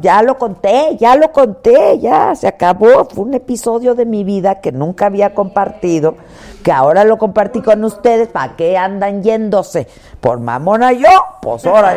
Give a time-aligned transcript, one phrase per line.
[0.00, 3.06] Ya lo conté, ya lo conté, ya se acabó.
[3.06, 6.16] Fue un episodio de mi vida que nunca había compartido,
[6.62, 8.28] que ahora lo compartí con ustedes.
[8.28, 9.86] ¿Para qué andan yéndose?
[10.20, 11.08] Por mamona yo,
[11.40, 11.96] pues ahora.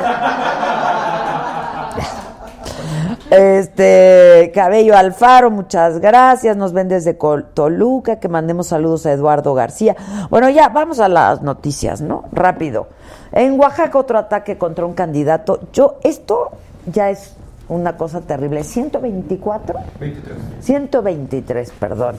[3.30, 6.56] Este, Cabello Alfaro, muchas gracias.
[6.56, 9.96] Nos ven desde Toluca, que mandemos saludos a Eduardo García.
[10.30, 12.26] Bueno, ya vamos a las noticias, ¿no?
[12.32, 12.88] Rápido.
[13.32, 15.62] En Oaxaca otro ataque contra un candidato.
[15.74, 16.52] Yo, esto
[16.86, 17.36] ya es
[17.74, 18.64] una cosa terrible.
[18.64, 19.80] 124.
[20.00, 20.38] 23.
[20.62, 22.16] 123, perdón.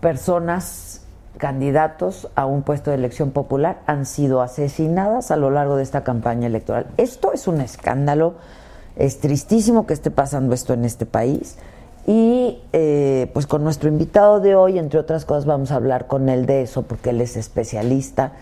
[0.00, 1.02] Personas,
[1.38, 6.02] candidatos a un puesto de elección popular han sido asesinadas a lo largo de esta
[6.04, 6.86] campaña electoral.
[6.96, 8.34] Esto es un escándalo.
[8.96, 11.58] Es tristísimo que esté pasando esto en este país.
[12.06, 16.28] Y eh, pues con nuestro invitado de hoy, entre otras cosas, vamos a hablar con
[16.28, 18.32] él de eso, porque él es especialista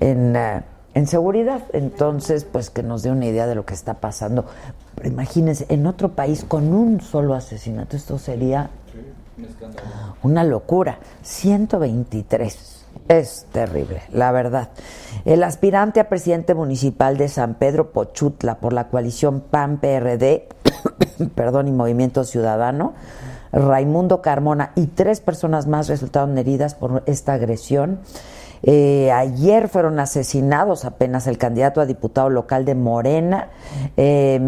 [0.00, 0.62] en, eh,
[0.94, 1.62] en seguridad.
[1.72, 4.46] Entonces, pues que nos dé una idea de lo que está pasando.
[4.94, 8.70] Pero imagínense, en otro país con un solo asesinato, esto sería
[10.22, 10.98] una locura.
[11.22, 12.84] 123.
[13.08, 14.70] Es terrible, la verdad.
[15.24, 20.48] El aspirante a presidente municipal de San Pedro Pochutla por la coalición PAN-PRD,
[21.34, 22.94] perdón, y Movimiento Ciudadano,
[23.52, 27.98] Raimundo Carmona y tres personas más resultaron heridas por esta agresión.
[28.66, 33.48] Eh, ayer fueron asesinados apenas el candidato a diputado local de Morena,
[33.96, 34.40] eh,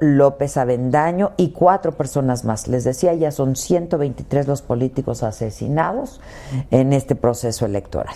[0.00, 2.68] López Avendaño, y cuatro personas más.
[2.68, 6.20] Les decía, ya son 123 los políticos asesinados
[6.70, 8.14] en este proceso electoral.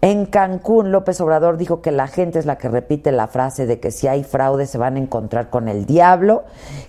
[0.00, 3.78] En Cancún, López Obrador dijo que la gente es la que repite la frase de
[3.78, 6.42] que si hay fraude se van a encontrar con el diablo,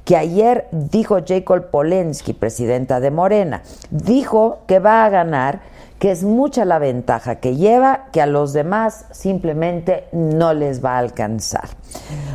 [0.04, 3.62] que ayer dijo Jacob Polensky, presidenta de Morena,
[3.92, 5.73] dijo que va a ganar
[6.04, 10.96] que es mucha la ventaja que lleva, que a los demás simplemente no les va
[10.96, 11.70] a alcanzar.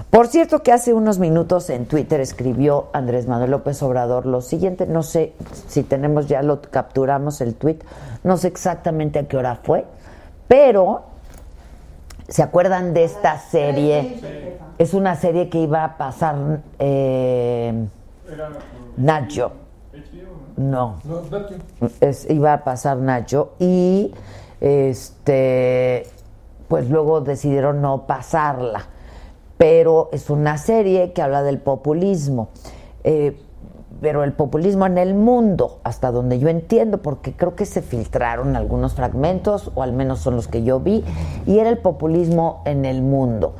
[0.08, 4.86] Por cierto que hace unos minutos en Twitter escribió Andrés Manuel López Obrador lo siguiente,
[4.86, 5.34] no sé
[5.66, 7.80] si tenemos ya lo capturamos el tweet,
[8.24, 9.84] no sé exactamente a qué hora fue,
[10.48, 11.02] pero
[12.26, 14.56] ¿se acuerdan de esta serie?
[14.78, 17.86] Es una serie que iba a pasar eh,
[18.96, 19.52] Nacho.
[20.58, 20.96] No.
[22.00, 24.12] Es, iba a pasar Nacho y
[24.60, 26.06] este
[26.66, 28.86] pues luego decidieron no pasarla.
[29.56, 32.48] Pero es una serie que habla del populismo.
[33.04, 33.40] Eh,
[34.00, 38.54] pero el populismo en el mundo, hasta donde yo entiendo, porque creo que se filtraron
[38.54, 41.04] algunos fragmentos, o al menos son los que yo vi,
[41.46, 43.56] y era el populismo en el mundo.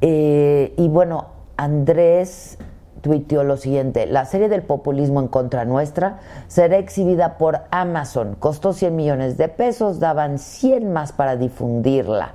[0.00, 1.26] Eh, y bueno,
[1.56, 2.58] Andrés
[3.02, 8.72] tuiteó lo siguiente, la serie del populismo en contra nuestra será exhibida por Amazon, costó
[8.72, 12.32] 100 millones de pesos, daban 100 más para difundirla.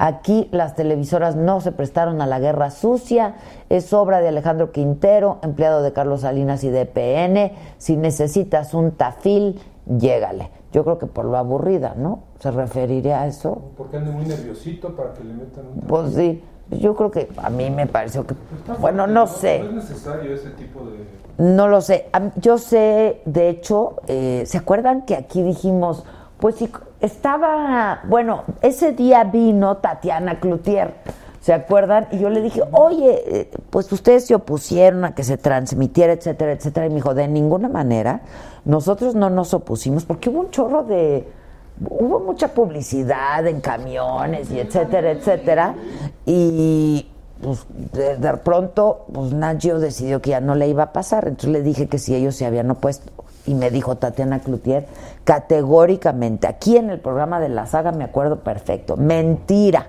[0.00, 3.34] Aquí las televisoras no se prestaron a la guerra sucia,
[3.68, 8.92] es obra de Alejandro Quintero, empleado de Carlos Salinas y de PN, si necesitas un
[8.92, 10.50] tafil, llégale.
[10.72, 12.24] Yo creo que por lo aburrida, ¿no?
[12.38, 13.72] ¿Se referiría a eso?
[13.76, 16.42] Porque anda muy nerviosito para que le metan un Pues sí.
[16.70, 18.34] Yo creo que a mí me pareció que,
[18.78, 19.60] bueno, no sé.
[19.60, 21.18] No es necesario ese tipo de...
[21.38, 22.08] No lo sé.
[22.36, 26.04] Yo sé, de hecho, eh, ¿se acuerdan que aquí dijimos,
[26.38, 26.70] pues si
[27.00, 30.94] estaba, bueno, ese día vino Tatiana Cloutier,
[31.40, 32.08] ¿se acuerdan?
[32.10, 36.52] Y yo le dije, oye, eh, pues ustedes se opusieron a que se transmitiera, etcétera,
[36.52, 36.86] etcétera.
[36.86, 38.22] Y me dijo, de ninguna manera,
[38.64, 41.26] nosotros no nos opusimos porque hubo un chorro de
[41.88, 45.74] hubo mucha publicidad en camiones y etcétera, etcétera.
[46.26, 47.08] Y
[47.42, 51.28] pues de, pronto, pues Nacho decidió que ya no le iba a pasar.
[51.28, 53.12] Entonces le dije que si ellos se habían opuesto.
[53.46, 54.86] Y me dijo Tatiana Cloutier
[55.24, 59.88] categóricamente, aquí en el programa de la saga me acuerdo perfecto, mentira.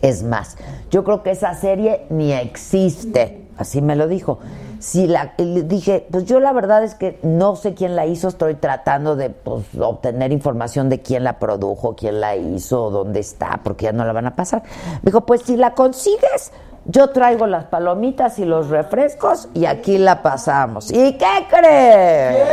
[0.00, 0.56] Es más,
[0.90, 4.38] yo creo que esa serie ni existe, así me lo dijo.
[4.78, 8.54] Si la dije, pues yo la verdad es que no sé quién la hizo, estoy
[8.54, 13.84] tratando de pues, obtener información de quién la produjo, quién la hizo, dónde está, porque
[13.84, 14.62] ya no la van a pasar.
[15.02, 16.52] Me dijo, pues si la consigues,
[16.84, 20.90] yo traigo las palomitas y los refrescos y aquí la pasamos.
[20.90, 22.48] ¿Y qué crees?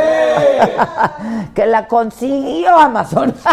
[1.54, 3.34] que la consiguió Amazon.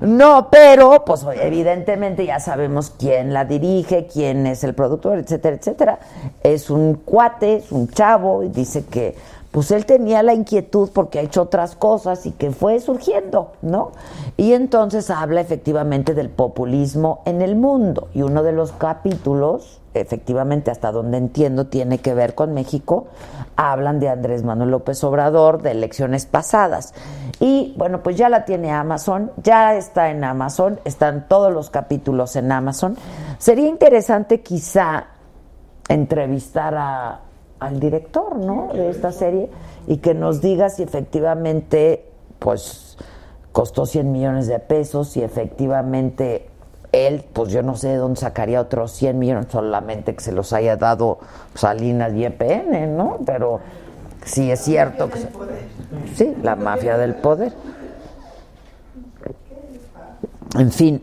[0.00, 5.98] No, pero pues evidentemente ya sabemos quién la dirige, quién es el productor, etcétera, etcétera.
[6.42, 9.14] Es un cuate, es un chavo y dice que
[9.50, 13.92] pues él tenía la inquietud porque ha hecho otras cosas y que fue surgiendo, ¿no?
[14.36, 20.70] Y entonces habla efectivamente del populismo en el mundo y uno de los capítulos, efectivamente
[20.70, 23.06] hasta donde entiendo tiene que ver con México,
[23.56, 26.94] hablan de Andrés Manuel López Obrador de elecciones pasadas.
[27.40, 32.36] Y bueno, pues ya la tiene Amazon, ya está en Amazon, están todos los capítulos
[32.36, 32.96] en Amazon.
[33.38, 35.06] Sería interesante quizá
[35.88, 37.20] entrevistar a
[37.60, 38.70] al director, ¿no?
[38.72, 39.50] De esta serie
[39.86, 42.96] y que nos diga si efectivamente, pues,
[43.52, 46.48] costó 100 millones de pesos, si efectivamente
[46.92, 50.52] él, pues yo no sé de dónde sacaría otros 100 millones, solamente que se los
[50.52, 51.18] haya dado
[51.54, 53.18] Salinas y EPN, ¿no?
[53.24, 53.60] Pero
[54.24, 55.18] sí es cierto que...
[56.14, 57.52] Sí, la mafia del poder.
[60.56, 61.02] En fin,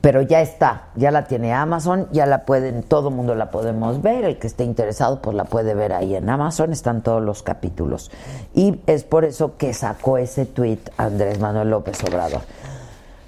[0.00, 4.24] pero ya está, ya la tiene Amazon, ya la pueden, todo mundo la podemos ver,
[4.24, 8.10] el que esté interesado pues la puede ver ahí en Amazon, están todos los capítulos.
[8.54, 12.40] Y es por eso que sacó ese tweet Andrés Manuel López Obrador.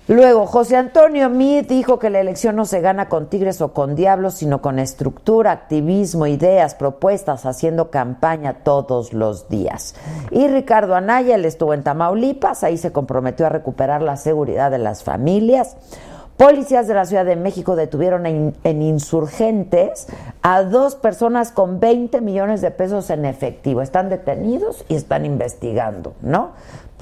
[0.06, 3.94] Luego, José Antonio Meade dijo que la elección no se gana con tigres o con
[3.94, 9.94] diablos, sino con estructura, activismo, ideas, propuestas, haciendo campaña todos los días.
[10.30, 14.78] Y Ricardo Anaya, él estuvo en Tamaulipas, ahí se comprometió a recuperar la seguridad de
[14.78, 15.78] las familias.
[16.36, 20.08] Policías de la Ciudad de México detuvieron en, insurgentes
[20.42, 23.82] a dos personas con 20 millones de pesos en efectivo.
[23.82, 26.50] Están detenidos y están investigando, ¿no?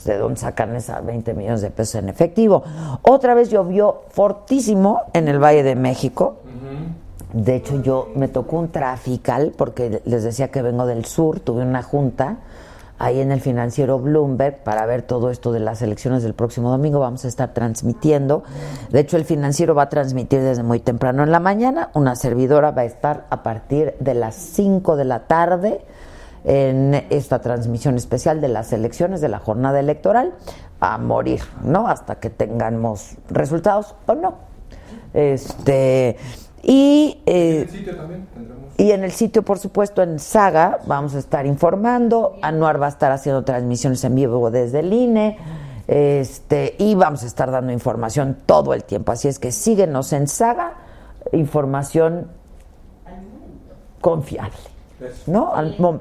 [0.05, 2.63] ¿De dónde sacan esas 20 millones de pesos en efectivo?
[3.03, 6.37] Otra vez llovió fortísimo en el Valle de México.
[7.33, 11.63] De hecho, yo me tocó un trafical porque les decía que vengo del sur, tuve
[11.63, 12.39] una junta
[13.03, 17.01] ahí en el financiero Bloomberg para ver todo esto de las elecciones del próximo domingo.
[17.01, 18.45] Vamos a estar transmitiendo.
[18.91, 21.91] De hecho, el financiero va a transmitir desde muy temprano en la mañana.
[21.95, 25.85] Una servidora va a estar a partir de las 5 de la tarde
[26.45, 30.35] en esta transmisión especial de las elecciones de la jornada electoral
[30.81, 31.87] a morir, ¿no?
[31.87, 34.35] Hasta que tengamos resultados o no.
[35.15, 36.17] Este
[36.63, 37.67] y, eh,
[38.79, 42.37] y en el sitio, por supuesto, en Saga, vamos a estar informando.
[42.41, 45.39] Anuar va a estar haciendo transmisiones en vivo desde el INE.
[45.89, 49.11] Este, y vamos a estar dando información todo el tiempo.
[49.11, 50.75] Así es que síguenos en Saga,
[51.33, 52.29] información
[54.01, 54.72] confiable.
[55.27, 55.53] ¿No?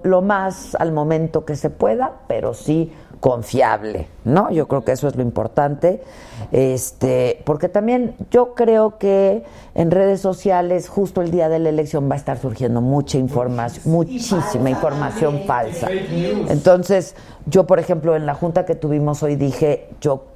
[0.03, 4.51] lo más al momento que se pueda, pero sí confiable, ¿no?
[4.51, 6.01] Yo creo que eso es lo importante,
[6.51, 9.43] este, porque también yo creo que
[9.75, 13.93] en redes sociales justo el día de la elección va a estar surgiendo mucha información,
[13.93, 15.87] muchísima información falsa.
[15.91, 17.15] Entonces,
[17.45, 20.30] yo por ejemplo en la junta que tuvimos hoy dije, yo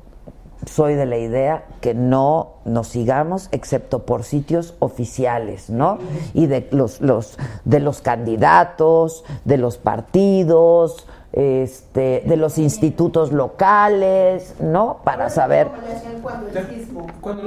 [0.65, 5.99] soy de la idea que no nos sigamos excepto por sitios oficiales, ¿no?
[6.33, 14.55] Y de los, los de los candidatos, de los partidos, este, de los institutos locales,
[14.59, 14.99] ¿no?
[15.03, 15.67] Para saber.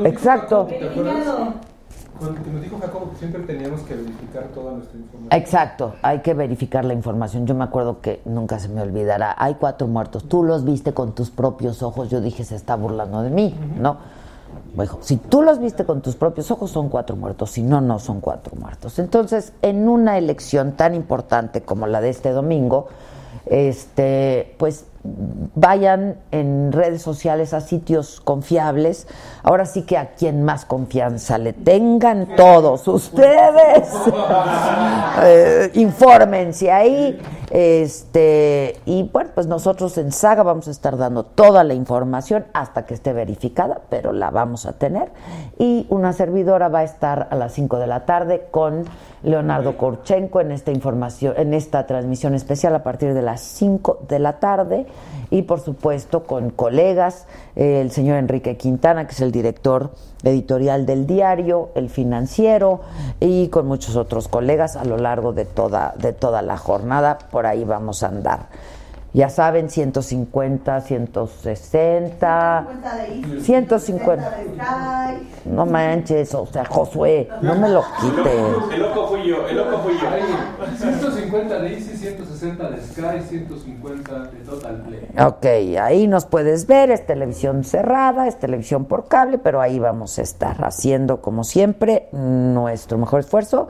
[0.05, 0.69] Exacto.
[2.19, 5.41] Cuando nos dijo Jacobo que siempre teníamos que verificar toda nuestra información.
[5.41, 7.47] Exacto, hay que verificar la información.
[7.47, 9.35] Yo me acuerdo que nunca se me olvidará.
[9.39, 10.25] Hay cuatro muertos.
[10.29, 12.11] Tú los viste con tus propios ojos.
[12.11, 13.99] Yo dije, se está burlando de mí, ¿no?
[14.75, 17.51] Bueno, si tú los viste con tus propios ojos, son cuatro muertos.
[17.53, 18.99] Si no, no son cuatro muertos.
[18.99, 22.89] Entonces, en una elección tan importante como la de este domingo,
[23.47, 29.07] este, pues vayan en redes sociales a sitios confiables.
[29.43, 33.89] Ahora sí que a quien más confianza le tengan todos ustedes,
[35.23, 37.19] eh, infórmense ahí.
[37.51, 42.85] Este, y bueno, pues nosotros en Saga vamos a estar dando toda la información hasta
[42.85, 45.11] que esté verificada, pero la vamos a tener.
[45.59, 48.85] Y una servidora va a estar a las 5 de la tarde con
[49.23, 54.19] Leonardo Korchenko en esta información, en esta transmisión especial a partir de las 5 de
[54.19, 54.87] la tarde
[55.31, 57.27] y por supuesto con colegas,
[57.57, 59.93] eh, el señor Enrique Quintana, que es el director
[60.23, 62.81] editorial del diario, el financiero
[63.21, 67.47] y con muchos otros colegas a lo largo de toda, de toda la jornada, por
[67.47, 68.47] ahí vamos a andar.
[69.15, 72.67] Ya saben, 150, 160,
[73.41, 74.35] 150.
[75.47, 78.75] No manches, o sea, Josué, no me lo quites.
[78.75, 80.09] El loco fui yo, el loco fui yo.
[80.77, 85.09] 150 de Easy, 160 de Sky, 150 de Total Play.
[85.19, 85.47] Ok,
[85.81, 90.23] ahí nos puedes ver, es televisión cerrada, es televisión por cable, pero ahí vamos a
[90.23, 93.69] estar haciendo, como siempre, nuestro mejor esfuerzo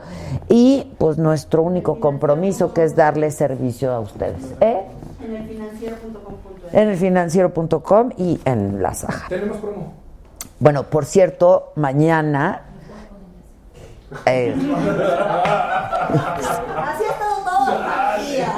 [0.49, 4.53] y pues nuestro único compromiso que es darle servicio a ustedes.
[4.59, 4.83] ¿Eh?
[5.29, 6.35] En el financiero.com.
[6.71, 9.27] En el financiero.com y en la Saja.
[9.29, 9.93] Tenemos promo.
[10.59, 12.61] Bueno, por cierto, mañana.
[14.25, 14.71] eh, Así
[17.03, 17.65] ha estado todo.
[18.17, 18.49] Sofía.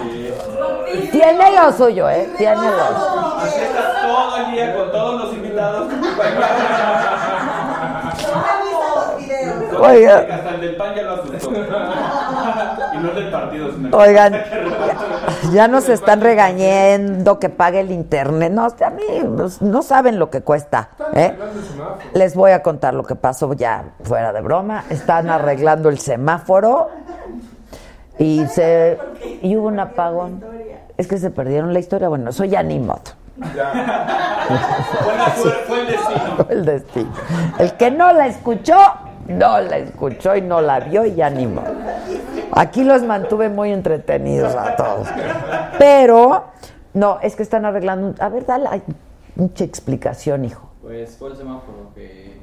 [1.11, 2.29] tiene lo suyo, ¿eh?
[2.37, 3.35] Tiene lo suyo.
[3.37, 5.89] Así estás todo el día con todos los invitados.
[5.91, 6.35] No me gustan
[8.95, 9.70] los videos.
[9.81, 10.17] Oiga.
[10.19, 11.51] Hasta el del pan ya lo asustó.
[12.93, 17.91] Y no es del partido, sino Oigan, ya, ya nos están regañando que pague el
[17.91, 18.51] internet.
[18.51, 19.03] No, a mí
[19.35, 20.89] pues, no saben lo que cuesta.
[21.13, 21.33] ¿eh?
[22.13, 24.83] Les voy a contar lo que pasó ya fuera de broma.
[24.89, 26.89] Están arreglando el semáforo
[28.19, 29.00] y se
[29.41, 30.43] y hubo un apagón.
[30.97, 32.09] Es que se perdieron la historia.
[32.09, 33.01] Bueno, eso ya ni modo.
[33.41, 36.45] Fue, la suerte, fue el destino.
[36.50, 37.11] el destino.
[37.57, 38.77] El que no la escuchó,
[39.31, 41.73] no la escuchó y no la vio y ya ni modo.
[42.51, 45.07] Aquí los mantuve muy entretenidos a todos.
[45.77, 46.45] Pero,
[46.93, 48.13] no, es que están arreglando.
[48.23, 48.81] A ver, dale
[49.35, 50.69] mucha explicación, hijo.
[50.81, 52.41] Pues fue el semáforo que.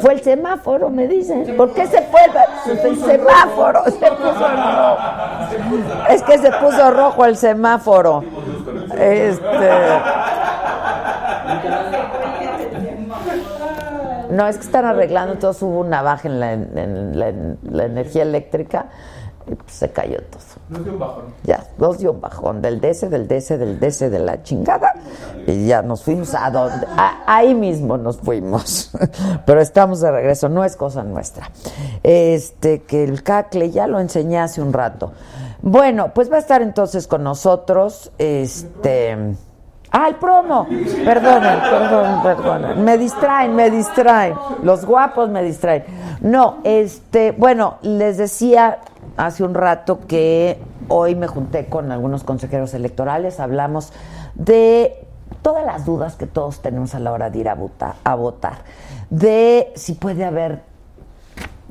[0.00, 1.56] Fue el semáforo, me dicen.
[1.56, 3.84] ¿Por qué se fue el, el semáforo?
[3.84, 4.98] Se puso rojo.
[6.08, 8.24] Es que se puso rojo el semáforo.
[8.98, 9.70] Este.
[14.34, 17.84] No, es que están arreglando, entonces hubo una baja en la, en la- en la
[17.84, 18.86] energía eléctrica
[19.46, 20.40] y pues se cayó todo.
[20.70, 21.24] Nos dio un bajón.
[21.42, 24.94] Ya, nos dio un bajón del DC, del DC, del DC, de la chingada.
[25.46, 26.86] Y ya nos fuimos a donde.
[26.96, 28.90] a- ahí mismo nos fuimos.
[29.46, 31.50] Pero estamos de regreso, no es cosa nuestra.
[32.02, 35.12] Este, que el cacle ya lo enseñé hace un rato.
[35.60, 38.10] Bueno, pues va a estar entonces con nosotros.
[38.18, 39.34] Este.
[39.96, 40.66] Ah, el promo.
[41.04, 42.84] Perdonen, perdón, perdón.
[42.84, 44.34] Me distraen, me distraen.
[44.64, 45.84] Los guapos me distraen.
[46.20, 48.80] No, este, bueno, les decía
[49.16, 50.58] hace un rato que
[50.88, 53.92] hoy me junté con algunos consejeros electorales, hablamos
[54.34, 55.06] de
[55.42, 58.64] todas las dudas que todos tenemos a la hora de ir a votar, a votar.
[59.10, 60.62] de si puede haber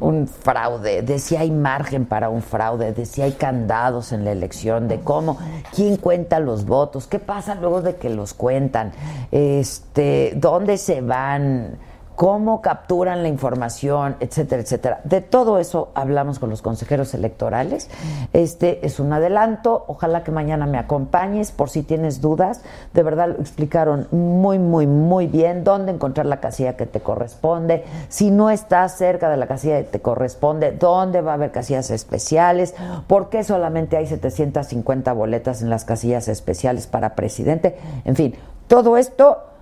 [0.04, 4.32] un fraude, de si hay margen para un fraude, de si hay candados en la
[4.32, 5.38] elección, de cómo,
[5.74, 8.92] quién cuenta los votos, qué pasa luego de que los cuentan,
[9.32, 11.78] este, dónde se van,
[12.16, 15.02] cómo capturan la información, etcétera, etcétera.
[15.04, 17.90] De todo eso hablamos con los consejeros electorales.
[18.34, 19.86] Este es un adelanto.
[19.88, 22.62] Ojalá que mañana me acompañes por si tienes dudas.
[22.94, 27.84] De verdad lo explicaron muy, muy, muy bien dónde encontrar la casilla que te corresponde.
[28.10, 31.90] Si no estás cerca de la casilla que te corresponde, dónde va a haber casillas
[31.90, 32.76] especiales,
[33.08, 37.78] por qué solamente hay 750 boletas en las casillas especiales para presidente.
[38.06, 38.36] En fin,
[38.68, 39.53] todo esto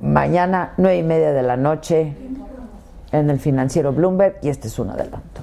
[0.00, 2.14] mañana, nueve y media de la noche,
[3.12, 5.42] en el financiero Bloomberg, y este es un adelanto.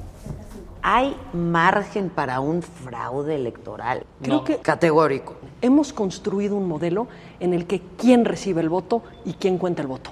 [0.88, 4.04] ¿Hay margen para un fraude electoral?
[4.22, 5.36] Creo que- Categórico.
[5.62, 7.08] Hemos construido un modelo
[7.40, 10.12] en el que quién recibe el voto y quién cuenta el voto,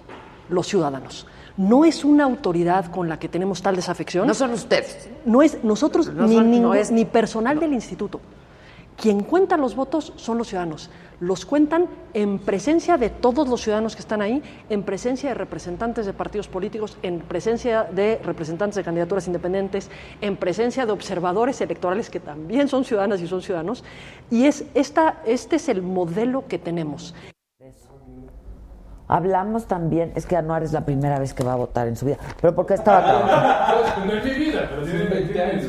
[0.50, 1.28] los ciudadanos.
[1.58, 4.26] No es una autoridad con la que tenemos tal desafección.
[4.26, 5.08] No son ustedes.
[5.26, 8.20] No es nosotros No ni, son- ningún- no es- ni personal del instituto.
[9.00, 10.90] Quien cuenta los votos son los ciudadanos.
[11.24, 16.06] Los cuentan en presencia de todos los ciudadanos que están ahí, en presencia de representantes
[16.06, 19.90] de partidos políticos, en presencia de representantes de candidaturas independientes,
[20.20, 23.86] en presencia de observadores electorales que también son ciudadanas y son ciudadanos.
[24.30, 27.16] Y es esta, este es el modelo que tenemos.
[29.08, 32.06] Hablamos también, es que Anuar es la primera vez que va a votar en su
[32.06, 34.06] vida, pero porque estaba trabajando.
[34.06, 35.66] No es mi vida, pero tiene 20 años.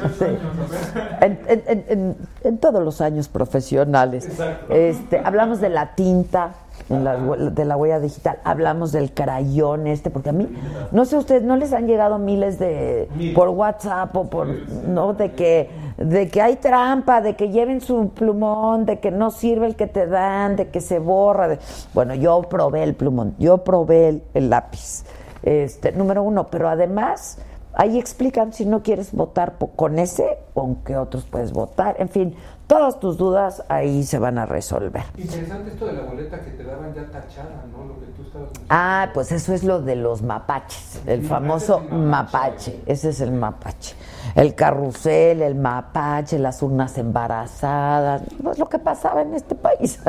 [1.21, 4.29] En, en- en- en- en todos los años profesionales.
[4.69, 10.11] Este, hablamos de la tinta, en la de la huella digital, hablamos del crayón este,
[10.11, 10.49] porque a mí,
[10.93, 14.49] no sé ustedes, ¿no les han llegado miles de, por WhatsApp o por,
[14.87, 19.31] no, de que, de que hay trampa, de que lleven su plumón, de que no
[19.31, 21.49] sirve el que te dan, de que se borra?
[21.49, 21.59] de-
[21.95, 25.05] Bueno, yo probé el plumón, yo probé el, el lápiz,
[25.43, 27.39] este, número uno, pero además
[27.77, 31.97] ahí explican si no quieres votar con ese, con qué otros puedes votar.
[31.99, 32.35] En fin,
[32.67, 35.05] todas tus dudas ahí se van a resolver.
[35.17, 37.85] Interesante esto de la boleta que te daban ya tachada, ¿no?
[37.85, 42.81] Lo que tú estabas Ah, pues eso es lo de los mapaches, el famoso mapache.
[42.87, 43.95] Ese es el mapache.
[44.35, 50.01] El carrusel, el mapache, las urnas embarazadas, pues lo que pasaba en este país.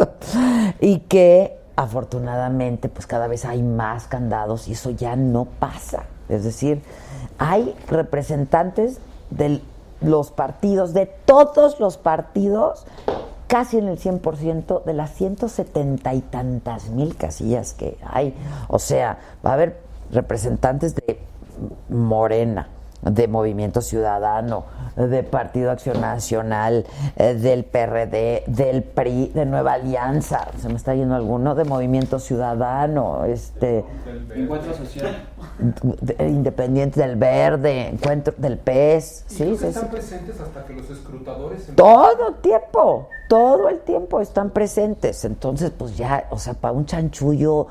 [0.80, 6.04] y que afortunadamente pues cada vez hay más candados y eso ya no pasa.
[6.28, 6.82] Es decir,
[7.38, 8.98] hay representantes
[9.30, 9.60] de
[10.04, 12.86] los partidos, de todos los partidos,
[13.46, 18.34] casi en el 100% de las 170 y tantas mil casillas que hay.
[18.68, 19.80] O sea, va a haber
[20.10, 21.20] representantes de
[21.88, 22.68] Morena,
[23.04, 24.64] de Movimiento Ciudadano,
[24.96, 30.94] de Partido Acción Nacional, eh, del PRD, del PRI, de Nueva Alianza, se me está
[30.94, 33.84] yendo alguno, de Movimiento Ciudadano, este
[34.34, 35.16] Encuentro Social,
[36.20, 42.28] Independiente del Verde, Encuentro del PES, sí, sí, están presentes hasta que los escrutadores todo
[42.28, 47.66] el tiempo, todo el tiempo están presentes, entonces pues ya, o sea, para un chanchullo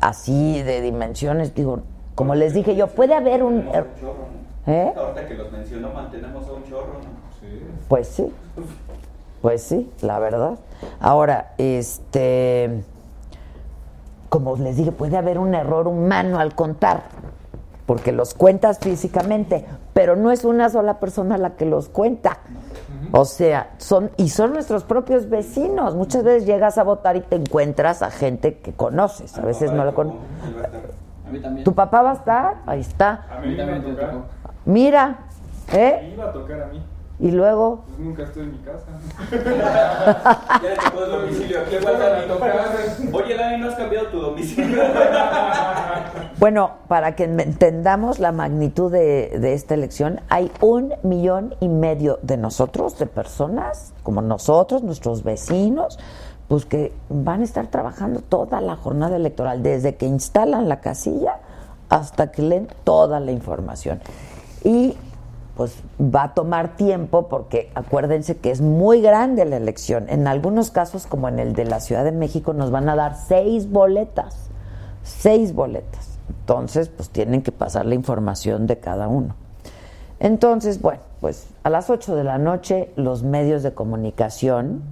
[0.00, 1.82] así de dimensiones, digo,
[2.14, 3.68] como les dije yo, puede haber un
[4.66, 4.92] ¿Eh?
[4.96, 7.38] Ahorita que los mencionó, mantenemos a un chorro, ¿no?
[7.40, 7.66] Sí.
[7.88, 8.32] Pues sí.
[9.42, 10.58] Pues sí, la verdad.
[11.00, 12.82] Ahora, este.
[14.30, 17.02] Como les dije, puede haber un error humano al contar,
[17.86, 22.38] porque los cuentas físicamente, pero no es una sola persona la que los cuenta.
[23.12, 25.94] O sea, son y son nuestros propios vecinos.
[25.94, 29.84] Muchas veces llegas a votar y te encuentras a gente que conoces, a veces no
[29.84, 30.20] la conoces.
[31.26, 31.64] A mí también.
[31.64, 32.56] ¿Tu papá va a estar?
[32.66, 33.26] Ahí está.
[33.30, 34.24] A mí también me tocó.
[34.64, 35.18] Mira,
[35.72, 36.12] ¿eh?
[36.14, 36.82] Iba a tocar a mí.
[37.20, 37.84] Y luego.
[37.86, 38.86] Pues nunca estoy en mi casa.
[40.62, 41.58] ya le tocó el domicilio.
[41.70, 44.82] ¿Qué a Oye, Dani, ¿no has cambiado tu domicilio?
[46.40, 52.18] bueno, para que entendamos la magnitud de, de, esta elección, hay un millón y medio
[52.22, 56.00] de nosotros, de personas como nosotros, nuestros vecinos,
[56.48, 61.38] pues que van a estar trabajando toda la jornada electoral, desde que instalan la casilla
[61.90, 64.00] hasta que leen toda la información
[64.64, 64.96] y
[65.56, 70.06] pues va a tomar tiempo porque acuérdense que es muy grande la elección.
[70.08, 73.16] En algunos casos, como en el de la Ciudad de México, nos van a dar
[73.16, 74.50] seis boletas,
[75.04, 76.18] seis boletas.
[76.40, 79.36] Entonces, pues tienen que pasar la información de cada uno.
[80.18, 84.82] Entonces, bueno, pues a las 8 de la noche los medios de comunicación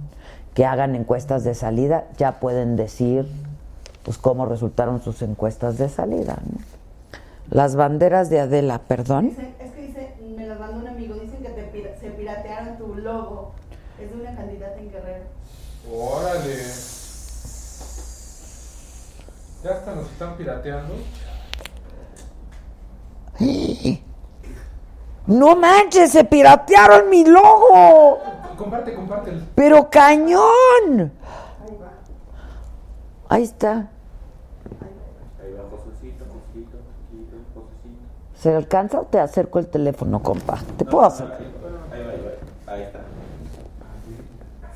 [0.53, 3.27] que hagan encuestas de salida ya pueden decir
[4.03, 6.37] pues cómo resultaron sus encuestas de salida.
[7.49, 9.31] Las banderas de Adela, perdón
[10.59, 13.53] mandó un amigo, dicen que te se piratearon tu logo.
[13.99, 15.25] Es de una candidata en Guerrero.
[15.91, 16.55] Órale.
[19.63, 20.93] Ya hasta nos están pirateando.
[25.27, 28.19] No manches, se piratearon mi logo.
[28.57, 29.31] Comparte, comparte.
[29.55, 31.11] Pero cañón.
[33.29, 33.89] Ahí está.
[38.43, 40.57] ¿Se alcanza o te acerco el teléfono, compa?
[40.75, 41.27] ¿Te puedo hacer?
[42.67, 42.99] Ahí está.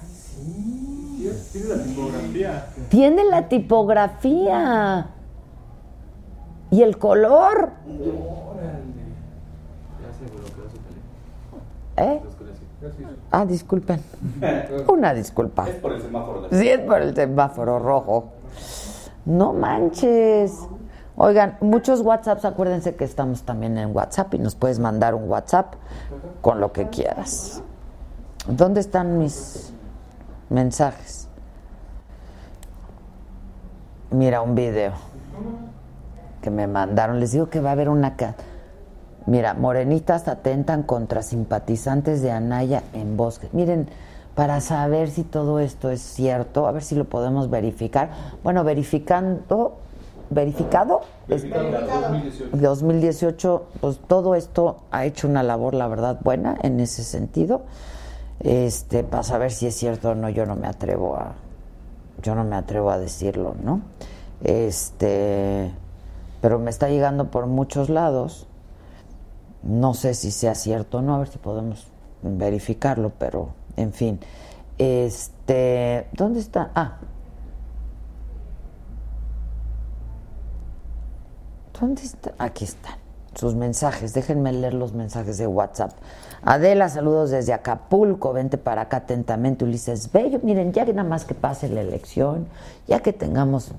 [0.08, 2.66] Sí, tiene la tipografía.
[2.88, 5.08] Tiene la tipografía.
[6.72, 7.72] ¿Y el color?
[11.98, 12.22] ¿Eh?
[13.32, 14.02] Ah, disculpen.
[14.88, 15.68] Una disculpa.
[15.68, 16.48] Es por el semáforo.
[16.52, 18.32] Sí, es por el semáforo rojo.
[19.26, 20.54] No manches.
[21.20, 25.74] Oigan, muchos WhatsApps, acuérdense que estamos también en WhatsApp y nos puedes mandar un WhatsApp
[26.42, 27.64] con lo que quieras.
[28.48, 29.74] ¿Dónde están mis
[30.52, 31.28] mensajes?
[34.12, 34.94] Mira un video
[36.40, 37.20] que me mandaron.
[37.20, 38.16] Les digo que va a haber una...
[39.26, 43.50] Mira, morenitas atentan contra simpatizantes de Anaya en bosque.
[43.54, 43.90] Miren,
[44.36, 48.12] para saber si todo esto es cierto, a ver si lo podemos verificar.
[48.44, 49.80] Bueno, verificando
[50.30, 51.02] verificado.
[51.28, 52.58] Verificado 2018.
[52.58, 57.64] 2018, pues todo esto ha hecho una labor, la verdad, buena en ese sentido.
[58.40, 61.34] Este, para saber si es cierto o no, yo no me atrevo a,
[62.22, 63.82] yo no me atrevo a decirlo, ¿no?
[64.44, 65.72] Este,
[66.42, 68.48] pero me está llegando por muchos lados.
[69.64, 71.88] No sé si sea cierto o no, a ver si podemos
[72.22, 74.20] verificarlo, pero en fin.
[74.78, 76.72] Este, ¿dónde está?
[76.76, 77.00] Ah,
[81.80, 82.34] ¿Dónde está?
[82.38, 82.96] Aquí están
[83.38, 84.14] sus mensajes.
[84.14, 85.92] Déjenme leer los mensajes de WhatsApp.
[86.44, 88.34] Adela, saludos desde Acapulco.
[88.34, 90.40] Vente para acá atentamente, Ulises Bello.
[90.44, 92.48] Miren, ya que nada más que pase la elección,
[92.88, 93.72] ya que tengamos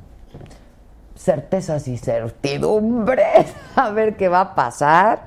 [1.17, 5.25] certezas y certidumbres, a ver qué va a pasar.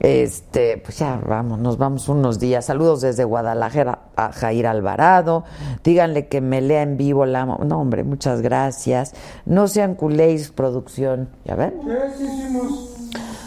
[0.00, 2.64] Este, pues ya vamos, nos vamos unos días.
[2.64, 5.44] Saludos desde Guadalajara a Jair Alvarado.
[5.84, 7.44] Díganle que me lea en vivo la.
[7.44, 9.14] No, hombre, muchas gracias.
[9.44, 11.28] No sean culéis, producción.
[11.44, 11.74] ¿Ya ven?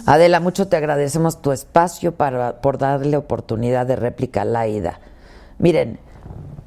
[0.05, 4.99] Adela, mucho te agradecemos tu espacio para, por darle oportunidad de réplica a Laida.
[5.57, 5.97] Miren,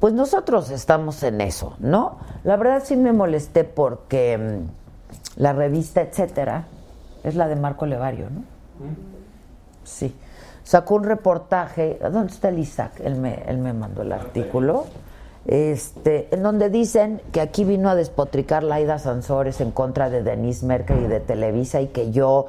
[0.01, 2.17] pues nosotros estamos en eso, ¿no?
[2.43, 6.67] La verdad sí me molesté porque mm, la revista, etcétera,
[7.23, 8.43] es la de Marco Levario, ¿no?
[9.87, 10.13] Sí.
[10.63, 12.99] Sacó un reportaje, ¿dónde está el Isaac?
[13.03, 14.85] Él me, él me mandó el artículo.
[15.45, 20.65] Este, en donde dicen que aquí vino a despotricar Laida Sansores en contra de Denise
[20.65, 22.47] Merkel y de Televisa y que yo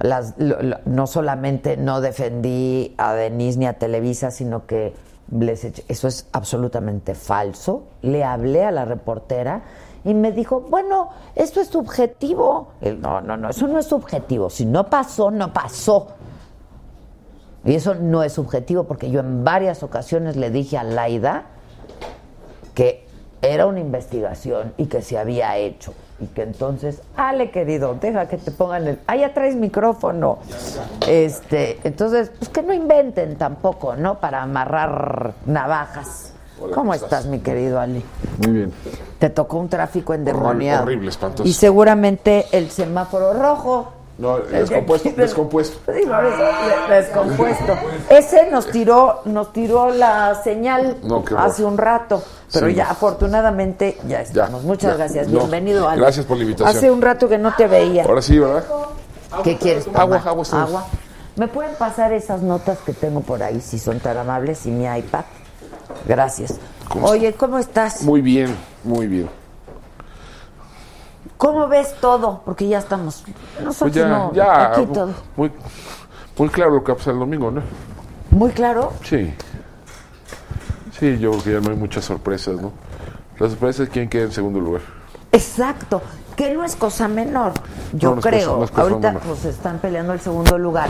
[0.00, 4.94] las, lo- lo- no solamente no defendí a Denise ni a Televisa, sino que
[5.30, 7.82] les eché- eso es absolutamente falso.
[8.00, 9.60] Le hablé a la reportera
[10.04, 12.68] y me dijo, bueno, esto es subjetivo.
[12.80, 14.48] Él, no, no, no, eso no es subjetivo.
[14.48, 16.06] Si no pasó, no pasó.
[17.68, 21.44] Y eso no es subjetivo porque yo en varias ocasiones le dije a Laida
[22.74, 23.06] que
[23.42, 25.92] era una investigación y que se había hecho.
[26.18, 28.98] Y que entonces, Ale querido, deja que te pongan el.
[29.06, 30.38] Ah, ya traes micrófono.
[31.06, 34.18] Este, entonces, pues que no inventen tampoco, ¿no?
[34.18, 36.32] Para amarrar navajas.
[36.60, 37.26] Hola, ¿Cómo ¿cómo estás, estás?
[37.26, 38.02] mi querido Ali?
[38.38, 38.72] Muy bien.
[39.18, 40.84] Te tocó un tráfico endemoniado.
[40.84, 41.46] horrible, espantoso.
[41.46, 43.92] Y seguramente el semáforo rojo.
[44.18, 45.78] No, descompuesto, aquí del- descompuesto.
[45.86, 47.76] Sí, por eso, de- descompuesto.
[48.10, 52.74] Ese nos tiró, nos tiró la señal No, hace un rato, pero Sí.
[52.74, 54.64] ya afortunadamente ya estamos.
[54.64, 54.96] Muchas ya.
[54.98, 55.88] gracias, No, bienvenido.
[55.88, 56.00] Ale.
[56.02, 56.76] gracias por la invitación.
[56.76, 58.04] Hace un rato que no te veía.
[58.04, 58.64] Ahora sí, ¿verdad?
[59.44, 59.86] ¿Qué quieres?
[59.88, 60.28] Agua, tomar?
[60.28, 60.68] agua, estamos.
[60.68, 60.86] Agua.
[61.36, 64.86] ¿Me pueden pasar esas notas que tengo por ahí, si son tan amables, y mi
[64.86, 65.24] iPad?
[66.06, 66.54] Gracias.
[66.88, 68.02] ¿Cómo Oye, ¿cómo estás?
[68.02, 69.28] Muy bien, muy bien.
[71.38, 72.42] ¿Cómo ves todo?
[72.44, 73.22] Porque ya estamos.
[73.62, 74.72] Nosotros Pues ya, no, ya.
[74.72, 75.10] aquí todo.
[75.36, 75.50] Muy,
[76.36, 77.62] muy claro lo que va a pasar el domingo, ¿no?
[78.30, 78.92] Muy claro.
[79.04, 79.32] Sí.
[80.98, 82.72] Sí, yo creo que ya no hay muchas sorpresas, ¿no?
[83.38, 84.82] La sorpresa es quién queda en segundo lugar.
[85.30, 86.02] Exacto,
[86.34, 87.52] que no es cosa menor,
[87.92, 88.58] yo No, creo.
[88.60, 89.22] cosa- Ahorita menor.
[89.22, 90.88] pues están peleando el segundo lugar,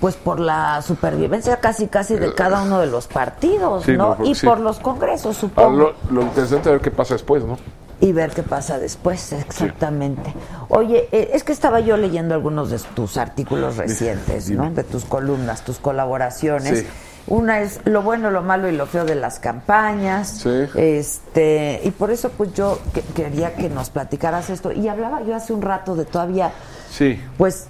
[0.00, 4.16] pues por la supervivencia casi casi de cada uno de los partidos, Sí, ¿no?
[4.24, 4.46] y sí.
[4.46, 5.70] por los congresos, supongo.
[5.76, 7.58] lo, lo interesante es ver qué pasa después, ¿no?
[8.00, 10.32] Y ver qué pasa después, exactamente.
[10.68, 14.70] Oye, eh, es que estaba yo leyendo algunos de tus artículos recientes, ¿no?
[14.70, 16.78] De tus columnas, tus colaboraciones.
[16.80, 16.86] Sí.
[17.26, 20.28] Una es lo bueno, lo malo y lo feo de las campañas.
[20.42, 20.48] Sí.
[20.74, 24.72] Este, y por eso pues yo que- quería que nos platicaras esto.
[24.72, 26.52] Y hablaba yo hace un rato de todavía,
[26.90, 27.20] Sí.
[27.36, 27.66] pues,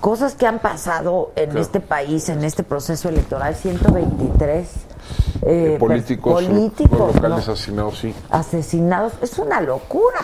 [0.00, 1.60] cosas que han pasado en Claro.
[1.60, 4.68] este país, en este proceso electoral, 123
[5.42, 7.36] eh, per- políticos, locales ¿no?
[7.36, 8.14] asesinados, sí.
[8.30, 9.12] asesinados.
[9.22, 10.20] Es una locura.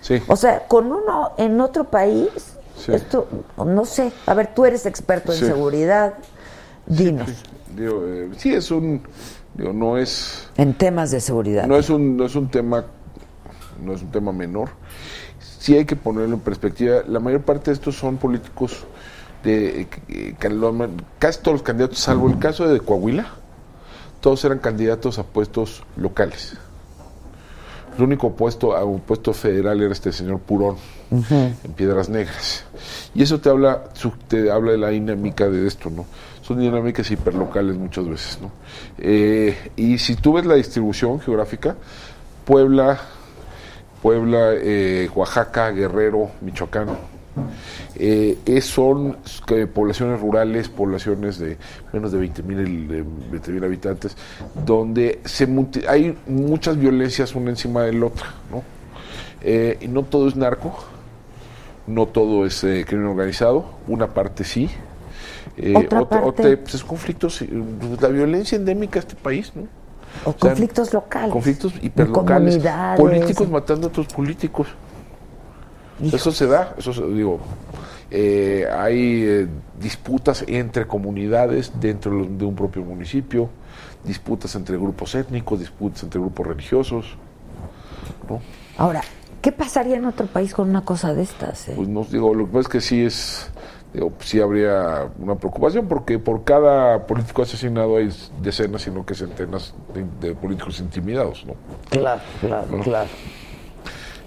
[0.00, 0.22] Sí.
[0.28, 2.28] O sea, con uno en otro país,
[2.76, 2.92] Sí.
[2.92, 3.26] esto,
[3.64, 4.12] no sé.
[4.26, 5.46] A ver, tú eres experto en Sí.
[5.46, 6.14] seguridad.
[6.86, 7.28] Dinos,
[7.74, 9.02] Digo, eh, sí, es un.
[9.54, 10.48] Digo, no es.
[10.56, 11.66] en temas de seguridad.
[11.66, 12.84] No es un, no es un tema,
[13.82, 14.70] no es un tema menor.
[15.40, 17.02] Sí hay que ponerlo en perspectiva.
[17.06, 18.86] La mayor parte de estos son políticos
[19.44, 20.34] de eh,
[21.18, 23.26] casi todos los candidatos, salvo el caso de Coahuila,
[24.20, 26.56] todos eran candidatos a puestos locales.
[27.96, 30.76] El único puesto a un puesto federal era este señor Purón
[31.10, 32.64] en Piedras Negras.
[33.14, 33.84] Y eso te habla,
[34.28, 36.06] te habla de la dinámica de esto, ¿no?
[36.42, 38.52] Son dinámicas hiperlocales muchas veces, ¿no?
[38.98, 41.76] Eh, y si tú ves la distribución geográfica,
[42.44, 43.00] Puebla,
[44.00, 46.88] Puebla, eh, Oaxaca, Guerrero, Michoacán,
[47.96, 49.16] eh, es- son
[49.66, 51.56] poblaciones rurales, poblaciones de
[51.92, 54.16] menos de 20 mil habitantes,
[54.66, 55.46] donde se
[55.88, 58.62] hay muchas violencias una encima de la otra, ¿no?
[59.40, 60.76] Eh, y no todo es narco,
[61.86, 64.68] no todo es eh, crimen organizado, una parte sí.
[65.56, 66.42] Eh, Otra otra- parte.
[66.46, 67.38] otra, pues, es conflictos,
[67.80, 69.62] pues, la violencia endémica de este país, ¿no?
[70.24, 71.30] o O sea, conflictos locales.
[71.32, 72.58] Conflictos hiperlocales.
[72.96, 74.68] Políticos matando a otros políticos.
[76.00, 76.16] Hijo.
[76.16, 77.40] Eso se da, eso se- digo.
[78.10, 79.46] eh, hay eh,
[79.80, 83.50] disputas entre comunidades dentro de los- de un propio municipio,
[84.04, 87.16] disputas entre grupos étnicos, disputas entre grupos religiosos.
[88.28, 88.40] ¿no?
[88.78, 89.02] Ahora,
[89.42, 91.68] ¿qué pasaría en otro país con una cosa de estas?
[91.68, 91.74] eh?
[91.76, 93.50] Pues no digo, lo que pasa es que sí es,
[93.92, 98.08] digo, sí habría una preocupación porque por cada político asesinado hay
[98.40, 101.54] decenas, sino que centenas de, de políticos intimidados, ¿no?
[101.90, 102.82] Claro, claro, ¿no?
[102.82, 103.08] claro.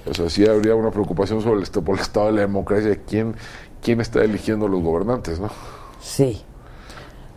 [0.09, 3.35] O sea, sí habría una preocupación sobre el, por el estado de la democracia, quién,
[3.81, 5.49] quién está eligiendo a los gobernantes, ¿no?
[6.01, 6.43] Sí.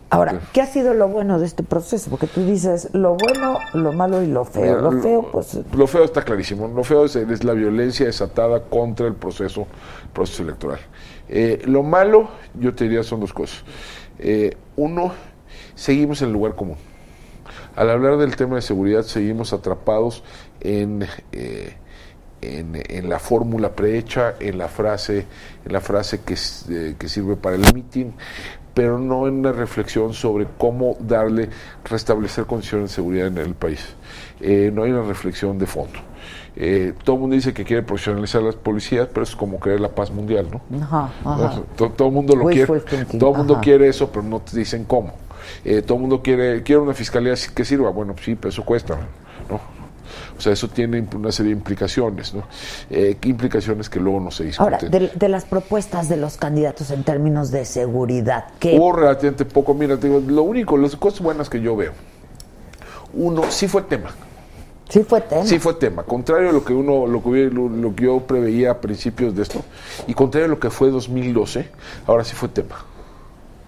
[0.09, 2.09] Ahora, ¿qué ha sido lo bueno de este proceso?
[2.09, 4.79] Porque tú dices lo bueno, lo malo y lo feo.
[4.79, 5.59] Lo feo, pues...
[5.73, 6.67] Lo feo está clarísimo.
[6.67, 9.67] Lo feo es, es la violencia desatada contra el proceso,
[10.13, 10.79] proceso electoral.
[11.27, 13.63] Eh, lo malo, yo te diría, son dos cosas.
[14.19, 15.11] Eh, uno,
[15.73, 16.77] seguimos en el lugar común.
[17.75, 20.23] Al hablar del tema de seguridad, seguimos atrapados
[20.61, 21.05] en...
[21.31, 21.75] Eh,
[22.45, 25.25] en, en, la fórmula prehecha, en la frase,
[25.65, 26.35] en la frase que,
[26.69, 28.11] eh, que sirve para el meeting,
[28.73, 31.49] pero no en una reflexión sobre cómo darle,
[31.83, 33.95] restablecer condiciones de seguridad en el país.
[34.41, 35.99] Eh, no hay una reflexión de fondo.
[36.57, 39.89] Eh, todo el mundo dice que quiere profesionalizar las policías, pero es como querer la
[39.89, 40.83] paz mundial, ¿no?
[40.83, 41.61] Ajá, ajá.
[41.75, 42.79] Todo, todo, el mundo lo quiere,
[43.17, 45.13] todo el mundo quiere eso, pero no te dicen cómo.
[45.63, 48.97] Eh, todo el mundo quiere, quiere una fiscalía que sirva, bueno, sí, pero eso cuesta,
[49.49, 49.84] ¿no?
[50.37, 52.43] O sea, eso tiene una serie de implicaciones, ¿no?
[52.89, 54.73] Eh, ¿Qué implicaciones que luego no se discuten?
[54.73, 58.77] Ahora, de, de, las propuestas de los candidatos en términos de seguridad, ¿qué?
[58.77, 59.73] Hubo relativamente poco.
[59.73, 61.93] Mira, te digo, lo único, las cosas buenas que yo veo.
[63.13, 64.11] Uno, sí fue tema.
[64.89, 65.45] Sí fue tema.
[65.45, 66.03] Sí fue tema.
[66.03, 69.41] Contrario a lo que uno, lo que, lo, lo que yo preveía a principios de
[69.43, 69.63] esto,
[70.07, 71.67] y contrario a lo que fue 2012,
[72.07, 72.85] ahora sí fue tema.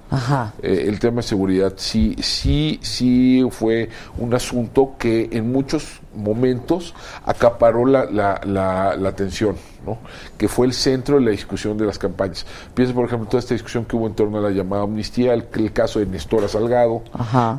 [0.10, 0.54] Ajá.
[0.62, 6.94] Eh, el tema de seguridad sí, sí, sí fue un asunto que en muchos momentos
[7.26, 9.98] acaparó la, la, la, la atención, ¿no?
[10.38, 12.46] que fue el centro de la discusión de las campañas.
[12.74, 15.46] Piensa, por ejemplo, toda esta discusión que hubo en torno a la llamada amnistía, el,
[15.54, 17.04] el caso de Nestora Salgado,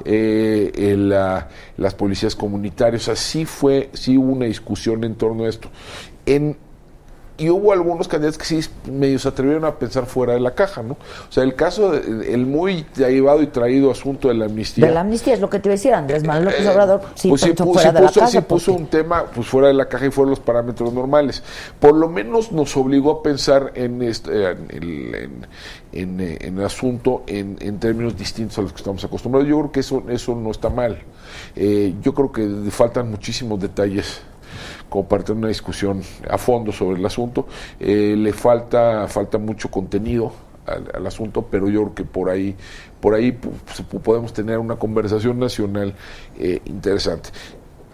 [0.04, 5.48] eh, el, la, las policías comunitarias, así fue, sí hubo una discusión en torno a
[5.48, 5.68] esto.
[6.26, 6.56] En,
[7.38, 10.82] y hubo algunos candidatos que sí medio se atrevieron a pensar fuera de la caja,
[10.82, 10.94] ¿no?
[10.94, 14.86] O sea, el caso, de, el muy llevado y traído asunto de la amnistía.
[14.86, 17.28] De la amnistía es lo que te iba a decir, Andrés Manuel López Obrador, sí,
[17.28, 18.26] pues puso, fuera sí de la caja.
[18.26, 21.42] sí puso porque- un tema pues fuera de la caja y fueron los parámetros normales.
[21.78, 25.46] Por lo menos nos obligó a pensar en este, en, el, en,
[25.92, 29.48] en, eh, en el asunto en, en términos distintos a los que estamos acostumbrados.
[29.48, 30.98] Yo creo que eso, eso no está mal.
[31.54, 34.22] Eh, yo creo que faltan muchísimos detalles
[35.24, 37.46] tener una discusión a fondo sobre el asunto.
[37.78, 40.32] Eh, le falta, falta mucho contenido
[40.66, 42.56] al, al, asunto, pero yo creo que por ahí,
[43.00, 45.94] por ahí pues, podemos tener una conversación nacional
[46.38, 47.30] eh, interesante.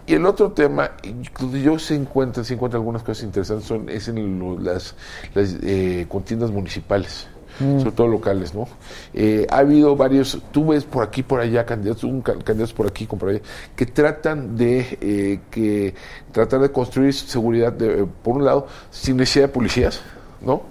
[0.07, 0.91] Y el otro tema,
[1.39, 4.95] donde yo se encuentra, se encuentra algunas cosas interesantes, son, es en lo, las,
[5.33, 7.27] las eh, contiendas municipales.
[7.59, 7.79] Mm.
[7.79, 8.67] sobre todo locales, ¿no?
[9.13, 13.05] Eh, ha habido varios, tú ves por aquí, por allá, candidatos, un candidatos por aquí,
[13.05, 13.39] por allá,
[13.75, 15.95] que tratan de eh, que
[16.31, 20.01] tratar de construir seguridad, de, por un lado, sin necesidad de policías,
[20.41, 20.63] ¿no?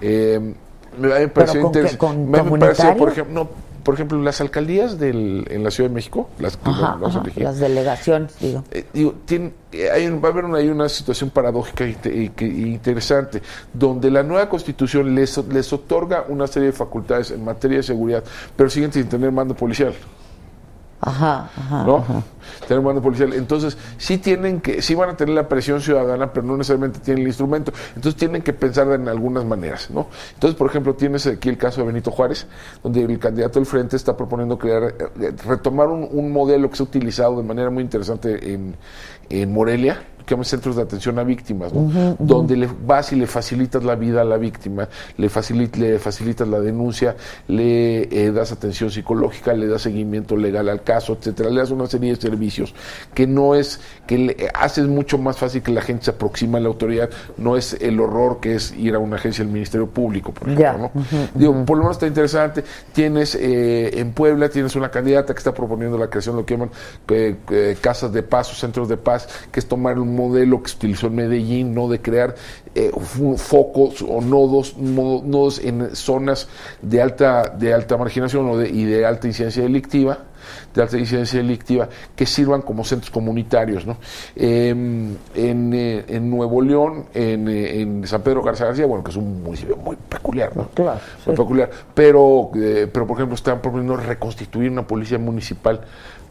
[0.00, 0.54] Eh,
[0.98, 2.16] me, me pareció interesante.
[2.16, 3.50] Me, me pareció, por ejemplo, no,
[3.82, 7.58] por ejemplo, las alcaldías del, en la Ciudad de México, las, ajá, las, ajá, las
[7.58, 8.64] delegaciones, digo.
[8.70, 9.52] Eh, digo tiene,
[9.92, 14.22] hay, va a haber una, hay una situación paradójica y, y, y, interesante, donde la
[14.22, 18.24] nueva constitución les, les otorga una serie de facultades en materia de seguridad,
[18.56, 19.94] pero siguen sin tener mando policial.
[21.00, 21.96] Ajá, ajá, ¿no?
[21.96, 22.22] Ajá.
[22.68, 23.32] Tener mando policial.
[23.32, 27.22] Entonces, sí tienen que, sí van a tener la presión ciudadana, pero no necesariamente tienen
[27.22, 27.72] el instrumento.
[27.94, 30.08] Entonces tienen que pensar en algunas maneras, ¿no?
[30.34, 32.46] Entonces, por ejemplo, tienes aquí el caso de Benito Juárez,
[32.82, 34.94] donde el candidato del frente está proponiendo crear,
[35.46, 38.76] retomar un, un modelo que se ha utilizado de manera muy interesante en,
[39.30, 41.80] en Morelia, que llaman centros de atención a víctimas, ¿no?
[41.80, 45.74] uh -huh, donde le vas y le facilitas la vida a la víctima, le, facilit,
[45.76, 47.16] le facilitas la denuncia,
[47.48, 51.86] le eh, das atención psicológica, le das seguimiento legal al caso, etcétera, le das una
[51.86, 52.74] serie de servicios
[53.12, 56.60] que no es, que le haces mucho más fácil que la gente se aproxima a
[56.60, 60.32] la autoridad, no es el horror que es ir a una agencia del Ministerio Público,
[60.32, 60.76] por ejemplo, yeah.
[60.78, 60.92] ¿no?
[60.94, 62.62] uh -huh, Digo, por lo menos está interesante,
[62.92, 66.54] tienes eh, en Puebla, tienes una candidata que está proponiendo la creación de lo que
[66.54, 66.70] llaman
[67.08, 70.76] eh, casas de paz o centros de paz, que es tomar un modelo que se
[70.76, 71.88] utilizó en Medellín, ¿no?
[71.88, 72.34] De crear
[72.74, 72.90] eh,
[73.36, 76.48] focos o nodos, nodos en zonas
[76.82, 80.30] de alta, de alta marginación o de, y de alta incidencia delictiva
[80.74, 83.86] de alta incidencia delictiva que sirvan como centros comunitarios.
[83.86, 83.96] ¿no?
[84.36, 89.10] Eh, en, eh, en, Nuevo León, en, eh, en, San Pedro Garza García, bueno, que
[89.10, 90.68] es un municipio muy peculiar, ¿no?
[90.68, 91.42] Claro, muy sí.
[91.42, 95.80] peculiar, pero, pero por ejemplo están proponiendo reconstituir una policía municipal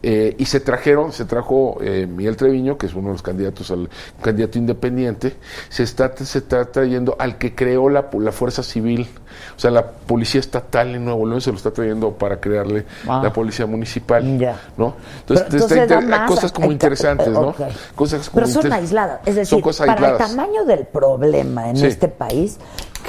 [0.01, 3.69] eh, y se trajeron, se trajo eh, Miguel Treviño, que es uno de los candidatos
[3.71, 3.89] al
[4.21, 5.35] candidato independiente,
[5.69, 9.07] se está, se está trayendo al que creó la, la fuerza civil,
[9.55, 13.21] o sea, la policía estatal en Nuevo León se lo está trayendo para crearle ah.
[13.23, 14.59] la policía municipal, ya.
[14.77, 14.95] ¿no?
[15.19, 17.49] Entonces, Pero, entonces está cosas como interesantes, ¿no?
[17.49, 17.67] Okay.
[17.95, 20.21] Cosas como Pero son aisladas, es decir, para aisladas.
[20.21, 21.85] el tamaño del problema en Sí.
[21.85, 22.57] este país,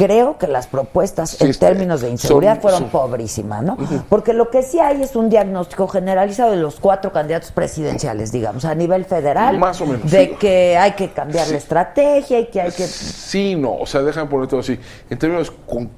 [0.05, 3.77] creo que las propuestas Sí, en términos de inseguridad son- fueron son- pobrísimas, ¿no?
[4.09, 8.65] Porque lo que sí hay es un diagnóstico generalizado de los cuatro candidatos presidenciales, digamos,
[8.65, 10.37] a nivel federal, Más o menos, de sí.
[10.39, 12.87] que hay que cambiar la estrategia y que hay que...
[12.87, 14.79] Sí, no, o sea, déjame poner todo así.
[15.11, 15.91] En términos, con-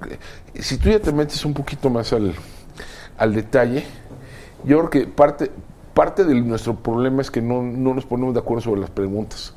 [0.59, 2.35] si tú ya te metes un poquito más al,
[3.19, 3.85] al detalle,
[4.65, 5.51] yo creo que parte,
[5.95, 9.55] parte de nuestro problema es que no, no nos ponemos de acuerdo sobre las preguntas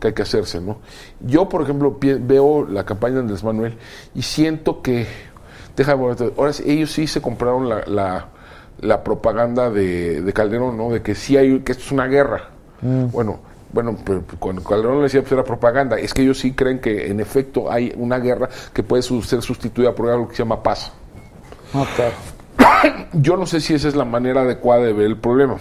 [0.00, 0.78] que hay que hacerse, ¿no?
[1.20, 3.76] Yo, por ejemplo, veo la campaña de Andrés Manuel
[4.14, 5.06] y siento que,
[5.76, 8.28] déjame ver, ahora ellos sí se compraron la, la,
[8.80, 10.90] la propaganda de, de Calderón, ¿no?
[10.90, 12.48] De que sí hay, que esto es una guerra.
[12.82, 13.40] Bueno,
[13.72, 17.08] bueno, pero cuando Calderón le decía pues era propaganda, es que ellos sí creen que
[17.08, 20.92] en efecto hay una guerra que puede ser sustituida por algo que se llama paz.
[21.74, 22.00] Ok.
[23.12, 25.58] Yo no sé si esa es la manera adecuada de ver el problema.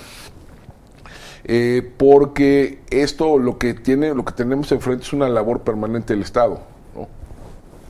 [1.43, 6.23] Eh, porque esto lo que tiene, lo que tenemos enfrente es una labor permanente del
[6.23, 6.61] Estado.
[6.95, 7.07] ¿no?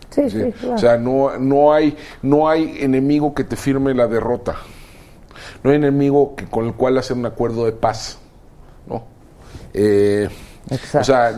[0.09, 0.75] Sí, Sí, sí, claro.
[0.75, 4.57] O sea, no, no hay, no hay enemigo que te firme la derrota.
[5.63, 8.19] No hay enemigo que, con el cual hacer un acuerdo de paz.
[8.88, 9.03] ¿no?
[9.73, 10.29] Eh,
[10.93, 11.35] o, sea,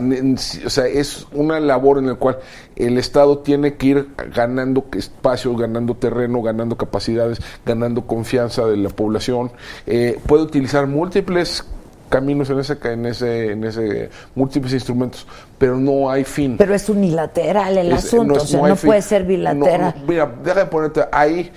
[0.65, 2.39] o sea, es una labor en la cual
[2.75, 8.89] el Estado tiene que ir ganando espacios, ganando terreno, ganando capacidades, ganando confianza de la
[8.89, 9.51] población.
[9.85, 11.65] Eh, puede utilizar múltiples
[12.11, 15.25] caminos en ese, en ese, en ese, múltiples instrumentos,
[15.57, 16.57] pero no hay fin.
[16.57, 19.95] Pero es unilateral el Es- asunto, es- o sea, no puede ser bilateral.
[19.95, 21.51] No, no, mira, déjame ponerte, hay,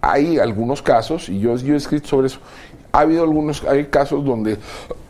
[0.00, 2.40] hay algunos casos, y yo, yo he escrito sobre eso,
[2.90, 4.56] ha habido algunos, hay casos donde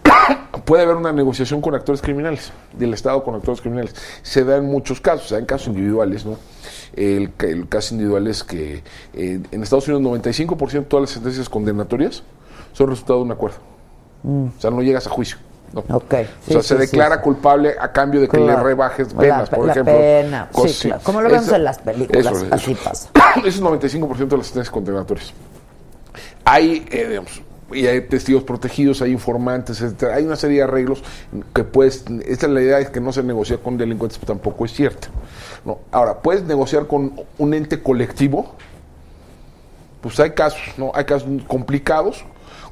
[0.65, 3.95] puede haber una negociación con actores criminales, del Estado con actores criminales.
[4.23, 6.37] Se da en muchos casos, se da en casos individuales, ¿no?
[6.95, 8.83] El, el caso individual es que
[9.15, 12.23] eh, en Estados Unidos 95% de todas las sentencias condenatorias
[12.73, 13.59] son resultado de un acuerdo.
[14.27, 15.39] O sea, no llegas a juicio.
[15.73, 15.83] ¿no?
[15.89, 15.95] Mm.
[15.97, 16.03] O
[16.53, 19.73] sea, se declara culpable a cambio de que le rebajes La penas, pe- por la
[19.73, 19.95] ejemplo.
[19.95, 21.01] pena, claro.
[21.03, 22.85] Como lo vemos en las películas, eso, así eso.
[22.85, 23.09] pasa.
[23.45, 25.33] Eso es 95% de las sentencias condenatorias.
[26.45, 30.15] Hay, eh, digamos, y hay testigos protegidos, hay informantes, etcétera.
[30.15, 31.03] Hay una serie de arreglos
[31.53, 32.05] que puedes.
[32.25, 35.09] Esta es la idea es que no se negocia con delincuentes, pero tampoco es cierta.
[35.65, 35.81] ¿no?
[35.91, 38.55] Ahora, puedes negociar con un ente colectivo.
[40.01, 40.93] Pues hay casos, ¿no?
[40.95, 42.25] Hay casos complicados,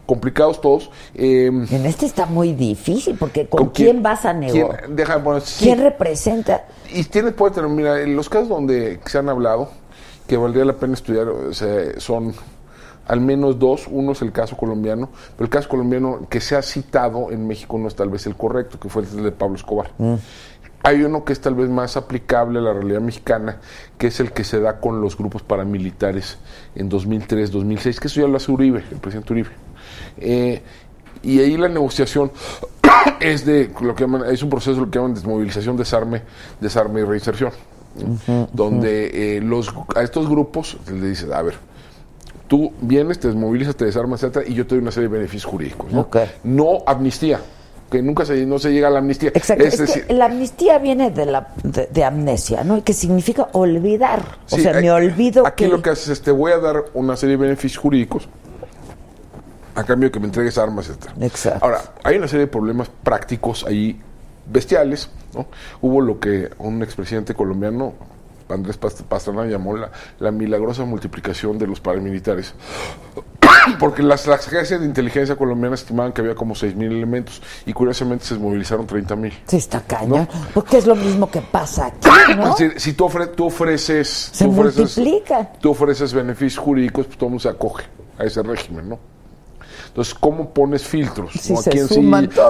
[0.06, 0.90] complicados todos.
[1.14, 4.82] eh, En este está muy difícil, porque ¿con, quién, vas a negociar?
[4.84, 5.64] quién- déjame poner- sí.
[5.64, 6.64] ¿Quién representa?
[6.92, 9.70] Y tienes, puede tener, mira, en los casos donde se han hablado,
[10.26, 12.34] que valdría la pena estudiar, o sea, son
[13.06, 13.86] al menos dos.
[13.90, 17.76] Uno es el caso colombiano, pero el caso colombiano que se ha citado en México
[17.78, 19.90] no es tal vez el correcto, que fue el de Pablo Escobar.
[20.86, 23.58] Hay uno que es tal vez más aplicable a la realidad mexicana,
[23.96, 26.36] que es el que se da con los grupos paramilitares
[26.74, 29.48] en 2003, 2006, que eso ya lo hace Uribe, el presidente Uribe.
[30.18, 30.62] Eh,
[31.22, 32.30] y ahí la negociación
[33.20, 36.22] es de lo que llaman, es un proceso lo que llaman desmovilización, desarme,
[36.60, 37.52] desarme y reinserción.
[38.52, 41.54] donde eh, los a estos grupos le dices, a ver,
[42.48, 45.44] tú vienes, te desmovilizas, te desarmas, etcétera, y yo te doy una serie de beneficios
[45.44, 46.08] jurídicos, ¿no?
[46.42, 47.40] No amnistía,
[47.90, 49.30] que nunca se, no se llega a la amnistía.
[49.34, 49.64] Exacto.
[49.64, 52.82] Es Es, decir, que la amnistía viene de la de, de amnesia, ¿no?
[52.82, 54.38] Que significa olvidar.
[54.50, 55.70] O sea, hay- me olvido Aquí que...
[55.70, 58.28] lo que haces es te voy a dar una serie de beneficios jurídicos
[59.74, 61.10] a cambio de que me entregues armas, etc.
[61.20, 61.64] Exacto.
[61.64, 64.00] Ahora, hay una serie de problemas prácticos ahí
[64.46, 65.46] bestiales, ¿no?
[65.80, 67.94] Hubo lo que un expresidente colombiano,
[68.48, 72.54] Andrés Past- Pastrana, llamó la, la milagrosa multiplicación de los paramilitares.
[73.78, 78.26] Porque las, las agencias de inteligencia colombianas estimaban que había como 6.000 elementos y curiosamente
[78.26, 79.32] se movilizaron 30.000.
[79.46, 80.28] Sí, está cañón.
[80.52, 82.06] Porque es lo mismo que pasa aquí,
[82.36, 82.50] ¿no?
[82.52, 84.08] Es decir, si tú, ofre- tú ofreces...
[84.32, 85.52] Se tú ofreces, multiplica.
[85.60, 87.84] Tú ofreces beneficios jurídicos, pues todo el mundo se acoge
[88.18, 88.98] a ese régimen, ¿no?
[89.94, 91.32] Entonces, ¿cómo pones filtros?
[91.48, 91.58] ¿no?
[91.60, 91.94] ¿A se quién sí,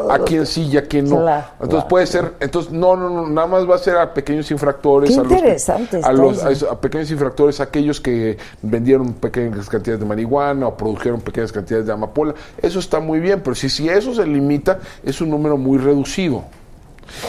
[0.08, 1.20] a los quién sí y a quién no?
[1.20, 4.14] Claro, entonces claro, puede ser, entonces no, no, no, nada más va a ser a
[4.14, 8.38] pequeños infractores, Qué a los interesante a, los, a esos- a pequeños infractores, aquellos que
[8.62, 13.42] vendieron pequeñas cantidades de marihuana o produjeron pequeñas cantidades de amapola, eso está muy bien,
[13.44, 16.44] pero si, si eso se limita, es un número muy reducido.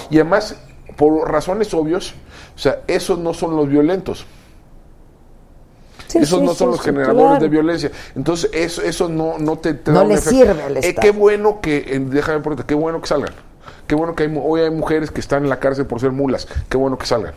[0.10, 0.56] Y además,
[0.96, 2.14] por razones obvias,
[2.56, 4.26] o sea, esos no son los violentos.
[6.16, 7.42] Sí, Esos sí, no sí, son los generadores claro.
[7.42, 7.92] de violencia.
[8.16, 10.30] Entonces, eso, eso no, no te, te No da un le efecto.
[10.32, 11.02] sirve al Eh, Estado.
[11.02, 13.34] qué bueno que, eh, déjame ponerte, qué bueno que salgan.
[13.86, 16.48] Qué bueno que hay, hoy hay mujeres que están en la cárcel por ser mulas.
[16.70, 17.34] Qué bueno que salgan.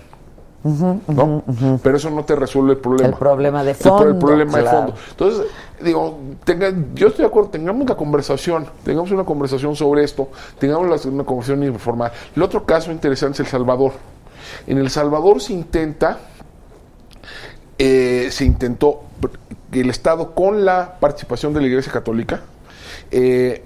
[0.65, 1.43] ¿No?
[1.83, 3.09] Pero eso no te resuelve el problema.
[3.11, 4.95] El problema de pro- El, fondo, problema de fondo.
[5.11, 5.47] Entonces,
[5.83, 10.89] digo, tenga- yo estoy de acuerdo, tengamos la conversación, tengamos una conversación sobre esto, tengamos
[11.05, 12.11] la- una conversación informal.
[12.35, 13.93] El otro caso interesante es El Salvador.
[14.67, 16.19] En El Salvador se intenta
[17.79, 19.03] eh, se intentó
[19.71, 22.43] que el Estado, con la participación de la Iglesia Católica,
[23.11, 23.65] eh,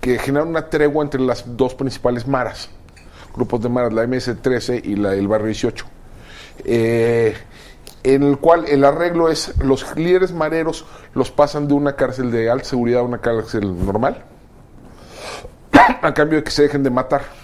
[0.00, 2.70] que generara una tregua entre las dos principales maras,
[3.34, 5.86] grupos de maras, la MS-13 y la del Barrio 18.
[6.64, 7.34] eh,
[8.04, 12.50] en el cual el arreglo es los líderes mareros los pasan de una cárcel de
[12.50, 14.24] alta seguridad a una cárcel normal,
[16.02, 17.41] a cambio de que se dejen de matar.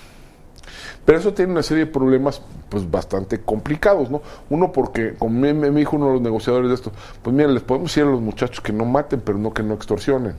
[1.09, 4.21] Pero eso tiene una serie de problemas pues bastante complicados, ¿no?
[4.51, 6.93] Uno porque, como me, me dijo uno de los negociadores de esto,
[7.23, 9.73] pues miren, les podemos decir a los muchachos que no maten, pero no que no
[9.73, 10.35] extorsionen.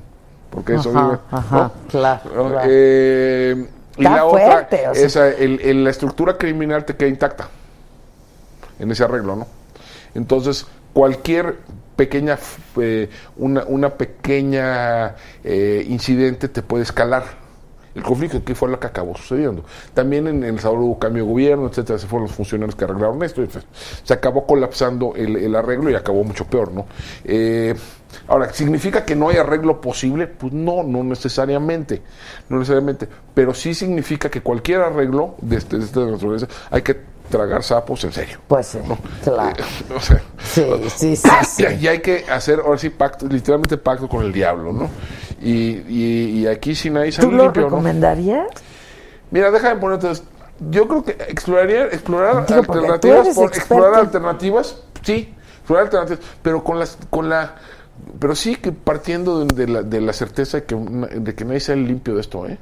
[0.51, 1.71] Porque eso Ajá, vive, ajá, ¿no?
[1.89, 2.49] claro, ¿no?
[2.51, 2.69] claro.
[2.71, 3.67] Eh,
[3.97, 5.05] y la fuerte, otra, o sea.
[5.07, 7.49] esa, el- el- la estructura criminal te queda intacta
[8.77, 9.47] en ese arreglo, ¿no?
[10.13, 11.55] Entonces, cualquier
[11.95, 12.37] pequeña,
[12.79, 17.23] eh, una, una pequeña eh, incidente te puede escalar.
[17.95, 19.63] El conflicto que fue lo que acabó sucediendo.
[19.93, 23.21] También en, El Salvador hubo cambio de gobierno, etcétera, se fueron los funcionarios que arreglaron
[23.23, 23.43] esto.
[23.45, 23.65] pues,
[24.03, 26.85] se acabó colapsando el, el arreglo y acabó mucho peor, ¿no?
[27.23, 27.75] Eh,
[28.27, 30.27] ahora, ¿significa que no hay arreglo posible?
[30.27, 32.01] Pues no, no necesariamente.
[32.49, 33.07] No necesariamente.
[33.33, 38.03] Pero sí significa que cualquier arreglo de, este, de esta naturaleza hay que tragar sapos
[38.03, 38.39] en serio.
[38.47, 38.79] Pues sí,
[39.23, 39.63] claro.
[39.63, 40.65] Eh, o sea, Sí,
[40.95, 41.65] sí, sí, sí.
[41.79, 44.89] y hay que hacer ahora sí pacto, literalmente pacto con el diablo, ¿no?
[45.41, 47.69] Y, y, y aquí sin ahí ¿Tú sale lo limpio, ¿no?
[47.69, 48.47] recomendarías?
[49.31, 50.11] Mira, déjame ponerte.
[50.69, 56.79] Yo creo que exploraría, explorar Digo, alternativas, por- explorar alternativas, sí, explorar alternativas, pero con
[56.79, 57.55] las, con la,
[58.19, 61.61] pero sí que partiendo de, de la, de la certeza de que, de que nadie
[61.61, 62.57] sale limpio de esto, ¿eh?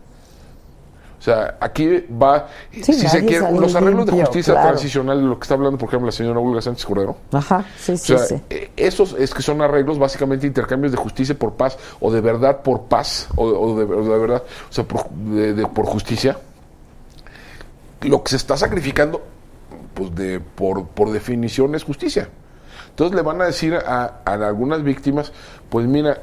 [1.20, 4.70] O sea, aquí va, Sí, si se quiere, los arreglos de justicia claro.
[4.70, 7.94] transicional, de lo que está hablando, por ejemplo, la señora Olga Sánchez Cordero, Ajá, sí,
[7.94, 8.36] o sí, sea, sí.
[8.52, 12.62] eh, esos es que son arreglos, básicamente intercambios de justicia por paz o de verdad
[12.62, 16.38] por paz o, o de, o de verdad, o sea, por, de- de- por justicia.
[18.02, 19.22] Lo que se está sacrificando,
[19.96, 22.30] pues de por, por definición es justicia.
[22.90, 25.32] Entonces le van a decir a, a algunas víctimas,
[25.70, 26.20] pues mira,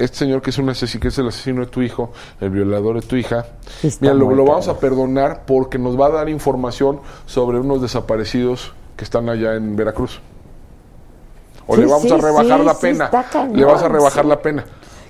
[0.00, 3.00] este señor que es un asesino, que es el asesino de tu hijo, el violador
[3.00, 3.46] de tu hija,
[3.82, 8.72] Está mira, lo, vamos a perdonar porque nos va a dar información sobre unos desaparecidos
[8.96, 10.20] que están allá en Veracruz.
[11.66, 13.10] O Sí, le vamos sí, a rebajar sí, la pena.
[13.10, 14.64] cañón, le vas a rebajar la pena.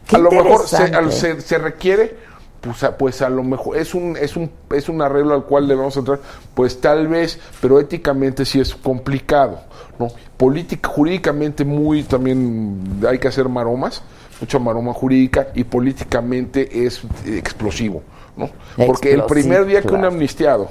[0.06, 0.96] Qué a lo mejor se, interesante.
[0.96, 2.16] al- se- se requiere,
[2.60, 5.66] pues a, pues a lo mejor es un, es un es un arreglo al cual
[5.68, 6.18] le vamos a entrar,
[6.54, 9.60] pues tal vez, pero éticamente sí es complicado,
[9.98, 10.08] ¿no?
[10.36, 14.02] Política, jurídicamente muy también hay que hacer maromas,
[14.40, 18.02] mucha maroma jurídica y políticamente es explosivo,
[18.36, 18.50] ¿no?
[18.86, 20.68] Porque el primer día que un amnistiado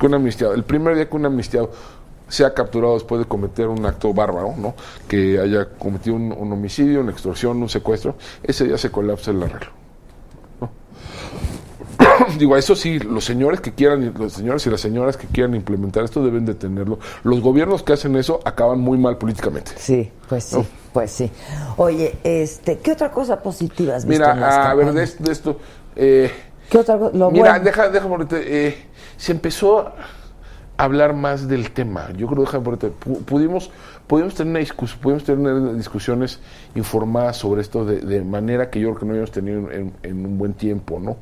[0.00, 1.70] que un amnistiado, el primer día que un amnistiado
[2.26, 4.74] sea capturado después de cometer un acto bárbaro, ¿no?
[5.06, 9.42] Que haya cometido un, un homicidio, una extorsión, un secuestro, ese día se colapsa el
[9.42, 9.79] arreglo.
[12.38, 16.04] Digo, eso sí, los señores que quieran, los señores y las señoras que quieran implementar
[16.04, 16.98] esto deben de tenerlo.
[17.24, 19.72] Los gobiernos que hacen eso acaban muy mal políticamente.
[19.76, 20.66] Sí, pues sí, No.
[20.92, 21.30] pues sí.
[21.76, 25.32] Oye, este, ¿qué otra cosa positiva has visto en Mira, a ver, de, esto- de
[25.32, 25.58] esto,
[25.96, 26.30] eh,
[26.68, 27.16] ¿Qué otra cosa?
[27.16, 27.64] Lo Mira, bueno.
[27.64, 28.76] deja, déjame ponerte, eh,
[29.16, 29.94] se empezó a
[30.84, 32.08] hablar más del tema.
[32.16, 33.70] Yo creo, déjame ponerte, pu- pudimos,
[34.06, 36.38] pudimos tener una discus- pudimos tener discusiones
[36.74, 40.24] informadas sobre esto de, de manera que yo creo que no habíamos tenido en, en
[40.26, 41.16] un buen tiempo, ¿no?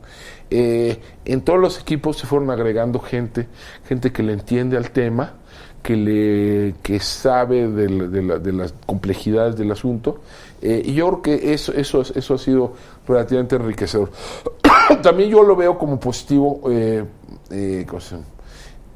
[0.51, 3.49] Eh, en todos los equipos se fueron agregando gente,
[3.86, 5.34] gente que le entiende al tema,
[5.82, 10.20] que le que sabe de, la- de la- de las complejidades del asunto
[10.61, 12.72] eh, y yo creo que eso eso es- eso ha sido
[13.07, 14.11] relativamente enriquecedor.
[15.03, 17.05] También yo lo veo como positivo eh,
[17.51, 17.86] eh,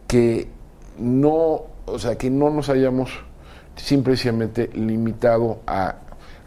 [0.09, 0.49] que
[0.99, 3.11] no o sea que no nos hayamos
[3.77, 5.97] simplemente limitado a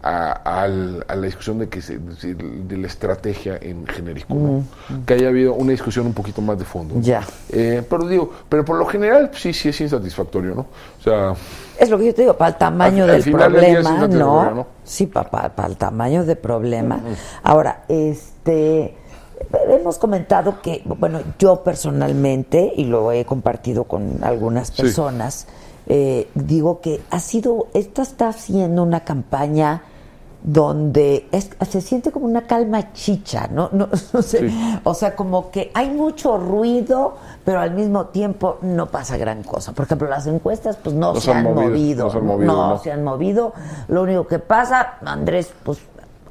[0.07, 4.63] a, a la discusión de que se- de, la estrategia en genérico, ¿no?
[5.03, 6.93] que haya habido una discusión un poquito más de fondo.
[6.95, 7.01] ¿no?
[7.01, 7.23] Ya.
[7.49, 10.61] Eh, pero digo, pero por lo general sí, sí es insatisfactorio, ¿no?
[10.99, 11.33] O sea,
[11.79, 13.41] Es lo que yo te digo, para el tamaño Al- al del día
[13.81, 14.67] problema, ¿no?
[14.83, 16.99] Sí, para, el tamaño del problema.
[17.41, 18.95] Ahora, este,
[19.69, 24.83] hemos comentado que, bueno, yo personalmente, y lo he compartido con algunas Sí.
[24.83, 25.47] personas,
[25.87, 29.81] eh, digo que ha sido, esta está siendo una campaña
[30.49, 33.69] donde es- se siente como una calma chicha, ¿no?
[33.71, 34.79] No, no sé, Sí.
[34.83, 39.71] o sea, como que hay mucho ruido, pero al mismo tiempo no pasa gran cosa.
[39.73, 42.77] Por ejemplo, las encuestas pues no, No se han movido, no se han movido, no,
[42.77, 43.53] se han movido.
[43.87, 45.79] Lo único que pasa, Andrés, pues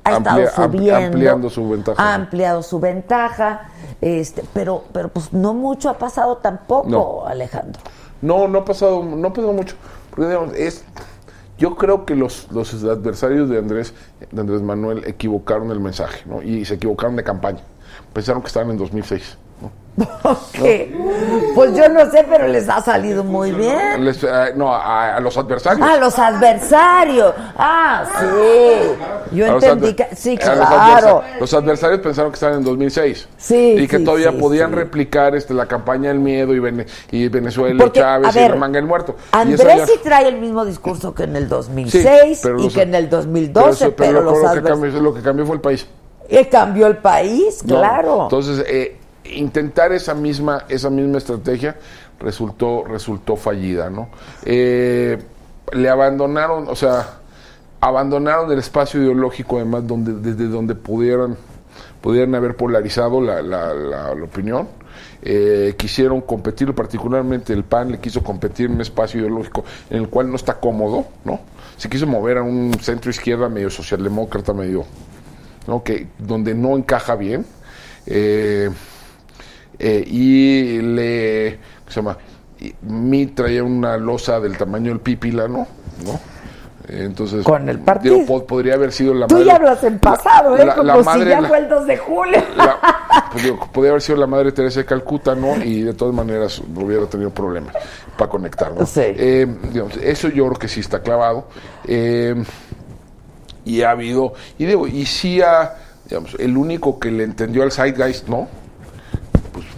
[0.04, 3.62] ha Amplia- estado subiendo, ampliando su ventaja, ha ampliado su ventaja,
[4.00, 7.26] este, pero, pero pues no mucho ha pasado tampoco.
[7.26, 7.82] Alejandro.
[8.22, 9.74] no, no ha pasado, no ha pasado mucho.
[10.10, 10.84] Porque digamos, es,
[11.58, 13.94] yo creo que los, los adversarios de Andrés,
[14.30, 16.42] de Andrés Manuel equivocaron el mensaje, ¿no?
[16.42, 17.60] Y se equivocaron de campaña.
[18.12, 19.38] Pensaron que estaban en 2006.
[19.96, 20.38] ¿No?
[20.52, 20.92] ¿Qué?
[21.54, 24.04] Pues yo no sé, pero les ha salido muy bien.
[24.04, 25.86] Les- eh, no, a, a los adversarios.
[25.88, 27.32] Ah, los adversarios.
[27.56, 29.36] Ah, sí.
[29.36, 31.22] Yo A entendí que sí, a los claro.
[31.38, 33.28] Los adversarios pensaron que estaban en 2006.
[33.36, 34.76] Sí, Y que sí, todavía sí, podían sí.
[34.76, 38.42] replicar este, la campaña del miedo y, Vene- y Venezuela Porque, y Chávez a y
[38.42, 39.16] ver, la manga del muerto.
[39.32, 42.74] Y Andrés ya- sí trae el mismo discurso que en el 2006 pero y los-
[42.74, 45.60] que en el 2012, pero, lo, los lo que cambió, lo que cambió fue el
[45.62, 45.86] país.
[46.28, 47.76] Y cambió el país, ¿no?
[47.78, 48.22] claro.
[48.24, 51.76] Entonces, eh, intentar esa misma, esa misma estrategia
[52.20, 54.08] resultó, resultó fallida, ¿no?
[54.44, 55.18] Eh,
[55.72, 57.20] le abandonaron, o sea,
[57.80, 61.36] abandonaron el espacio ideológico, además, donde, desde donde pudieran,
[62.00, 64.68] pudieran haber polarizado la, la, opinión.
[65.22, 70.08] Eh, quisieron competir, particularmente el PAN le quiso competir en un espacio ideológico en el
[70.08, 71.40] cual no está cómodo, ¿no?
[71.78, 74.84] Se quiso mover a un centro izquierda medio socialdemócrata, medio,
[75.66, 75.82] ¿no?
[75.82, 77.46] Que, donde no encaja bien.
[78.06, 78.70] Eh,
[79.78, 82.16] eh, y le, ¿qué se llama?
[82.60, 85.66] Y Mi traía una losa del tamaño del pípila, ¿no?
[86.04, 86.20] ¿No?
[86.86, 88.16] Entonces, Con el partido.
[88.16, 89.46] digo, podría haber sido la Tú madre.
[89.46, 90.66] ya hablas en pasado, ¿eh?
[90.66, 92.38] la- Como la si madre- ya la- fue el 2 de julio.
[93.32, 95.56] pues digo, podría haber sido la madre Teresa de Calcuta, ¿no?
[95.64, 97.74] Y de todas maneras hubiera tenido problemas
[98.18, 98.84] para conectar, ¿no?
[98.84, 99.00] Sí.
[99.02, 101.48] Eh, digamos, eso yo creo que sí está clavado.
[101.88, 102.34] Eh,
[103.64, 107.72] y ha habido, y digo, y sí ha, digamos, el único que le entendió al
[107.72, 108.46] Zeitgeist, ¿no?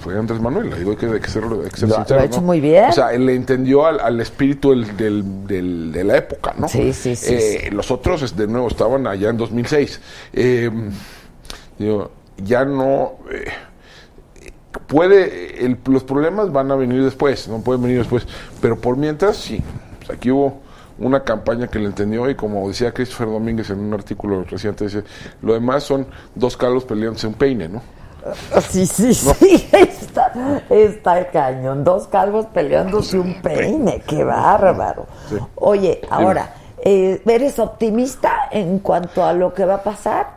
[0.07, 2.21] Fue Andrés Manuel, digo, hay que, hay que ser, hay que ser Lo- lo sincero,
[2.21, 2.47] ha hecho ¿no?
[2.47, 2.85] muy bien.
[2.91, 6.69] O sea, él le entendió al, al espíritu del, del- del- de la época, ¿no?
[6.69, 10.01] Sí, sí, sí, Eh, Los otros, de nuevo, estaban allá en 2006.
[10.33, 10.71] Eh,
[11.77, 13.15] digo, ya no...
[13.33, 13.47] eh,
[14.87, 18.27] puede, el- los problemas van a venir después, no pueden venir después,
[18.61, 19.61] pero por mientras sí,
[19.99, 20.61] Pues aquí hubo
[20.99, 25.03] una campaña que le entendió y como decía Christopher Domínguez en un artículo reciente, dice,
[25.43, 27.83] lo demás son dos calvos peleándose un peine, ¿no?
[28.71, 29.69] Sí, sí, sí.
[29.73, 30.33] Está,
[30.71, 31.85] está el cañón.
[31.85, 34.03] Dos calvos peleándose un peine.
[34.07, 35.07] Qué bárbaro.
[35.29, 35.37] Sí.
[35.57, 40.37] Oye, ahora, eh, ¿eres optimista en cuanto a lo que va a pasar?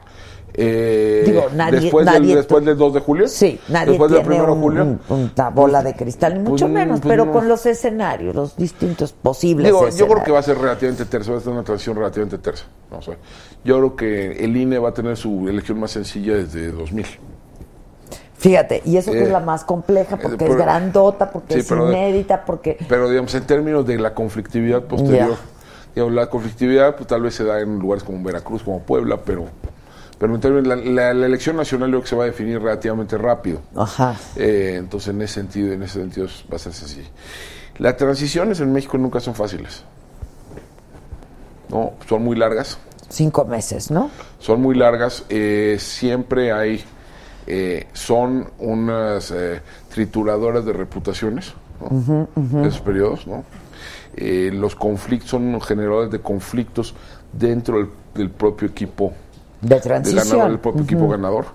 [0.62, 3.28] Eh, Digo, nadie- después, nadie del, después del 2 de julio.
[3.28, 4.84] Sí, nadie después del tiene 1 de julio.
[4.84, 5.00] un-
[5.36, 7.32] una bola de cristal, ni mucho Pues, menos, pues, pero no.
[7.32, 10.26] con los escenarios, los distintos posibles Digo, yo creo escenarios.
[10.26, 12.66] que va a ser relativamente tersa, va a ser una transición relativamente tersa.
[12.90, 13.20] Vamos a ver.
[13.64, 17.06] Yo creo que el INE va a tener su elección más sencilla desde 2000.
[18.40, 21.60] Fíjate, y eso que Eh, es la más compleja, porque pero- es grandota, porque Sí,
[21.60, 22.78] es pero- inédita, porque...
[22.88, 25.38] Pero, digamos, en términos de la conflictividad posterior, Ya.
[25.94, 29.46] digamos, la conflictividad pues, tal vez se da en lugares como Veracruz, como Puebla, pero,
[30.18, 33.18] pero en términos, la, la- la elección nacional creo que se va a definir relativamente
[33.18, 33.60] rápido.
[33.76, 34.16] Ajá.
[34.38, 37.04] Eh, entonces, en ese sentido, en ese sentido va a ser así.
[37.78, 39.84] Las transiciones en México nunca son fáciles.
[41.70, 42.78] No, son muy largas.
[43.10, 44.12] Cinco meses, ¿no?
[44.40, 46.84] son muy largas, eh, siempre hay,
[47.52, 49.60] eh, son unas eh,
[49.92, 52.28] trituradoras de reputaciones, ¿no?
[52.66, 53.44] esos periodos, ¿no?
[54.16, 56.94] Eh, los conflictos son generadores de conflictos
[57.34, 59.14] dentro del, del propio equipo
[59.62, 60.24] De de transición.
[60.28, 61.46] ganador, del propio equipo ganador.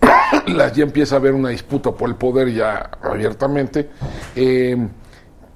[0.46, 3.90] La- ya empieza a haber una disputa por el poder ya abiertamente.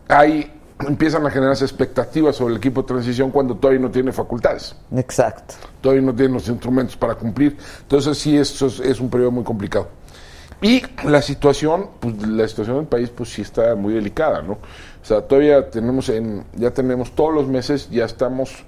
[0.09, 0.51] Hay,
[0.87, 5.55] empiezan a generarse expectativas sobre el equipo de transición cuando todavía no tiene facultades Exacto.
[5.81, 7.57] todavía no tienen los instrumentos para cumplir.
[7.83, 9.89] Entonces sí, eso es, es un periodo muy complicado.
[10.63, 14.53] Y la situación, pues la situación del país, pues sí está muy delicada, ¿no?
[14.53, 18.65] O sea, todavía tenemos en, ya tenemos todos los meses, ya estamos,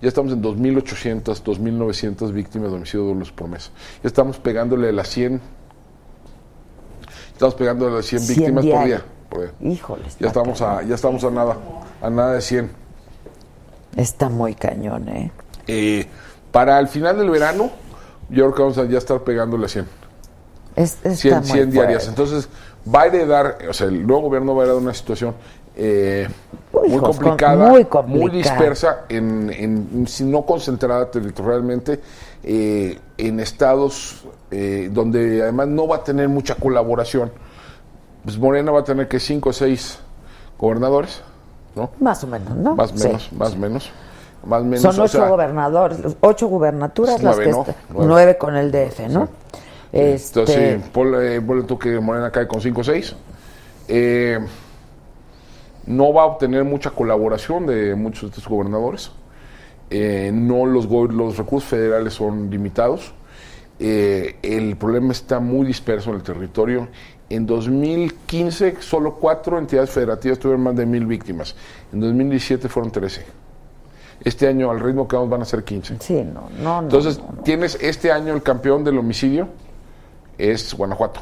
[0.00, 3.72] ya estamos en 2.800, 2.900 víctimas de homicidio doloso por mes.
[4.02, 5.40] Ya estamos pegándole a las 100,
[7.32, 9.02] estamos pegándole a las 100, 100 víctimas por día.
[9.32, 9.52] Por.
[9.60, 10.04] Híjole.
[10.18, 11.56] Ya estamos a, ya estamos a nada,
[12.00, 12.70] a nada de 100.
[13.96, 15.30] Está muy cañón, ¿eh?
[15.66, 16.06] Eh,
[16.50, 17.70] para el final del verano,
[18.28, 19.86] yo creo que vamos a ya estar pegándole a 100.
[20.76, 22.08] Es, está 100, muy 100 diarias.
[22.08, 22.48] Entonces,
[22.92, 25.34] va a heredar, o sea, el nuevo gobierno va a heredar una situación
[25.74, 26.28] eh,
[26.72, 27.72] Uy, muy, hijos, complicada,
[28.06, 32.00] muy dispersa, en, en- si no concentrada territorialmente,
[32.42, 37.30] eh, en estados eh, donde además no va a tener mucha colaboración.
[38.24, 39.98] Pues Morena va a tener que 5 o 6
[40.58, 41.22] gobernadores,
[41.74, 41.90] ¿no?
[42.00, 42.76] Más o menos, ¿no?
[42.76, 43.06] Más Sí.
[43.06, 43.90] menos, más menos.
[44.44, 44.80] Más menos.
[44.82, 47.60] Son o ocho sea, gobernadores, ocho gubernaturas las Nueve, que ¿no?
[47.60, 48.06] están- Nueve.
[48.08, 49.28] nueve con el DF, ¿no?
[49.92, 53.14] Este, Entonces, sí, ponle, ponle tú que Morena cae con 5 o 6.
[53.88, 54.38] Eh,
[55.86, 59.10] no va a obtener mucha colaboración de muchos de estos gobernadores.
[59.90, 63.12] Eh, no los, go- los recursos federales son limitados.
[63.78, 66.88] Eh, el problema está muy disperso en el territorio.
[67.34, 71.54] En 2015 solo cuatro entidades federativas tuvieron más de mil víctimas.
[71.92, 73.24] En 2017 fueron 13.
[74.22, 75.96] Este año al ritmo que vamos van a ser 15.
[76.00, 76.80] sí, no, no.
[76.82, 77.42] Entonces, no, no.
[77.42, 79.48] tienes este año el campeón del homicidio
[80.36, 81.20] es Guanajuato.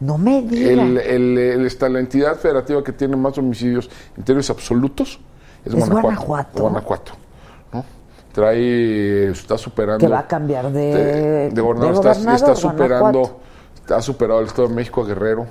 [0.00, 0.70] No me digas.
[0.70, 5.18] El, el- el- está, la entidad federativa que tiene más homicidios en términos absolutos
[5.64, 6.60] es, Es Guanajuato.
[6.62, 7.12] Guanajuato.
[8.32, 9.98] Trae, está superando.
[10.04, 11.94] Que va a cambiar de- de, de gobernador.
[11.94, 13.40] de Está- gobernador, está, superando.
[13.90, 15.46] Ha superado el Estado de México a Guerrero.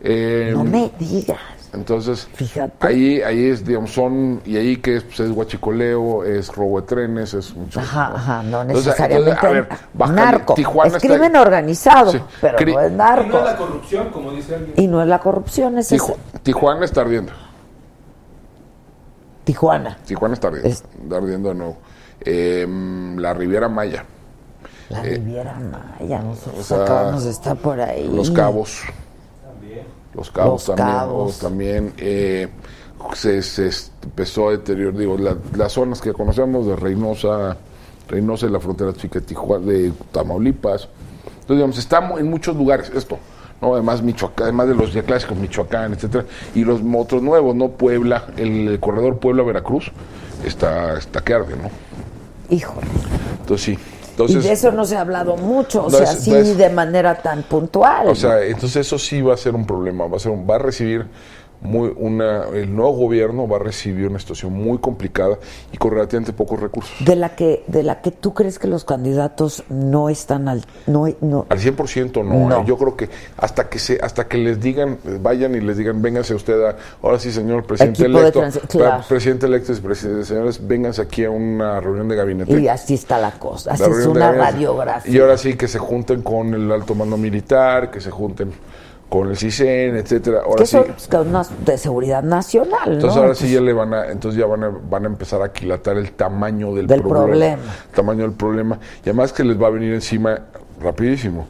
[0.00, 1.38] Eh, no me digas.
[1.72, 2.86] Entonces, Fíjate.
[2.86, 6.86] ahí ahí es, digamos, son, y ahí que es, pues, es guachicoleo, es robo de
[6.86, 7.80] trenes, es mucho.
[7.80, 10.54] Ajá, ajá, no necesariamente entonces, a ver, Baja Cali- narco.
[10.54, 12.20] Tijuana es está- crimen organizado, Sí.
[12.40, 13.28] pero Cri- no es Y narco.
[13.28, 14.72] no es la corrupción, como dice alguien.
[14.76, 17.32] Y no es la corrupción, es Tiju- ese- Tijuana está ardiendo.
[19.44, 19.96] Tijuana.
[20.06, 21.76] Tijuana está ardiendo, Es- está ardiendo de nuevo.
[22.20, 22.66] Eh,
[23.18, 24.04] la Riviera Maya,
[24.90, 28.08] La Riviera Maya, nosotros o sea, acabamos de estar por ahí.
[28.14, 28.82] Los Cabos.
[30.14, 30.96] Los Cabos Los también.
[30.98, 31.26] Cabos.
[31.26, 32.48] los también eh,
[33.14, 33.70] se, se
[34.02, 34.96] empezó a deteriorar.
[34.98, 37.56] Digo, la- las zonas que conocemos de Reynosa,
[38.08, 40.88] Reynosa y la frontera chica de Tijuana, de Tamaulipas.
[41.24, 43.18] Entonces, digamos, está mu- en muchos lugares esto.
[43.60, 43.74] ¿no?
[43.74, 46.24] Además, Michoacán, además de los ya clásicos, Michoacán, etcétera,
[46.54, 47.68] y los otros nuevos, ¿no?
[47.70, 49.92] Puebla, el, corredor Puebla-Veracruz,
[50.44, 51.70] está, está que arde, ¿no?
[52.54, 52.86] Híjole.
[53.40, 53.78] Entonces, sí.
[54.28, 56.56] Y de eso no se ha hablado mucho, o No, sea, es- así no es-
[56.58, 58.08] de manera tan puntual.
[58.08, 60.56] O sea, entonces eso sí va a ser un problema, va a ser un- va
[60.56, 61.06] a recibir
[61.66, 65.38] muy una el nuevo gobierno va a recibir una situación muy complicada
[65.72, 66.92] y con relativamente pocos recursos.
[67.04, 71.06] de la que de la que tú crees que los candidatos no están al no
[71.20, 72.60] no Al 100% no, No.
[72.60, 72.64] eh.
[72.66, 76.34] yo creo que hasta que se hasta que les digan, vayan y les digan, vénganse
[76.34, 79.04] usted a, ahora sí señor presidente Equipo electo, claro.
[79.08, 82.60] presidente electo y presidente, señores, vénganse aquí a una reunión de gabinete.
[82.60, 85.12] y así está la cosa, La así es una radiografía.
[85.12, 88.52] Y ahora sí que se junten con el alto mando militar, que se junten
[89.08, 90.40] con el CISEN, etcétera.
[90.44, 90.76] Ahora que sí.
[90.76, 93.22] son de seguridad nacional, Entonces ¿no?
[93.22, 95.96] ahora sí ya le van a, entonces ya van a, van a empezar a aquilatar
[95.96, 97.62] el tamaño del, Del problema.
[97.90, 98.78] El tamaño del problema.
[99.04, 100.38] Y además que les va a venir encima
[100.80, 101.46] rapidísimo.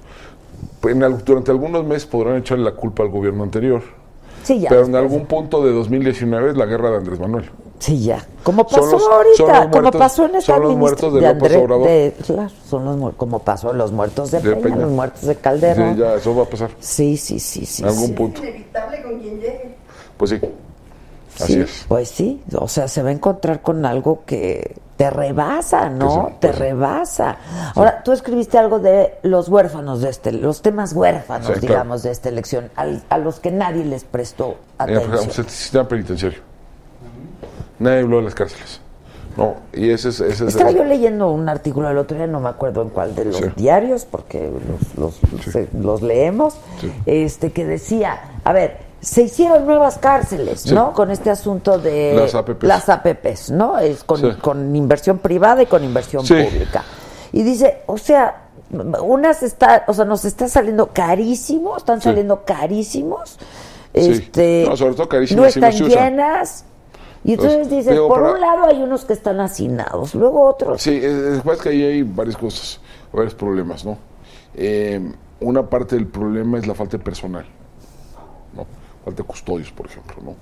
[0.85, 3.83] En durante algunos meses podrán echarle la culpa al gobierno anterior.
[4.47, 7.51] Sí, ya pero en algún punto de 2019 es la guerra de Andrés Manuel.
[7.81, 8.25] Sí, ya.
[8.45, 11.21] Como pasó los- son ahorita, los como muertos- pasó en esta son los muertos de
[11.21, 11.87] de López André- Obrador.
[11.89, 14.77] de- claro, son los como pasó los muertos de, De Peña, Peña.
[14.77, 15.95] los muertos de Calderón.
[15.95, 16.71] Sí, ya, eso va a pasar.
[16.79, 17.83] Sí, sí, sí, sí.
[17.83, 18.13] En algún sí.
[18.13, 18.41] punto.
[18.41, 19.75] Inevitable con quien llegue.
[20.17, 20.41] Pues sí.
[21.41, 21.85] Así Sí, es.
[21.89, 26.29] Pues sí, o sea, se va a encontrar con algo que te rebasa, ¿no?
[26.29, 26.63] Sí, te pues sí.
[26.63, 27.37] rebasa.
[27.75, 31.67] Ahora, tú escribiste algo de los huérfanos de este, los temas huérfanos, Sí, claro.
[31.69, 35.47] digamos, de esta elección, al- a los que nadie les prestó En el atención.
[35.49, 36.39] sistema penitenciario.
[37.79, 38.81] Nadie habló de las cárceles.
[39.37, 40.21] No, y ese es...
[40.21, 43.15] Ese es Estaba yo leyendo un artículo el otro día, no me acuerdo en cuál
[43.15, 43.45] de los Sí.
[43.55, 44.51] diarios, porque
[44.97, 46.91] los, los, se- los leemos, Sí.
[47.05, 50.75] este que decía, a ver, se hicieron nuevas cárceles, Sí.
[50.75, 50.93] ¿no?
[50.93, 52.67] Con este asunto de Las APPs.
[52.67, 53.79] las APPs, ¿no?
[53.79, 54.29] Es con, Sí.
[54.41, 56.35] con inversión privada y con inversión Sí.
[56.35, 56.83] pública.
[57.33, 58.49] Y dice, o sea,
[59.03, 63.39] unas está, o sea, nos está saliendo carísimo, están saliendo carísimos.
[63.95, 66.65] Este, No, sobre todo carísimo No si no están llenas.
[67.23, 70.45] Y entonces Pues, dices, digo, por para- un lado hay unos que están hacinados, luego
[70.47, 72.81] otros Sí, es es que ahí hay varias cosas,
[73.13, 73.99] varios problemas, ¿no?
[74.55, 75.01] Eh,
[75.41, 77.45] una parte del problema es la falta de personal.
[79.07, 80.35] Falta de custodios, por ejemplo, ¿no?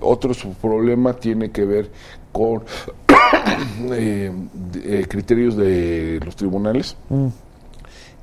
[0.00, 1.90] Otro problema tiene que ver
[2.32, 2.62] con
[3.92, 4.32] eh,
[4.72, 7.26] de- eh, criterios de los tribunales, Mm.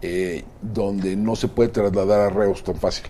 [0.01, 3.05] eh, donde no se puede trasladar a reos tan fácil.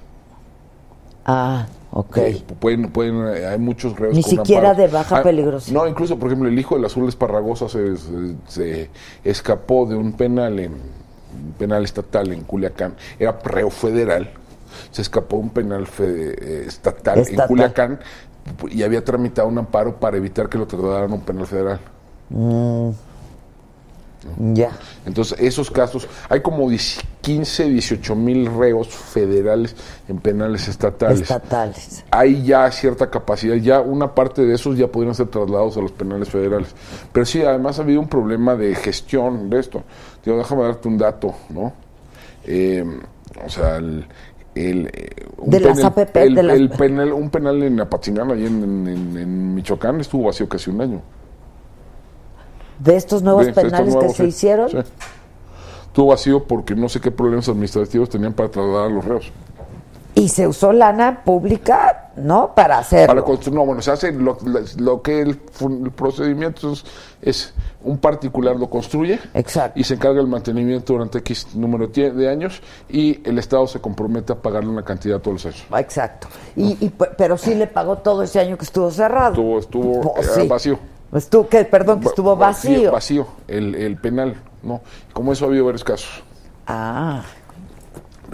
[1.26, 2.18] Ah, ok.
[2.18, 4.92] Eh, pueden, pueden, eh, hay muchos reos Ni con siquiera amparos.
[4.92, 5.74] de baja Ah, peligrosidad.
[5.82, 8.90] No, incluso, por ejemplo, el hijo del Azul Esparragosa se, se- se
[9.24, 12.94] escapó de un penal en un penal estatal en Culiacán.
[13.18, 14.30] Era reo federal.
[14.94, 17.42] Se escapó un penal eh, estatal, Estatal.
[17.42, 18.00] en Culiacán
[18.70, 21.80] y había tramitado un amparo para evitar que lo trasladaran a un penal federal.
[24.54, 24.72] Ya.
[25.06, 29.76] Entonces, esos casos, hay como 10 15, 18 mil reos federales
[30.10, 31.22] en penales estatales.
[31.22, 32.04] Estatales.
[32.12, 35.94] hay ya cierta capacidad, ya una parte de esos ya podrían ser trasladados a los
[35.94, 36.76] penales federales.
[37.14, 39.84] Pero sí, además ha habido un problema de gestión de esto.
[40.24, 41.74] Digo, déjame darte un dato, ¿no?
[42.46, 42.86] Eh,
[43.46, 44.06] o sea, el...
[44.56, 47.80] el, eh, un De las penal- APP, el- de las- el penal, un penal en
[47.82, 51.02] Apatzingán, ahí en, en- en- en Michoacán, estuvo vacío casi un año.
[52.80, 54.78] De estos nuevos De estos penales nuevos, que se hicieron, sí.
[55.88, 59.32] Estuvo vacío porque no sé qué problemas administrativos tenían para trasladar a los reos.
[60.16, 62.54] Y se usó lana pública, ¿no?
[62.54, 63.08] Para hacerlo.
[63.08, 64.38] Para construir, no, bueno, se hace lo,
[64.78, 66.86] lo que el, el procedimiento es,
[67.22, 67.54] es
[67.84, 69.80] un particular lo construye Exacto.
[69.80, 74.34] y se encarga el mantenimiento durante X número de años y el Estado se compromete
[74.34, 75.66] a pagarle una cantidad todos los años.
[75.80, 76.28] Exacto.
[76.56, 79.32] Y, y pero sí le pagó todo ese año que estuvo cerrado.
[79.32, 80.48] Estuvo, estuvo Oh, eh, sí.
[80.48, 80.80] vacío.
[81.14, 82.92] Estuvo, que, perdón, que estuvo vacío.
[82.92, 84.82] Vacío, el, el penal, ¿no?
[85.14, 86.24] Como eso ha habido varios casos.
[86.66, 87.22] Ah,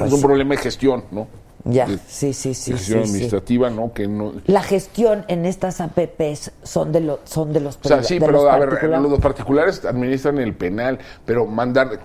[0.05, 1.27] es un problema de gestión, ¿no?
[1.63, 1.85] Ya.
[1.85, 2.71] De- Sí, sí, sí.
[2.71, 3.09] de sí, gestión sí.
[3.11, 3.93] administrativa, ¿no?
[3.93, 8.03] Que no, La gestión en estas APPs son de, lo, son de los O sea,
[8.03, 11.99] sí, de pero los a ver, los particulares administran el penal, pero mandar,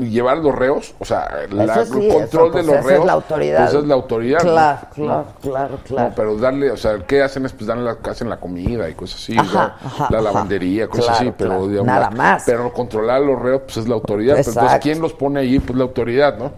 [0.00, 3.00] llevar los reos, o sea, sí, el control eso, pues, de los esa reos.
[3.00, 3.58] es la autoridad.
[3.70, 4.40] pues es la autoridad.
[4.40, 4.94] Claro, ¿No?
[4.94, 6.08] claro, claro, claro.
[6.08, 7.46] No, pero darle, o sea, ¿qué hacen?
[7.46, 10.20] Es pues darle la, hacen la comida y cosas así, Ajá, ajá, la ajá.
[10.20, 12.42] lavandería, cosas Claro, así, pero claro, digamos, nada más.
[12.44, 14.36] Pero controlar a los reos, pues es la autoridad.
[14.36, 14.78] Pero entonces.
[14.80, 15.58] ¿quién los pone allí?
[15.60, 16.50] Pues la autoridad, ¿no?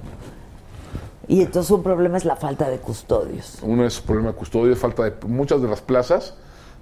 [1.29, 3.59] Y entonces un problema es la falta de custodios.
[3.63, 6.35] Uno es problema de custodio, falta de muchas de las plazas,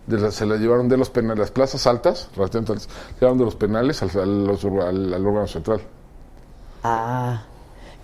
[0.06, 3.38] de las- se las llevaron de los penales, las plazas altas, relativamente altas, se llevaron
[3.38, 5.80] de los penales al, al- los- al- al órgano central.
[6.82, 7.42] Ah,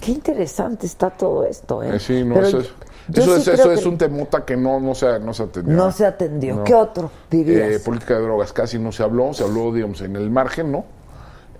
[0.00, 1.96] qué interesante está todo esto, ¿eh?
[1.96, 2.70] Eh, sí, no, Pero eso, es,
[3.08, 5.44] yo eso, sí es, creo eso es un temota que no, no, se, no se
[5.44, 5.74] atendió.
[5.74, 6.56] No se atendió.
[6.56, 6.64] No.
[6.64, 7.70] ¿Qué otro dirías?
[7.72, 10.84] Eh, política de drogas casi no se habló, se habló, digamos, en el margen, ¿no?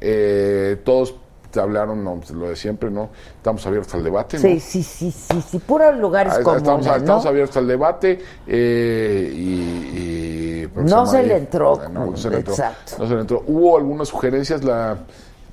[0.00, 1.14] Eh, todos
[1.56, 3.08] te hablaron, no, pues, lo de siempre, ¿no?
[3.38, 4.42] Estamos abiertos al debate, ¿no?
[4.42, 6.96] sí, sí, sí, sí, sí, puros lugares Ah, comunes, estamos, ¿no?
[6.96, 9.40] estamos abiertos al debate eh, y,
[10.62, 12.52] y- ¿cómo No se le entró, No, no se le entró.
[12.52, 12.92] exacto.
[12.98, 13.42] No se le entró.
[13.46, 14.98] Hubo algunas sugerencias la,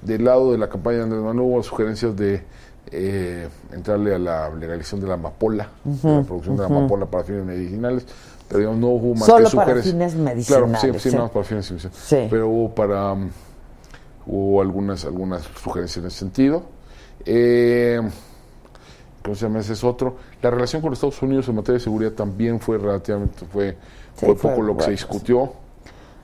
[0.01, 2.43] del lado de la campaña de Andrés Manuel, hubo sugerencias de
[2.91, 5.69] eh, entrarle a la legalización de la amapola,
[6.03, 8.05] la producción de la amapola para fines medicinales,
[8.49, 11.15] pero digamos, no hubo más Solo que para fines Claro, medicinales, sí, sí, sí.
[11.15, 12.01] no, para fines medicinales.
[12.05, 12.27] Sí.
[12.29, 13.13] Pero hubo para...
[13.13, 13.29] um,
[14.25, 16.63] hubo algunas, algunas sugerencias en ese sentido.
[17.25, 17.99] Eh,
[19.21, 19.59] ¿cómo se llama?
[19.59, 20.17] Ese es otro.
[20.41, 23.77] La relación con Estados Unidos en materia de seguridad también fue relativamente, fue,
[24.15, 25.51] Sí, fue poco lo que se discutió,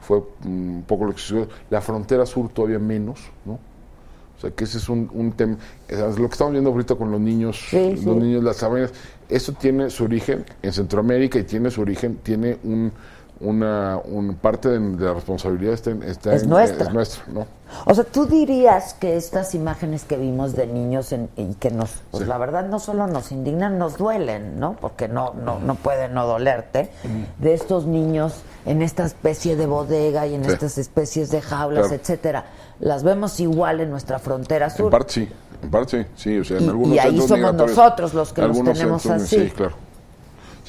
[0.02, 1.58] fue mm, un poco lo que se discutió.
[1.70, 3.54] La frontera sur todavía menos, ¿no?
[3.54, 5.58] O sea, que ese es un, un tema,
[5.89, 8.10] lo que estamos viendo ahorita con los niños, Sí, los sí.
[8.10, 8.93] niños, las sabanas,
[9.28, 12.89] eso tiene su origen en Centroamérica y tiene su origen, tiene un,
[13.42, 16.88] una, un parte de, de la responsabilidad está, en- está Es en- nuestra.
[16.88, 17.48] es nuestra, ¿no?
[17.86, 21.90] O sea, tú dirías que estas imágenes que vimos de niños en- y que nos,
[22.12, 22.30] pues Sí.
[22.30, 24.74] la verdad no solo nos indignan, nos duelen, ¿no?
[24.82, 26.90] Porque no, no, no puede no dolerte,
[27.38, 28.34] de estos niños
[28.66, 30.52] en esta especie de bodega y en Sí.
[30.52, 32.02] estas especies de jaulas, Claro.
[32.02, 32.46] etcétera.
[32.80, 34.92] Las vemos igual en nuestra frontera En sur.
[34.92, 35.30] parte sí,
[35.64, 38.42] en parte sí, sí, o sea, en Y- algunos y ahí somos nosotros los que
[38.42, 39.40] los tenemos así.
[39.40, 39.76] Sí, claro.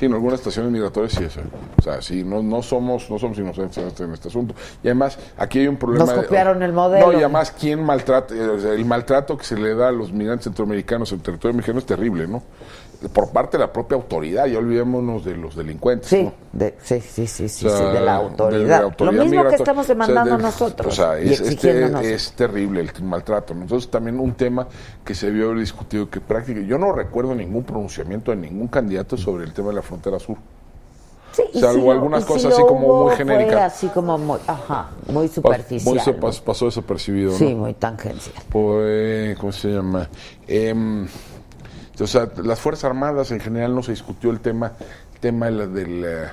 [0.01, 1.43] Sí, en algunas estaciones migratorias sí, eso.
[1.79, 4.55] o sea, sí, no, no somos, no somos inocentes en este, asunto.
[4.83, 6.07] Y además, aquí hay un problema.
[6.07, 7.09] Nos de- copiaron el modelo.
[7.09, 8.35] No, y además, ¿quién maltrata?
[8.35, 11.81] eh, el maltrato que se le da a los migrantes centroamericanos en el territorio mexicano
[11.81, 12.43] es terrible, ¿no?
[13.15, 16.33] Por parte de la propia autoridad, ya olvidémonos de los delincuentes, Sí, ¿no?
[16.53, 18.61] de, sí, sí, sí, sí, O sea, sí, de la autoridad.
[18.61, 21.41] de la Lo mismo que estamos O sea, demandando de- nosotros O sea, y es,
[21.41, 23.55] este, es terrible el maltrato.
[23.55, 23.63] ¿no?
[23.63, 24.69] Entonces, también un tema
[25.03, 29.45] que se vio discutido, que prácticamente, yo no recuerdo ningún pronunciamiento de ningún candidato sobre
[29.45, 30.37] el tema de la frontera sur.
[31.33, 33.73] Sí, y salvo si algunas y cosas así como hubo, muy genéricas.
[33.75, 35.95] así como muy, ajá, muy superficial.
[35.95, 36.19] muy se ¿no?
[36.21, 37.61] pas- pasó desapercibido, Sí, ¿no?
[37.63, 38.35] muy tangencial.
[38.51, 40.09] Pues, ¿Cómo se llama?
[40.49, 41.07] Em,
[42.05, 44.73] o sea, las Fuerzas Armadas en general no se discutió el tema,
[45.15, 46.05] el tema del...
[46.05, 46.25] eh,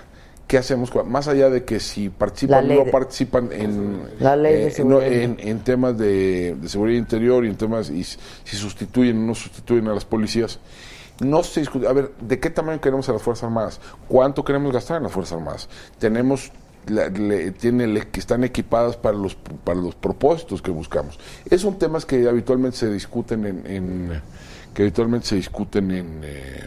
[0.48, 0.92] ¿Qué hacemos?
[1.06, 5.24] Más allá de que si participan o no de- participan en, La ley de eh,
[5.24, 8.18] en, en temas de, de seguridad interior y en temas y si
[8.56, 10.60] sustituyen o no sustituyen a las policías,
[11.20, 11.86] no se discute.
[11.86, 13.82] A ver, ¿de qué tamaño queremos a las Fuerzas Armadas?
[14.08, 15.68] ¿Cuánto queremos gastar en las Fuerzas Armadas?
[16.00, 16.50] Tenemos
[16.88, 21.20] la- le- tiene, le- que están equipadas para los para los propósitos que buscamos.
[21.48, 24.22] Esos son temas que habitualmente se discuten en, en-
[24.78, 26.64] que habitualmente se discuten en, eh,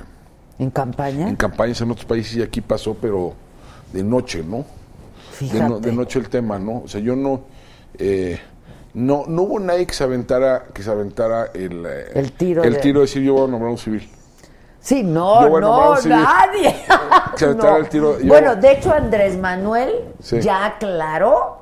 [0.59, 1.29] ¿En campaña?
[1.29, 3.35] en campañas en otros países y aquí pasó, pero
[3.93, 4.65] de noche, ¿no?
[5.39, 6.83] De, no- de noche el tema, ¿no?
[6.85, 7.43] O sea, yo no,
[7.97, 8.37] eh,
[8.95, 12.73] no, no hubo nadie que se aventara, que se aventara el, eh, El tiro el
[12.73, 14.11] de- tiro de decir yo voy a nombrar un civil.
[14.81, 16.75] Sí, no, Yo, bueno, no, nadie.
[17.37, 17.77] Se aventara No.
[17.85, 20.41] el tiro, yo- Bueno, de hecho, Andrés Manuel Sí.
[20.41, 21.60] ya aclaró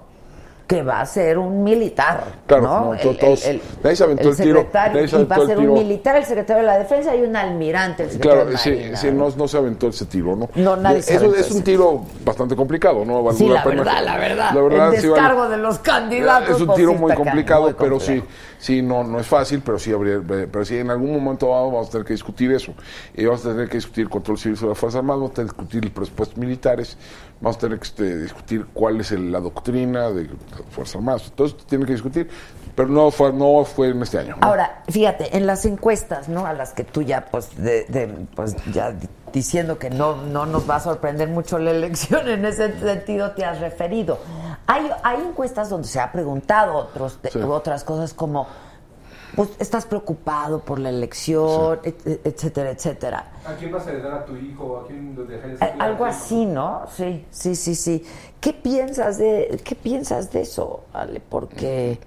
[0.69, 2.25] que va a ser un militar.
[2.47, 2.95] Claro, ¿no?
[2.95, 3.43] no, to- todos-
[3.83, 5.73] nadie se aventó el tiro, secretario- se y va a el ser tiro.
[5.73, 8.71] un militar, el secretario de la defensa y un almirante, el secretario Claro, de sí,
[8.71, 10.51] Marina, sí, no, no se aventó ese tiro, ¿no?
[10.57, 13.33] No, nadie se Eso aventó es un tiro bastante complicado, ¿no?
[13.33, 14.51] Sí, la pena- verdad, la verdad.
[14.55, 16.51] La verdad, el sí vale- descargo de los candidatos.
[16.57, 18.23] Es un pues, tiro sí muy complicado, muy pero sí,
[18.59, 21.91] sí, no, no es fácil, pero sí habría, pero sí en algún momento vamos, a
[21.93, 22.75] tener que discutir eso.
[23.15, 25.35] Y vamos a tener que discutir el control civil sobre las Fuerzas Armadas, vamos a
[25.37, 26.99] tener que discutir el presupuesto militares,
[27.41, 30.29] vamos a tener que este, discutir cuál es el- la doctrina de
[30.71, 31.33] Fuerzas Armadas.
[31.35, 32.29] Todo esto tiene que discutir,
[32.75, 34.37] pero no fue, no fue en este año.
[34.41, 34.47] ¿no?
[34.47, 36.47] Ahora, fíjate, en las encuestas, ¿no?
[36.47, 40.47] A las que tú ya, pues, de, de- pues ya di- diciendo que no, no
[40.47, 44.19] nos va a sorprender mucho la elección, en ese sentido te has referido.
[44.67, 47.39] Hay, hay encuestas donde se ha preguntado otros, Sí.
[47.41, 48.47] otras cosas como,
[49.39, 53.31] pues, ¿estás preocupado por la elección, et- et- etcétera, etcétera?
[53.47, 54.79] ¿A quién vas a heredar a tu hijo?
[54.79, 55.63] ¿A quién lo dejarías?
[55.63, 56.83] Eh, Algo así, ¿no?
[56.97, 58.05] Sí, sí, sí, sí.
[58.41, 61.21] ¿Qué piensas de, qué piensas de eso, Ale?
[61.21, 62.01] Porque,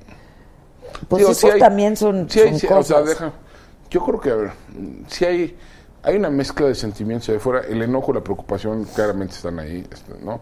[1.07, 2.91] pues, Digo, esos sí hay- también son, sí hay- son cosas.
[3.01, 3.31] O sea, deja,
[3.89, 4.51] yo creo que, a ver,
[5.07, 5.57] si hay,
[6.03, 10.13] hay una mezcla de sentimientos de fuera, el enojo, la preocupación claramente están ahí, este,
[10.21, 10.41] ¿no?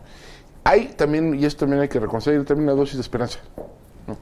[0.64, 3.38] Hay también, y esto también hay que reconocer, hay también una dosis de esperanza,
[4.10, 4.18] ¿no?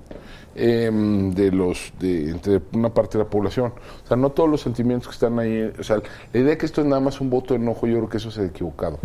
[0.55, 3.73] em, de los de entre una parte de la población.
[4.03, 5.97] O sea, no todos los sentimientos que están ahí, o sea,
[6.33, 8.17] la idea de que esto es nada más un voto de enojo, yo creo que
[8.17, 8.99] eso es equivocado.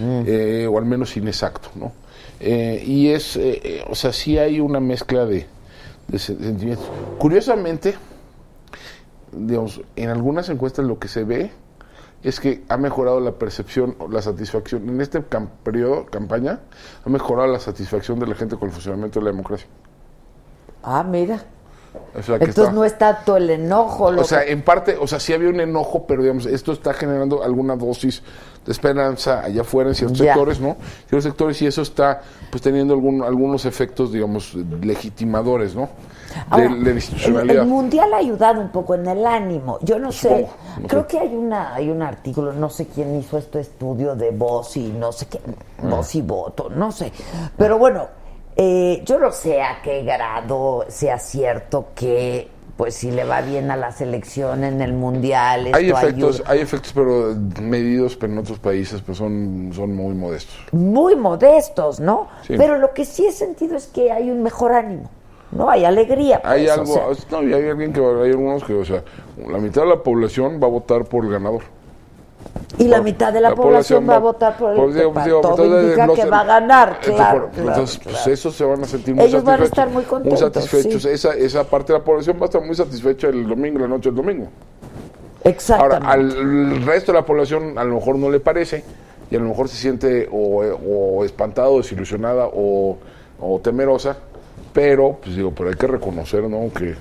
[0.00, 1.92] Eh, o al menos inexacto, ¿no?
[2.40, 5.46] Eh, y es, eh, eh, o sea, sí hay una mezcla de,
[6.06, 6.86] de se- sentimientos.
[7.18, 7.94] Curiosamente,
[9.32, 11.50] digamos, en algunas encuestas lo que se ve
[12.22, 16.60] es que ha mejorado la percepción, o la satisfacción, en este cam- periodo, campaña,
[17.04, 19.66] ha mejorado la satisfacción de la gente con el funcionamiento de la democracia.
[20.90, 21.40] Ah, mira.
[22.16, 24.10] O sea, que Entonces está- no es tanto el enojo.
[24.10, 26.72] Lo o sea, que- en parte, o sea, sí había un enojo, pero digamos, esto
[26.72, 28.22] está generando alguna dosis
[28.64, 30.32] de esperanza allá afuera en ciertos Ya.
[30.34, 30.76] sectores, ¿no?
[31.08, 32.20] Ciertos sectores y eso está,
[32.50, 35.88] pues, teniendo algún, algunos efectos, digamos, legitimadores, ¿no?
[36.50, 37.62] Ahora, de el, institucionalidad.
[37.62, 39.78] el mundial ha ayudado un poco en el ánimo.
[39.82, 40.46] Yo no sé,
[40.80, 41.06] no creo sé.
[41.08, 44.92] que hay una hay un artículo, no sé quién hizo este estudio de voz y
[44.92, 45.40] no sé qué,
[45.82, 47.12] voz y voto, no sé.
[47.56, 48.06] Pero bueno,
[48.58, 53.72] eh, yo no sé a qué grado sea cierto que pues si le va bien
[53.72, 56.50] a la selección en el mundial, esto Hay efectos, ayuda.
[56.52, 60.56] hay efectos, pero medidos, pero en otros países, pues son, son muy modestos.
[60.70, 62.28] muy modestos, ¿no?
[62.46, 62.54] Sí.
[62.56, 65.10] Pero lo que sí he sentido es que hay un mejor ánimo,
[65.50, 65.68] ¿no?
[65.68, 66.40] Hay alegría.
[66.44, 67.26] Hay pues, o algo, sea.
[67.32, 69.02] no, hay alguien que, hay algunos que, o sea,
[69.44, 71.62] la mitad de la población va a votar por el ganador.
[72.78, 76.06] Y la mitad de la, población, va a votar por el digo, todo entonces, indica
[76.06, 78.18] los- que va a ganar, claro, por- claro, entonces, claro.
[78.24, 79.78] pues esos se van a sentir muy Ellos van a satisfechos.
[79.78, 81.02] estar muy contentos, satisfechos.
[81.02, 81.08] sí.
[81.08, 84.10] Esa, esa parte de la población va a estar muy satisfecha el domingo, la noche
[84.10, 84.46] del domingo.
[85.44, 86.06] Exactamente.
[86.06, 88.84] Ahora, al resto de la población a lo mejor no le parece
[89.30, 92.96] y a lo mejor se siente o, o espantado, desilusionada o,
[93.40, 94.16] o temerosa,
[94.72, 96.70] pero, pues digo, pero hay que reconocer, ¿no?
[96.72, 96.94] Que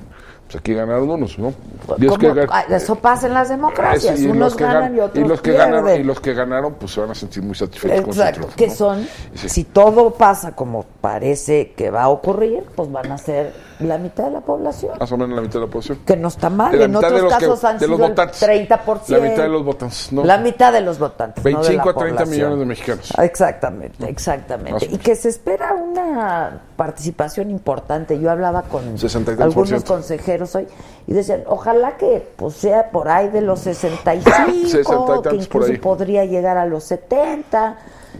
[0.47, 1.53] pues aquí ganaron unos, ¿no?
[1.97, 4.97] Y es Como- que gan- ah, eso pasa en las democracias, unos que ganan gan-
[4.97, 5.71] y otros y los que pierden.
[5.71, 8.39] ganaron y los que ganaron pues se van a sentir muy satisfechos con su Exacto,
[8.47, 8.73] triunfo, que ¿no?
[8.73, 9.49] son, Sí.
[9.49, 14.25] si todo pasa como parece que va a ocurrir, pues van a ser la mitad
[14.25, 14.93] de la población.
[14.99, 17.27] más o menos la mitad de la población Que no está mal, en otros que-
[17.29, 18.39] casos han de los sido el votantes.
[18.41, 19.09] 30%.
[19.21, 20.23] La mitad de los votantes, ¿no?
[20.23, 21.43] La mitad de los votantes.
[21.43, 22.29] no de la 25 a 30 población.
[22.35, 23.13] millones de mexicanos.
[23.19, 24.85] Exactamente, exactamente.
[24.91, 28.19] Y que se espera una participación importante.
[28.19, 29.41] Yo hablaba con 63%.
[29.43, 30.67] algunos consejeros hoy
[31.05, 35.29] y decían, ojalá que pues, sea por ahí de los 65, 60 y tantos que
[35.29, 35.77] por incluso ahí.
[35.77, 37.77] podría llegar a los 70.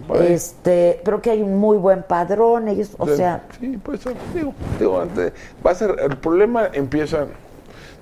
[0.08, 0.34] Por ahí.
[0.34, 4.02] Este, pero que hay un muy buen padrón, ellos, o Sí, sea, sí, pues
[4.34, 5.34] digo, digo, ante-
[5.66, 7.26] va a ser, el problema empieza,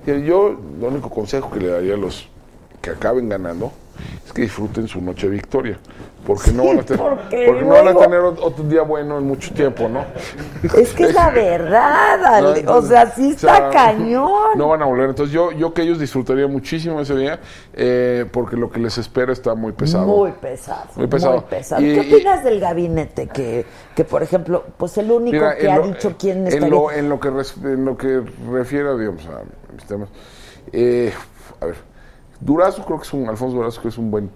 [0.06, 2.28] yo lo único consejo que le daría a los
[2.80, 3.72] que acaben ganando
[4.24, 5.78] es que disfruten su noche de victoria,
[6.26, 8.82] porque no van a tener, porque porque no van a luego- tener ot- otro día
[8.82, 10.04] bueno en mucho tiempo, ¿no?
[10.76, 11.30] es que es la
[11.70, 14.56] verdad, No, o sea, sí o está sea, cañón.
[14.56, 15.10] No van a volver.
[15.10, 17.38] Entonces yo, yo que ellos disfrutaría muchísimo ese día,
[17.74, 20.06] eh, porque lo que les espera está muy pesado.
[20.06, 20.84] Muy pesado.
[20.96, 21.44] Muy pesado.
[21.46, 21.82] pesado.
[21.82, 23.28] Y- ¿Qué y- opinas del gabinete?
[23.28, 23.64] Que,
[23.94, 26.68] que, por ejemplo, pues el único Mira, que ha lo- dicho quién en estaría...
[26.68, 30.08] lo, en lo que res- en lo que refiere digamos a mis temas
[30.72, 31.12] eh,
[31.60, 31.76] a ver
[32.40, 34.30] Durazo creo que es un Alfonso Durazo creo que es un buen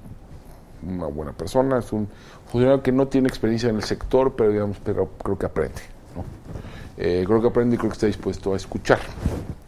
[0.87, 2.09] una buena persona es un
[2.51, 5.81] funcionario que no tiene experiencia en el sector pero digamos pero creo que aprende
[6.16, 6.24] ¿no?
[6.97, 8.99] Eh, creo que aprende y creo que está dispuesto a escuchar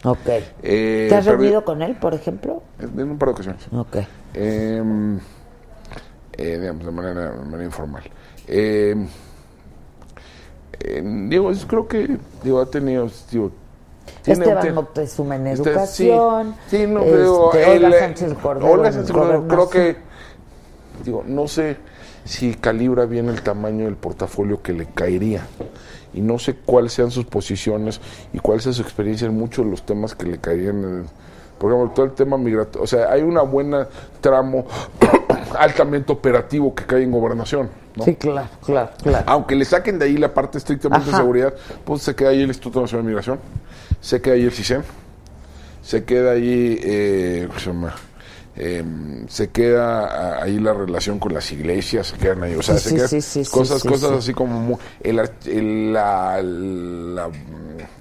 [0.05, 0.17] Ok.
[0.61, 2.61] Eh, ¿Te has pero- reunido con él, por ejemplo?
[2.79, 3.95] en un par de ocasiones Ok.
[4.33, 4.83] eh,
[6.33, 8.03] eh, digamos, de manera, de manera informal.
[8.47, 8.95] Eh,
[10.79, 13.07] eh, digo, es- creo que digo, ha tenido.
[13.31, 13.51] Digo,
[14.23, 16.55] tiene- Esteban tiene- Moctezuma en Este, educación.
[16.67, 18.71] Sí, sí, no, este, digo, Olga eh, Sánchez Cordero.
[18.71, 19.95] Olga Sánchez Cordero, creo que.
[21.03, 21.77] Digo, no sé
[22.25, 25.45] si calibra bien el tamaño del portafolio que le caería.
[26.13, 27.99] Y no sé cuáles sean sus posiciones
[28.33, 30.77] y cuál sea su experiencia en muchos de los temas que le caerían.
[30.83, 31.05] en el-
[31.57, 32.83] por ejemplo, todo el tema migratorio.
[32.83, 33.87] O sea, hay una buena
[34.21, 34.65] tramo
[35.57, 37.69] altamente operativo que cae en gobernación.
[37.95, 38.03] ¿no?
[38.05, 39.23] Sí, claro, claro, claro.
[39.27, 41.17] Aunque le saquen de ahí la parte estrictamente Ajá.
[41.17, 41.53] de seguridad,
[41.85, 43.39] pues se queda ahí el Instituto Nacional de Migración,
[44.01, 44.83] se queda ahí el CISEN,
[45.83, 47.95] se queda ahí, eh, ¿cómo se llama?
[48.55, 52.77] Em, se queda ah, ahí la relación con las iglesias, se quedan ahí, o sea,
[52.77, 54.15] Sí, se quedan sí, sí, cosas, cosas sí.
[54.19, 57.29] así como el, el, la- la-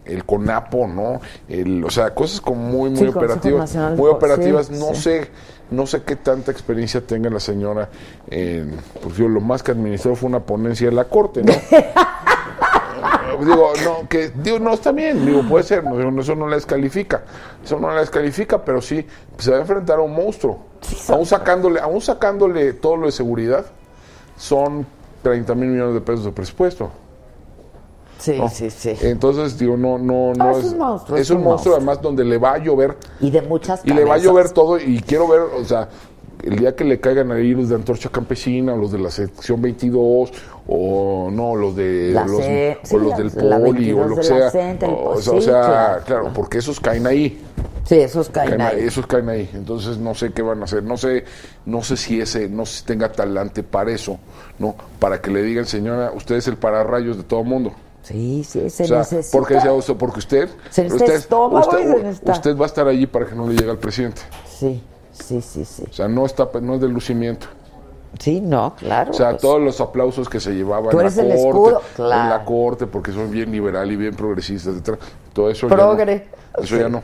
[0.05, 1.21] el CONAPO, ¿no?
[1.49, 5.29] El, o sea, cosas como muy, muy operativas, muy operativas, no sé,
[5.71, 7.89] no sé qué tanta experiencia tenga la señora
[8.29, 11.53] en, pues yo lo más que administró fue una ponencia de la corte, ¿no?
[13.45, 17.23] digo, no, que digo, no está bien, digo, puede ser, no, eso no la descalifica,
[17.65, 20.59] eso no la descalifica, pero sí pues, se va a enfrentar a un monstruo.
[21.09, 23.67] aún sacándole, aún sacándole todo lo de seguridad,
[24.37, 24.87] son
[25.23, 26.91] 30 mil millones de pesos de presupuesto.
[28.19, 28.49] Sí, ¿no?
[28.49, 28.95] sí, sí.
[29.01, 32.39] Entonces, digo, no, no, no Ah, es un monstruo, Es un monstruo, además, donde le
[32.39, 35.41] va a llover Y de muchas y le va a llover todo y quiero ver,
[35.41, 35.89] o sea,
[36.43, 39.61] el día que le caigan ahí los de Antorcha Campesina, o los de la sección
[39.63, 40.33] 22,
[40.69, 44.11] o no, los de La los, C- o sí, los la- del Poli, o 22
[44.11, 44.49] lo que sea.
[44.89, 46.03] O, pues o sí, sea, claro.
[46.05, 47.41] claro, porque esos caen ahí.
[47.85, 48.77] Sí, esos caen Caen ahí.
[48.81, 49.51] ahí, esos caen ahí.
[49.55, 50.85] Entonces no sé qué van a hacer.
[50.85, 51.25] No sé,
[51.67, 54.19] no sé si ese, no sé si tenga talante para eso,
[54.61, 54.77] ¿no?
[55.01, 57.73] Para que le digan, señora, usted es el pararrayos de todo mundo.
[58.03, 59.37] Sí, sí, se O sea, necesita.
[59.37, 62.67] porque, sea usted- porque usted, Se usted, estómago usted- y se necesita- usted va a
[62.67, 64.23] estar allí para que no le llegue al presidente.
[64.49, 64.81] Sí,
[65.13, 65.85] sí, sí, sí.
[65.89, 67.47] O sea, no está, no es de lucimiento.
[68.19, 69.11] Sí, no, claro.
[69.11, 69.43] O sea, pues.
[69.43, 72.23] todos los aplausos que se llevaban en la corte, escudo, claro.
[72.23, 74.99] en la corte, porque son bien liberal y bien progresistas, etcétera.
[75.33, 75.93] Todo eso ya no.
[76.59, 76.79] Eso Sí.
[76.79, 77.03] ya no.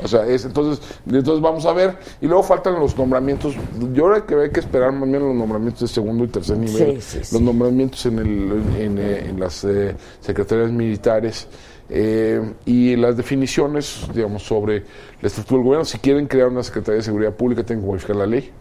[0.00, 1.96] O sea, es, entonces, entonces vamos a ver.
[2.20, 3.56] Y luego faltan los nombramientos.
[3.92, 7.02] Yo creo que hay que esperar más bien los nombramientos de segundo y tercer nivel.
[7.02, 7.34] Sí, sí.
[7.34, 11.48] Los nombramientos en, el, en, eh, en las eh, secretarías militares.
[11.90, 14.84] eh, y las definiciones, digamos, sobre
[15.20, 15.84] la estructura del gobierno.
[15.84, 18.52] Si quieren crear una Secretaría de Seguridad Pública, tienen que modificar la ley,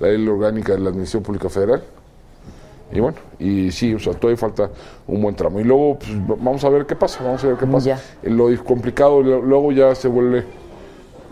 [0.00, 1.82] la ley orgánica de la Administración Pública Federal.
[2.92, 4.70] Y bueno, y sí, o sea, todavía falta
[5.06, 5.58] un buen tramo.
[5.60, 7.86] Y luego pues, vamos a ver qué pasa, vamos a ver qué pasa.
[7.86, 8.30] Ya.
[8.30, 10.44] Lo complicado luego ya se vuelve,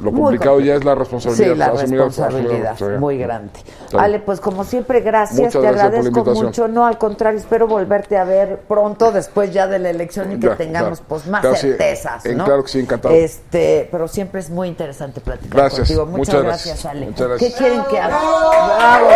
[0.00, 1.52] lo complicado compli- ya es la responsabilidad.
[1.52, 3.52] Sí, la responsabilidad muy grande.
[3.96, 6.68] Ale, pues como siempre, gracias, Muchas te gracias por la agradezco mucho.
[6.68, 10.48] No, al contrario, espero volverte a ver pronto, después ya de la elección y que
[10.48, 11.04] Ya, tengamos claro.
[11.08, 12.44] pues más Claro, certezas, ¿no?
[12.44, 13.14] claro que sí, encantado.
[13.14, 16.06] Este, pero siempre es muy interesante platicar Gracias, contigo.
[16.06, 16.86] Muchas, muchas gracias, gracias.
[16.92, 17.06] Ale.
[17.06, 17.52] Muchas gracias.
[17.52, 18.18] ¿Qué quieren que haga?
[18.18, 19.08] ¡Bravo!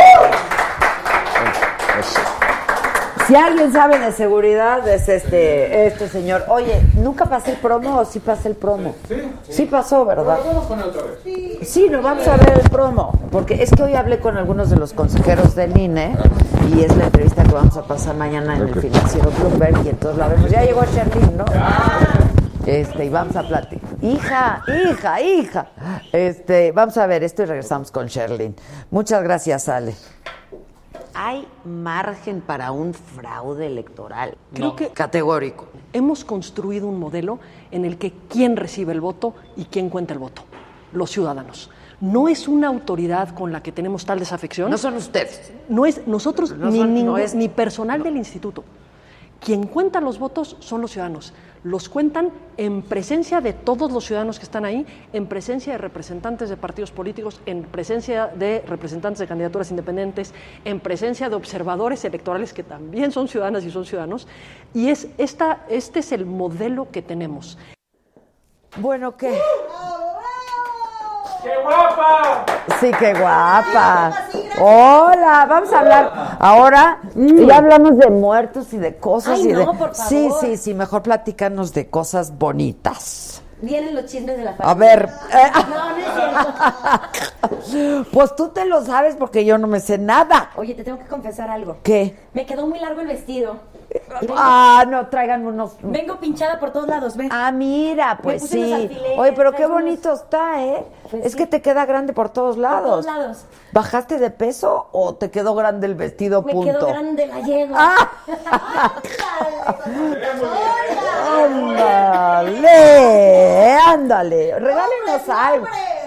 [1.95, 2.38] Gracias.
[3.29, 6.47] Si alguien sabe de seguridad es este este señor.
[6.49, 8.95] Oye, ¿nunca pasé el promo o sí pasé el promo?
[9.07, 10.39] Sí, Sí pasó, ¿verdad?
[10.47, 11.69] Vamos a poner otra vez.
[11.69, 14.77] Sí, nos vamos a ver el promo, porque es que hoy hablé con algunos de
[14.77, 16.17] los consejeros del INE
[16.75, 20.19] y es la entrevista que vamos a pasar mañana en el financiero Bloomberg y entonces
[20.19, 20.51] la vemos.
[20.51, 21.45] Ya llegó Sherlyn, ¿no?
[22.65, 23.91] Este, y vamos a platicar.
[24.01, 25.67] Hija, hija, hija.
[26.13, 28.57] Este, vamos a ver esto y regresamos con Sherlyn.
[28.91, 29.95] Muchas gracias, Ale.
[31.15, 34.37] ¿Hay margen para un fraude electoral?
[34.55, 35.67] Creo que- Categórico.
[35.93, 37.39] Hemos construido un modelo
[37.71, 40.43] en el que quién recibe el voto y quién cuenta el voto,
[40.93, 41.71] los ciudadanos.
[42.01, 44.71] No es una autoridad con la que tenemos tal desafección.
[44.71, 45.53] No son ustedes.
[45.69, 48.63] No es nosotros No ni, son- no ningún- es- ni personal del instituto.
[49.41, 51.33] Quien cuenta los votos son los ciudadanos.
[51.65, 56.49] Los cuentan en presencia de todos los ciudadanos que están ahí, en presencia de representantes
[56.49, 60.35] de partidos políticos, en presencia de representantes de candidaturas independientes,
[60.65, 64.27] en presencia de observadores electorales que también son ciudadanas y son ciudadanos.
[64.75, 67.59] Y es esta, este es el modelo que tenemos.
[68.77, 69.37] Bueno, ¿qué?
[71.43, 72.45] ¡Qué guapa!
[72.81, 74.13] Sí, qué guapa.
[74.61, 76.99] Hola, vamos a hablar ahora.
[77.15, 79.65] Ya hablamos de muertos y de cosas Ay, y de.
[79.65, 80.41] no, por Sí, favor.
[80.41, 83.43] sí, sí, mejor platícanos de cosas bonitas.
[83.61, 84.97] Vienen los chismes de la A familia.
[84.97, 85.09] ver.
[85.33, 88.11] eh, No, no es cierto.
[88.13, 90.51] pues tú te lo sabes porque yo no me sé nada.
[90.57, 91.79] Oye, te tengo que confesar algo.
[91.83, 92.17] ¿Qué?
[92.35, 93.57] Me quedó muy largo el vestido.
[94.37, 95.73] Ah, no, traigan unos.
[95.81, 97.29] vengo pinchada por todos lados, ¿ves?
[97.33, 98.73] Ah, mira, pues puse sí.
[98.73, 100.85] alfileres, Oye, pero qué traigo unos- bonito está, ¿eh?
[101.11, 101.39] Pues es sí.
[101.39, 102.83] que te queda grande por todos por lados.
[102.91, 103.45] todos lados.
[103.73, 106.43] ¿Bajaste de peso o te quedó grande el vestido?
[106.43, 106.73] Me punto?
[106.73, 107.77] quedó grande la yegua.
[107.81, 108.11] Ah.
[112.39, 115.67] Ándale, ándale, regálenos algo.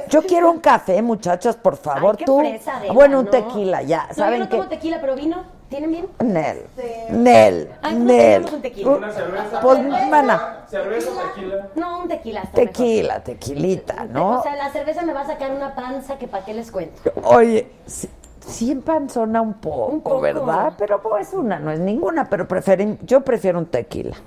[0.10, 2.12] Yo quiero un café, muchachas, por favor.
[2.12, 3.32] Ay, qué Tú, fresa, bueno, un no.
[3.32, 4.04] tequila, ya.
[4.04, 4.58] No, yo ¿Saben no qué?
[4.58, 5.61] tomo tequila, pero vino.
[5.72, 6.08] ¿Tienen bien?
[6.20, 6.64] Nel,
[7.12, 8.18] Nel, Ay, no Nel.
[8.34, 8.92] tenemos un tequila.
[8.92, 9.62] Una cerveza.
[9.62, 11.68] Pues, mana, Cerveza, tequila.
[11.76, 12.42] No, un tequila.
[12.42, 12.56] mejor.
[12.56, 14.40] tequila, tequilita, ¿no?
[14.40, 17.02] O sea, la cerveza me va a sacar una panza que para qué les cuento.
[17.24, 18.10] Oye, sí,
[18.46, 20.20] sí empanzona un poco, Un poco.
[20.20, 20.74] ¿verdad?
[20.78, 24.18] Pero pues una, no es ninguna, pero prefieren, yo prefiero un tequila.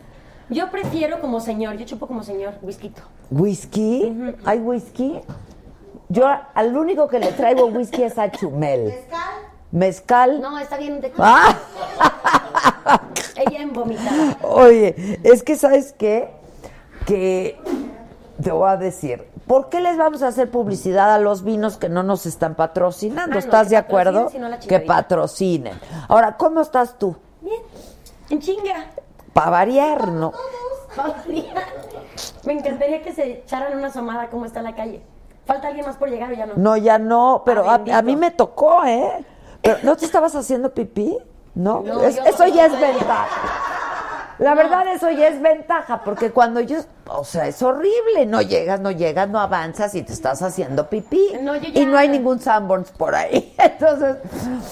[0.49, 2.91] Yo prefiero como señor, yo chupo como señor, whisky.
[3.31, 4.35] ¿Whisky?
[4.47, 5.21] ¿Hay whisky?
[6.09, 8.85] Yo al único que le traigo whisky es a Chumel.
[8.85, 9.21] ¿Mezcal?
[9.75, 10.41] ¿Mezcal?
[10.41, 11.57] No, está bien tequila.
[12.01, 13.01] Ah.
[13.37, 14.39] Ella en vomitada.
[14.43, 16.31] Oye, es que ¿sabes qué?
[17.07, 17.59] Que
[18.41, 21.89] te voy a decir, ¿por qué les vamos a hacer publicidad a los vinos que
[21.89, 23.33] no nos están patrocinando?
[23.33, 24.31] Ah, no, ¿Estás de acuerdo?
[24.69, 25.75] que patrocinen.
[26.07, 27.17] Ahora, ¿cómo estás tú?
[27.41, 27.61] Bien,
[28.31, 28.87] en chinga.
[29.33, 30.33] Para variar, ¿no?
[32.45, 35.03] Me encantaría que se echaran una asomada cómo está la calle.
[35.47, 36.55] ¿Falta alguien más por llegar o ya no?
[36.55, 39.25] No, ya no, pero a mí me tocó, ¿eh?
[39.65, 41.17] Pero, ¿No te estabas haciendo pipí?
[41.55, 43.27] No, No, Es- yo- eso ya es ventaja.
[44.41, 48.81] La verdad, eso ya es ventaja, porque cuando yo, o sea, es horrible, no llegas,
[48.81, 51.37] no llegas, no avanzas y te estás haciendo pipí.
[51.41, 53.55] No, yo ya- Y no hay ningún Sanborns por ahí.
[53.59, 54.17] Entonces,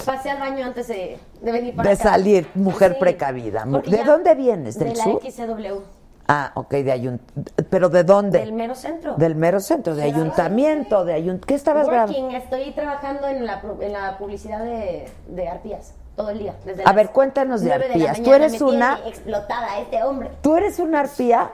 [0.05, 2.03] Pasé al baño antes de, de venir para de acá.
[2.11, 3.65] salir, mujer Sí, precavida.
[3.65, 4.77] Mu- porque ¿De ya- dónde vienes?
[4.79, 5.21] ¿Del de la sur?
[5.23, 5.81] XCW.
[6.29, 7.21] Ah, ok, de ayunt...
[7.69, 8.39] ¿Pero de dónde?
[8.39, 9.15] Del mero centro.
[9.17, 11.45] Del mero centro, de ayuntamiento, de ayunt...
[11.45, 12.31] ¿Qué estabas grabando?
[12.31, 16.55] Estoy trabajando en la, en la publicidad de, de Arpías todo el día.
[16.65, 18.17] Desde A ver, cuéntanos de Arpías.
[18.19, 18.37] Tú mañana.
[18.47, 20.31] eres Me una- explotada este hombre.
[20.43, 21.51] ¿Tú eres una arpía?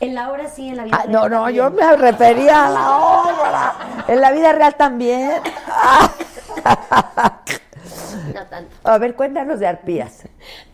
[0.00, 1.56] En la hora sí, en la vida Ah, real no, no, también.
[1.56, 3.72] yo me refería a la obra.
[4.08, 5.30] En la vida real también.
[8.34, 8.70] No tanto.
[8.84, 10.22] A ver, cuéntanos de arpías.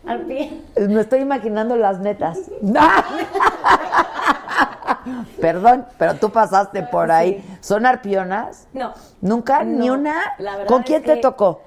[0.05, 0.49] Arpías.
[0.77, 2.39] Me estoy imaginando las netas.
[5.39, 7.43] Perdón, pero tú pasaste por ahí.
[7.61, 8.67] ¿Son arpionas?
[8.73, 8.93] No.
[9.21, 9.63] ¿Nunca?
[9.63, 10.15] No, ¿Ni una?
[10.37, 11.61] la verdad ¿Con es quién te tocó?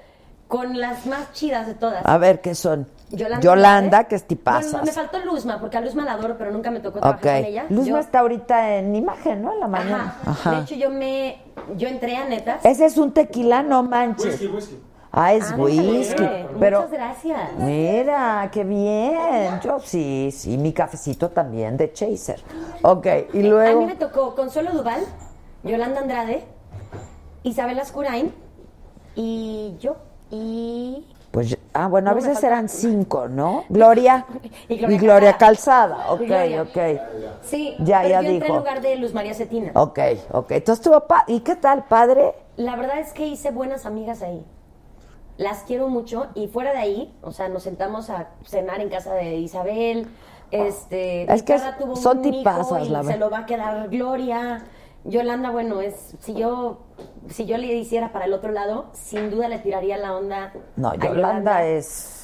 [0.47, 2.05] Con las más chidas de todas.
[2.05, 2.86] A ver, ¿qué son?
[3.11, 4.07] Yolanda, Yolanda, Andrade.
[4.09, 4.70] que es tipazas.
[4.72, 7.36] Bueno, me faltó Luzma, porque a Luzma la adoro, pero nunca me tocó trabajar Ok.
[7.42, 7.64] con ella.
[7.70, 9.53] Luzma Yo- está ahorita en imagen, ¿no?
[9.53, 10.16] En la mañana.
[10.24, 10.51] Ajá.
[10.53, 11.38] De hecho, yo me
[11.76, 12.64] yo entré a netas.
[12.64, 14.26] Ese es un tequila, no manches.
[14.40, 14.82] Whisky, whisky.
[15.17, 16.29] Ah, es Ah, whisky.
[16.59, 17.53] Pero Muchas gracias.
[17.59, 19.61] Mira, qué bien.
[19.61, 22.43] Yo sí, sí, mi cafecito también de Chaser.
[22.83, 23.83] Ok, y A mí luego.
[23.87, 25.05] me tocó Consuelo Duval,
[25.62, 26.45] Yolanda Andrade,
[27.45, 28.35] Isabel Ascurain
[29.15, 29.97] y yo.
[30.31, 31.07] Y.
[31.31, 33.65] Pues, ah, bueno, a veces eran cinco, ¿no?
[33.69, 34.25] Gloria
[34.69, 36.11] Y y Gloria Gloria, Calzada.
[36.11, 36.62] Ok, Gloria.
[36.62, 36.79] ok.
[37.43, 38.47] Sí, Ya, pero ya yo dijo.
[38.47, 39.71] en lugar de Luz María Cetina.
[39.75, 39.99] Ok,
[40.33, 40.51] ok.
[40.53, 42.35] Entonces estuvo pa- ¿Y qué tal, padre?
[42.57, 44.45] La verdad es que hice buenas amigas ahí.
[45.37, 49.14] Las quiero mucho y fuera de ahí, o sea, nos sentamos a cenar en casa
[49.14, 50.07] de Isabel.
[50.51, 53.89] Este, Es que tuvo son un hijo tipazas, y la se lo va a quedar
[53.89, 54.64] Gloria.
[55.05, 56.78] Yolanda, bueno, es si yo
[57.28, 60.53] si yo le hiciera para el otro lado, sin duda le tiraría la onda.
[60.76, 62.24] No, a Yolanda es.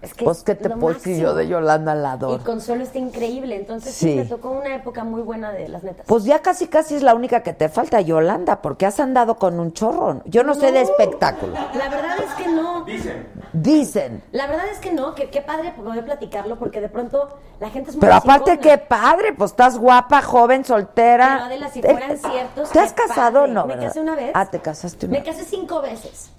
[0.00, 2.38] Es que pues, es ¿qué te puedo decir yo de Yolanda la Y?
[2.44, 4.12] Consuelo está increíble, entonces sí.
[4.12, 4.16] Sí.
[4.16, 6.06] me tocó una época muy buena de las netas.
[6.06, 9.58] Pues ya casi casi es la única que te falta, Yolanda, porque has andado con
[9.58, 10.22] un chorro.
[10.24, 11.52] Yo no, sé de espectáculo.
[11.52, 12.84] La verdad es que no.
[12.84, 13.26] Dicen.
[13.52, 14.22] Dicen.
[14.30, 17.90] La verdad es que no, que qué padre poder platicarlo porque de pronto la gente
[17.90, 21.32] es muy Pero aparte, qué padre, pues estás guapa, joven, soltera.
[21.34, 23.62] Pero Adela, si Te- fueran ciertos, ¿Te has casado o no?
[23.66, 23.88] Me verdad?
[23.88, 24.30] casé una vez.
[24.34, 26.30] Ah, te casaste una Me casé cinco veces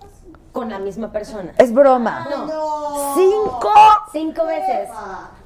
[0.51, 1.53] con la misma persona.
[1.57, 2.27] Es broma.
[2.29, 3.13] No.
[3.15, 3.71] ¿Cinco?
[4.11, 4.89] Cinco veces.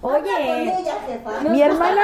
[0.03, 0.83] Oye.
[1.43, 2.01] no Mi hermana,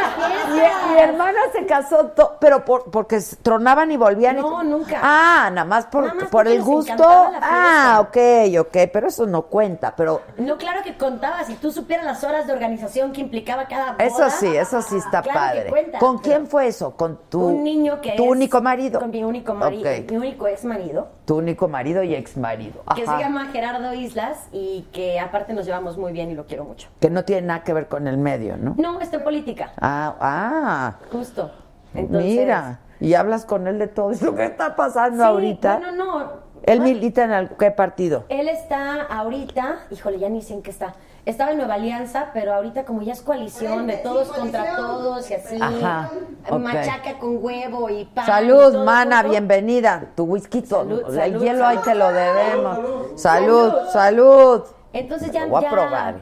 [0.93, 4.37] mi, hermana se casó, to- pero por, porque tronaban y volvían.
[4.37, 4.99] y- No, nunca.
[5.03, 7.03] Ah, nada más por, Nada más por porque el gusto.
[7.41, 8.17] Ah, ok,
[8.61, 11.43] ok, pero eso no cuenta, pero No, claro que contaba.
[11.43, 14.03] Si tú supieras las horas de organización que implicaba cada boda.
[14.05, 15.69] eso sí, eso sí está claro padre.
[15.69, 16.91] cuenta, ¿Con quién fue eso?
[16.95, 18.99] ¿Con tu, un niño que tu es- único marido?
[18.99, 19.89] Con mi único marido.
[20.09, 21.09] Mi único ex marido.
[21.25, 22.81] Tu único marido y ex marido.
[22.95, 26.63] Que se llama Gerardo Islas y que aparte nos llevamos muy bien y lo quiero
[26.63, 26.87] mucho.
[26.99, 28.75] Que no tiene nada que ver con el medio, ¿no?
[28.77, 29.73] No, está en política.
[29.81, 30.93] Ah, ah.
[31.11, 31.51] Justo.
[31.93, 35.77] Entonces, Mira, y hablas con él de todo eso que está pasando Sí, ahorita.
[35.79, 36.49] Bueno, no.
[36.63, 38.25] Él Bueno, milita en el- qué partido?
[38.29, 40.93] Él está ahorita, híjole, ya ni sé en qué está.
[41.25, 45.33] Estaba en Nueva Alianza, pero ahorita como ya es coalición de todos contra todos y
[45.35, 45.57] así.
[45.61, 46.09] Ajá,
[46.49, 46.59] ok.
[46.59, 48.23] Machaca con huevo y pan.
[48.23, 50.03] y Salud, todo mana, bienvenida.
[50.15, 51.89] Tu whisky, Salud, el salud, hielo ahí salud.
[51.91, 52.79] te lo debemos.
[53.21, 54.63] Salud, salud.
[54.93, 55.43] Entonces ya.
[55.45, 56.15] Lo voy a ya- probar.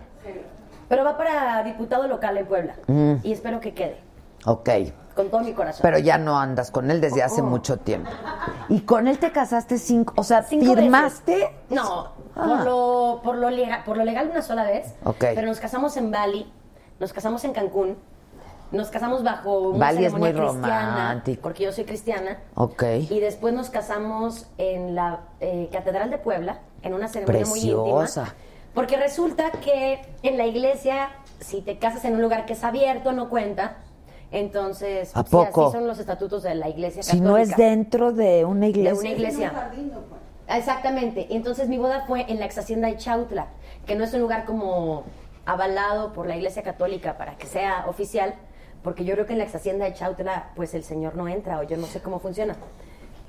[0.89, 2.75] Pero va para diputado local en Puebla.
[2.87, 3.15] Mm.
[3.23, 3.97] Y espero que quede.
[4.45, 4.69] Ok,
[5.15, 5.81] Con todo mi corazón.
[5.81, 7.45] pero ya no andas con él desde hace Oh.
[7.45, 8.09] mucho tiempo.
[8.69, 10.13] ¿Y con él te casaste cinco?
[10.15, 11.33] O sea, Cinco ¿firmaste?
[11.35, 11.49] veces.
[11.69, 12.45] No, Ah.
[12.45, 14.93] por, lo, por, lo legal, por lo legal una sola vez.
[15.03, 15.17] Ok.
[15.33, 16.49] Pero nos casamos en Bali,
[16.99, 17.97] nos casamos en Cancún,
[18.71, 21.41] nos casamos bajo una Bali es ceremonia muy cristiana, romántico.
[21.41, 22.37] porque yo soy cristiana.
[22.53, 22.83] Ok.
[23.09, 28.21] Y después nos casamos en la eh, Catedral de Puebla, en una ceremonia muy Preciosa.
[28.21, 28.35] íntima.
[28.77, 31.09] Porque resulta que en la iglesia,
[31.39, 33.77] si te casas en un lugar que es abierto, no cuenta.
[34.29, 35.63] Entonces, ¿A sí, poco?
[35.69, 37.69] así son los estatutos de la iglesia Si no es católica.
[37.71, 38.99] dentro de una De iglesia.
[38.99, 39.71] una iglesia.
[40.47, 41.25] Exactamente.
[41.31, 43.47] Entonces mi boda fue en la ex hacienda de Chautla,
[43.87, 45.05] que no es un lugar como
[45.47, 48.35] avalado por la iglesia católica para que sea oficial,
[48.83, 51.57] porque yo creo que en la ex hacienda de Chautla, pues el señor no entra,
[51.57, 52.55] o yo no sé cómo funciona.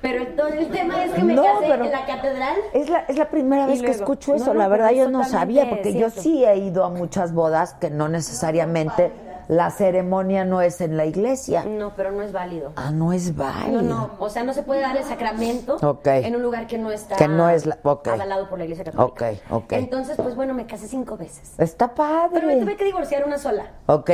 [0.00, 2.56] Pero el, todo el tema es que me No, casé pero- en la catedral.
[2.72, 4.46] Es la, es la primera vez que escucho eso.
[4.46, 7.90] no, la verdad, yo no sabía, porque yo sí he ido a muchas bodas que
[7.90, 9.10] no necesariamente
[9.48, 11.64] la ceremonia no es en la iglesia.
[11.64, 12.72] No, pero no es válido.
[12.76, 13.82] Ah, no es válido.
[13.82, 16.90] No, no, o sea, no se puede dar el sacramento en un lugar que no
[16.92, 18.08] está Que no es la- ok.
[18.08, 19.30] avalado por la iglesia católica.
[19.30, 19.72] Ok, ok.
[19.72, 21.54] Entonces, pues bueno, me casé cinco veces.
[21.58, 22.76] Está Pero me tuve padre.
[22.76, 23.72] que divorciar una sola.
[23.86, 24.10] Ok,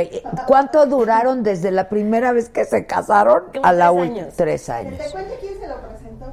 [0.47, 4.21] ¿cuánto duraron desde la primera vez que se casaron Como a la tres última?
[4.21, 4.33] años.
[4.35, 4.97] Tres Que años.
[4.97, 6.25] te cuente quién se lo presentó.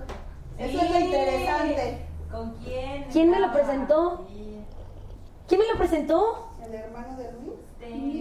[0.59, 2.07] Eso es lo interesante.
[2.31, 3.05] ¿Con quién?
[3.13, 4.25] ¿Quién me lo presentó?
[5.49, 6.49] ¿Quién me lo presentó?
[6.65, 7.53] El hermano de Luis.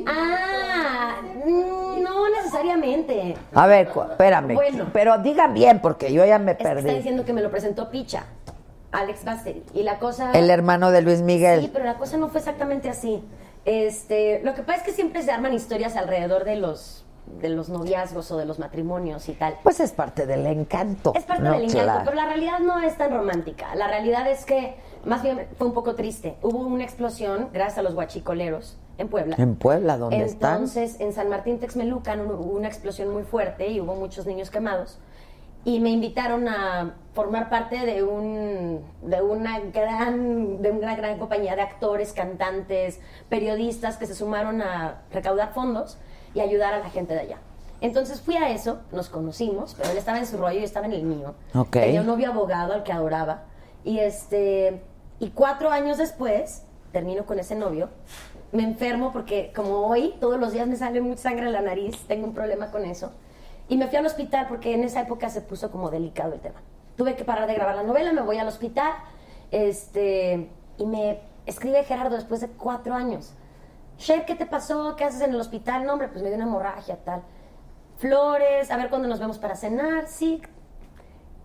[0.08, 3.36] Ah, no necesariamente.
[3.54, 4.54] A ver, espérame.
[4.56, 4.88] Bueno.
[4.94, 6.94] Pero diga bien, porque yo ya me Es que está perdí.
[6.96, 8.26] diciendo que me lo presentó Picha,
[8.92, 9.64] Alex Basteri.
[9.74, 10.32] Y la cosa.
[10.34, 11.62] El hermano de Luis Miguel.
[11.62, 13.24] Sí, pero la cosa no fue exactamente así.
[13.66, 17.06] Este, lo que pasa es que siempre se arman historias alrededor de los
[17.40, 19.56] de los noviazgos o de los matrimonios y tal.
[19.64, 21.14] Pues es parte del encanto.
[21.16, 21.52] Es parte ¿no?
[21.54, 22.02] del encanto, Claro.
[22.04, 23.74] pero la realidad no es tan romántica.
[23.76, 24.76] La realidad es que
[25.06, 26.36] más bien fue un poco triste.
[26.42, 29.36] Hubo una explosión gracias a los guachicoleros en Puebla.
[29.38, 30.54] En Puebla, ¿dónde están?
[30.54, 35.00] Entonces, en San Martín Texmelucan hubo una explosión muy fuerte y hubo muchos niños quemados.
[35.64, 41.56] Y me invitaron a formar parte de un de una gran de una gran compañía
[41.56, 43.00] de actores, cantantes,
[43.30, 46.00] periodistas que se sumaron a recaudar fondos
[46.34, 47.38] y ayudar a la gente de allá.
[47.80, 50.86] Entonces fui a eso, nos conocimos, pero él estaba en su rollo y yo estaba
[50.86, 51.36] en el mío.
[51.54, 51.72] Ok.
[51.72, 53.44] Tenía un novio abogado al que adoraba.
[53.84, 54.82] Y este
[55.20, 57.90] y cuatro años después termino con ese novio.
[58.52, 61.98] Me enfermo porque como hoy todos los días me sale mucha sangre en la nariz,
[62.08, 63.12] tengo un problema con eso.
[63.70, 66.62] Y me fui al hospital porque en esa época se puso como delicado el tema.
[66.98, 68.92] Tuve que parar de grabar la novela, me voy al hospital,
[69.52, 73.34] este, y me escribe Gerardo después de cuatro años.
[73.98, 74.96] Chef, ¿qué te pasó?
[74.98, 75.86] ¿Qué haces en el hospital?
[75.86, 77.22] No, hombre, pues me dio una hemorragia, tal.
[77.98, 80.42] Flores, a ver cuándo nos vemos para cenar, sí.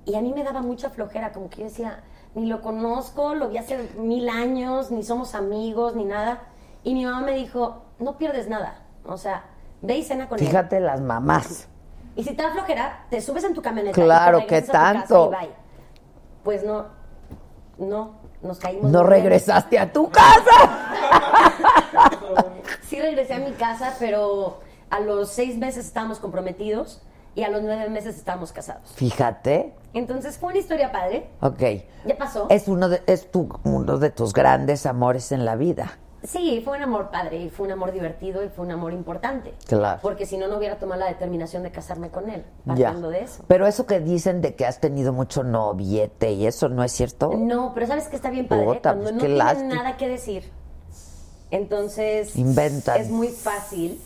[0.05, 2.03] Y a mí me daba mucha flojera, como que yo decía,
[2.35, 6.41] ni lo conozco, lo vi hace mil años, ni somos amigos, ni nada.
[6.87, 8.79] Y mi mamá me dijo, no pierdes nada.
[9.05, 9.43] O sea,
[9.83, 10.47] ve y cena con él.
[10.47, 11.67] Fíjate las mamás.
[12.15, 13.93] Y si te da flojera, te subes en tu camioneta.
[13.93, 15.31] Claro, y te ¿qué regresas a tu tanto?
[15.33, 15.55] casa y bye.
[16.45, 16.87] Pues no,
[17.79, 18.89] no, nos caímos.
[18.89, 19.11] No bien.
[19.11, 20.37] regresaste a tu casa.
[22.83, 24.61] Sí regresé a mi casa, pero
[24.91, 27.03] a los seis meses estábamos comprometidos
[27.35, 28.93] y a los nueve meses estábamos casados.
[28.95, 29.75] Fíjate.
[29.93, 31.29] Entonces fue una historia padre.
[31.41, 31.63] Ok.
[32.07, 32.47] Ya pasó.
[32.49, 35.99] Es uno de, es tu, uno de tus grandes amores en la vida.
[36.27, 39.55] Sí, fue un amor padre y fue un amor divertido y fue un amor importante.
[39.67, 40.01] Claro.
[40.03, 42.75] Porque si no, no hubiera tomado la determinación de casarme con él, Ya.
[42.75, 43.45] partiendo de eso.
[43.47, 47.31] Pero eso que dicen de que has tenido mucho noviete y eso no es cierto.
[47.37, 48.65] No, pero ¿sabes que está bien padre?
[48.67, 50.51] Puta, Cuando pues no tienen nada que decir,
[51.51, 53.01] entonces Inventan.
[53.01, 54.01] es muy fácil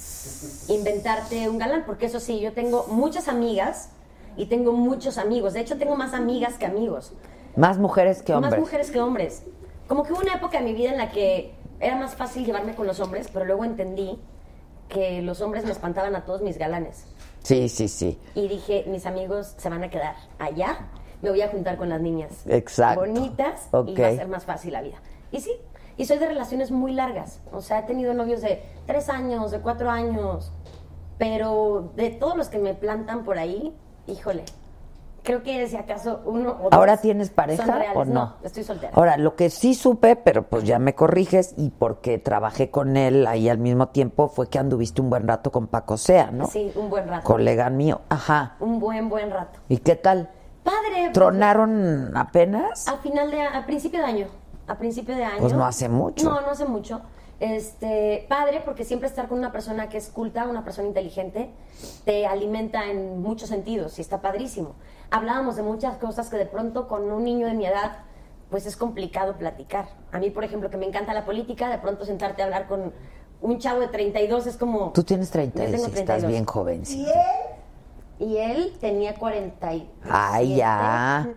[0.68, 3.88] inventarte un galán, porque eso sí, yo tengo muchas amigas
[4.36, 5.54] y tengo muchos amigos.
[5.54, 7.12] De hecho, tengo más amigas que amigos.
[7.56, 8.50] Más mujeres que hombres.
[8.52, 9.42] Más mujeres que hombres.
[9.88, 12.74] Como que hubo una época en mi vida en la que era más fácil llevarme
[12.74, 14.18] con los hombres, pero luego entendí
[14.88, 17.06] que los hombres me espantaban a todos mis galanes.
[17.42, 18.18] Sí, sí, sí.
[18.34, 20.88] Y dije, mis amigos se van a quedar allá,
[21.22, 23.00] me voy a juntar con las niñas Exacto.
[23.00, 24.96] bonitas y va a ser más fácil la vida.
[25.32, 25.52] Y sí,
[25.96, 27.40] y soy de relaciones muy largas.
[27.52, 30.52] O sea, he tenido novios de tres años, de cuatro años,
[31.18, 33.74] pero de todos los que me plantan por ahí,
[34.06, 34.44] híjole,
[35.22, 37.96] creo que si acaso uno o dos ¿Ahora tienes son pareja reales.
[37.96, 38.34] o no?
[38.42, 38.92] estoy soltera.
[38.94, 43.26] Ahora, lo que sí supe, pero pues ya me corriges, y porque trabajé con él
[43.26, 46.46] ahí al mismo tiempo, fue que anduviste un buen rato con Paco Sea, ¿no?
[46.46, 47.24] Sí, un buen rato.
[47.24, 48.00] Colega mío.
[48.08, 48.56] Ajá.
[48.60, 49.58] Un buen, buen rato.
[49.68, 50.30] ¿Y qué tal?
[50.62, 50.78] Padre.
[50.94, 52.86] pues, ¿Tronaron apenas?
[52.88, 54.26] A final de, a principio de año.
[54.66, 55.38] A principio de año.
[55.40, 56.28] Pues no hace mucho.
[56.28, 57.00] No, no hace mucho.
[57.40, 61.50] Este, padre, porque siempre estar con una persona que es culta, una persona inteligente,
[62.04, 64.74] te alimenta en muchos sentidos y está padrísimo.
[65.10, 67.98] Hablábamos de muchas cosas que de pronto con un niño de mi edad,
[68.48, 69.88] pues es complicado platicar.
[70.12, 72.92] A mí, por ejemplo, que me encanta la política, de pronto sentarte a hablar con
[73.42, 74.92] un chavo de 32 es como...
[74.92, 76.30] Tú tienes Yo 36, tengo estás 32.
[76.30, 77.10] bien ¿Y jovencita.
[77.10, 78.26] él?
[78.28, 79.90] Y él tenía 40 y...
[80.08, 81.28] Ay, ya.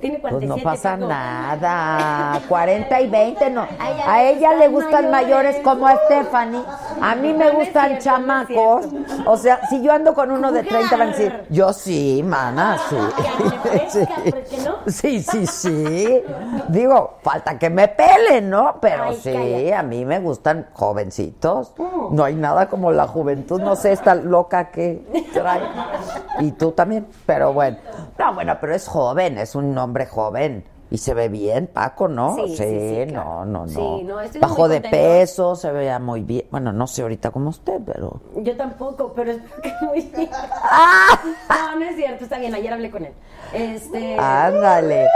[0.00, 0.46] Tiene Pues 47.
[0.64, 2.40] no pasa tengo- nada.
[2.48, 3.62] 40 y 20 no.
[3.62, 5.56] A ella A le ella le gustan mayores mayores.
[5.64, 6.62] como a Stephanie.
[7.02, 8.86] A mí me No, gustan cierto, no es chamacos.
[9.26, 12.78] O sea, si yo ando con uno de 30 van a decir, yo sí, mana,
[12.88, 12.96] sí.
[13.22, 14.06] Ya, Sí.
[14.86, 16.22] Sí, sí, sí.
[16.68, 18.76] Digo, falta que me pelen, ¿no?
[18.80, 21.72] Pero Ay, sí, a mí me gustan jovencitos.
[21.76, 22.14] Mm.
[22.14, 25.02] No hay nada como la juventud, no sé, esta loca que
[25.32, 25.60] trae.
[26.40, 27.78] Y tú también, pero bueno.
[28.18, 30.64] No, bueno, pero es joven, es un hombre joven.
[30.90, 32.34] Y se ve bien, Paco, ¿no?
[32.34, 33.44] Sí, sí, sí, claro.
[33.44, 34.02] no, no, no.
[34.02, 36.46] No, Bajó de peso, se veía muy bien.
[36.50, 38.22] Bueno, no sé ahorita como usted, pero...
[38.36, 40.30] Yo tampoco, pero es que muy bien.
[40.32, 41.20] ¡Ah!
[41.50, 43.12] No, no es cierto, está bien, ayer hablé con él.
[43.52, 44.16] Este.
[44.18, 45.06] Ándale.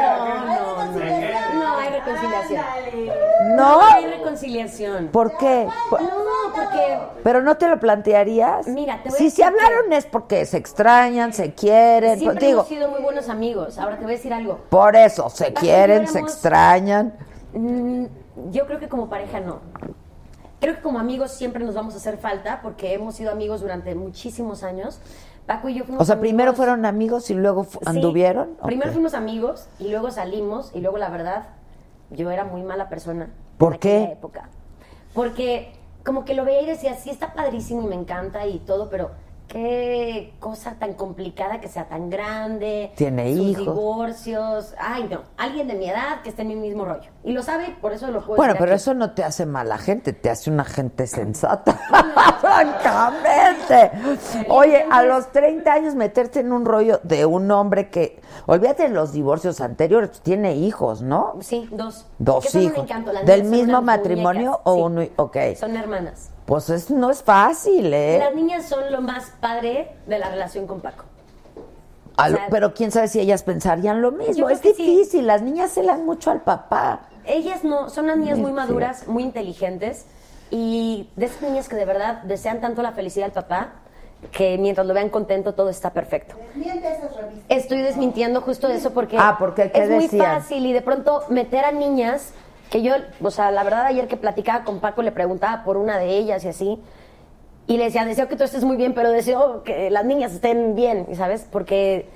[0.00, 1.54] No, no, no.
[1.58, 2.64] No hay reconciliación.
[3.56, 3.56] ¿No?
[3.78, 5.08] No hay reconciliación.
[5.08, 5.68] ¿Por qué?
[5.90, 6.08] Por- No,
[6.54, 6.98] porque.
[7.22, 8.66] ¿Pero no te lo plantearías?
[8.68, 12.18] Mira, te voy a Si decir se hablaron es porque se extrañan, se quieren.
[12.18, 13.78] Siempre digo, hemos sido muy buenos amigos.
[13.78, 14.60] Ahora te voy a decir algo.
[14.70, 17.14] por eso, se quieren, se éramos- extrañan.
[17.52, 18.04] Mm,
[18.50, 19.60] yo creo que como pareja no.
[20.60, 23.94] Creo que como amigos siempre nos vamos a hacer falta porque hemos sido amigos durante
[23.94, 25.00] muchísimos años.
[25.48, 28.50] Paco y yo fuimos O sea, primero fueron amigos y luego Sí, anduvieron.
[28.62, 31.48] Primero fuimos amigos y luego salimos y luego la verdad
[32.10, 33.30] yo era muy mala persona.
[33.56, 34.02] ¿Por en qué?
[34.12, 34.50] época.
[35.14, 35.72] Porque
[36.04, 39.10] como que lo veía y decía, sí está padrísimo y me encanta y todo, pero
[39.48, 42.92] qué cosa tan complicada que sea tan grande.
[42.96, 43.64] Tiene sus hijos.
[43.64, 44.74] divorcios.
[44.78, 45.22] Ay, no.
[45.36, 47.10] Alguien de mi edad que esté en mi mismo rollo.
[47.24, 48.76] Y lo sabe, por eso lo puedo Bueno, decir pero aquí.
[48.82, 51.72] eso no te hace mala gente, te hace una gente sensata.
[52.40, 53.90] Francamente.
[54.48, 58.88] Oye, a los 30 años meterte en un rollo de un hombre que, olvídate de
[58.90, 61.36] los divorcios anteriores, tiene hijos, ¿no?
[61.40, 62.06] Sí, dos.
[62.18, 62.84] Dos hijos.
[62.84, 64.82] encanto, ¿Del mismo matrimonio muñecas, o sí.
[64.82, 65.02] uno?
[65.16, 65.36] Ok.
[65.58, 66.30] Son hermanas.
[66.48, 68.18] Pues es, no es fácil, ¿eh?
[68.18, 71.04] Las niñas son lo más padre de la relación con Paco.
[72.16, 74.48] Lo- sea, pero quién sabe si ellas pensarían lo mismo.
[74.48, 74.68] Es sí.
[74.68, 77.00] difícil, las niñas se dan mucho al papá.
[77.26, 80.06] Ellas no, son unas niñas muy maduras, muy inteligentes
[80.50, 83.72] y de esas niñas que de verdad desean tanto la felicidad del papá
[84.32, 86.34] que mientras lo vean contento todo está perfecto.
[86.54, 87.44] Desmiente esas revistas.
[87.50, 90.40] Estoy desmintiendo justo eso porque, Ah, porque, ¿qué es muy decían?
[90.40, 92.30] fácil y de pronto meter a niñas
[92.70, 95.98] que yo, o sea, la verdad ayer que platicaba con Paco le preguntaba por una
[95.98, 96.78] de ellas y así
[97.66, 100.74] y le decía, deseo que tú estés muy bien, pero deseo que las niñas estén
[100.74, 101.46] bien, ¿sabes?
[101.50, 102.08] Porque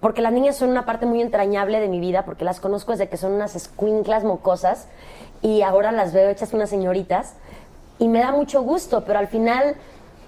[0.00, 3.08] porque las niñas son una parte muy entrañable de mi vida, porque las conozco desde
[3.08, 4.86] que son unas escuinclas mocosas
[5.42, 7.34] y ahora las veo hechas unas señoritas
[7.98, 9.74] y me da mucho gusto, pero al final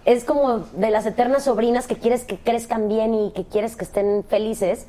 [0.04, 3.84] es como de las eternas sobrinas que quieres que crezcan bien y que quieres que
[3.84, 4.86] estén felices,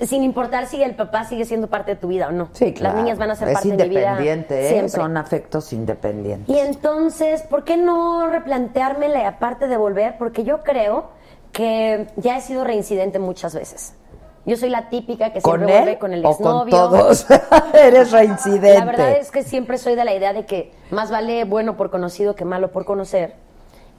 [0.00, 2.48] sin importar si el papá sigue siendo parte de tu vida o no.
[2.52, 2.96] Sí, claro.
[2.96, 4.88] Las niñas van a ser es parte de mi vida independiente, ¿eh?
[4.88, 6.54] Son afectos independientes.
[6.54, 10.16] Y entonces, ¿por qué no replantearme la parte de volver?
[10.18, 11.10] Porque yo creo
[11.52, 13.94] que ya he sido reincidente muchas veces.
[14.46, 16.70] Yo soy la típica que ¿Con siempre vuelve él con el o con exnovio.
[16.76, 17.26] todos?
[17.72, 18.78] Eres reincidente.
[18.78, 21.90] La verdad es que siempre soy de la idea de que más vale bueno por
[21.90, 23.36] conocido que malo por conocer.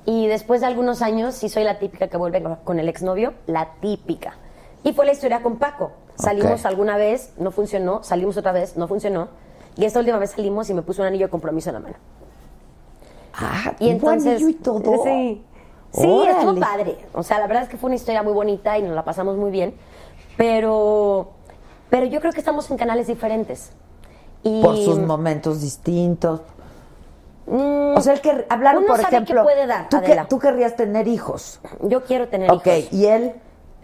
[0.06, 3.70] Y después de algunos años, sí soy la típica que vuelve con el exnovio, la
[3.82, 4.38] típica.
[4.86, 5.92] Y fue la historia con Paco.
[6.16, 6.66] Salimos Ok.
[6.68, 9.28] alguna vez, no funcionó, salimos otra vez, no funcionó.
[9.76, 11.96] Y esta última vez salimos y me puso un anillo de compromiso en la mano.
[13.34, 14.34] Ah, Y un entonces.
[14.36, 15.04] anillo y todo.
[15.04, 15.44] Sí.
[15.92, 16.98] Sí, estuvo padre.
[17.14, 19.38] O sea, la verdad es que fue una historia muy bonita y nos la pasamos
[19.38, 19.76] muy bien.
[20.38, 21.32] Pero.
[21.90, 23.72] Pero yo creo que estamos en canales diferentes.
[24.44, 26.42] Y, Por sus momentos distintos.
[27.48, 29.42] Mm, O sea, el que hablaron, uno por sabe ejemplo.
[29.42, 31.60] qué puede dar, tú, que- tú querrías tener hijos.
[31.82, 32.94] Yo quiero tener Ok, hijos.
[32.94, 33.34] ¿y él?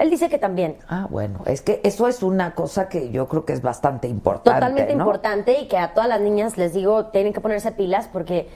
[0.01, 0.77] Él dice que también.
[0.89, 4.59] Ah, bueno, es que eso es una cosa que yo creo que es bastante importante.
[4.59, 5.03] Totalmente ¿no?
[5.03, 8.49] importante y que a todas las niñas les digo, tienen que ponerse pilas porque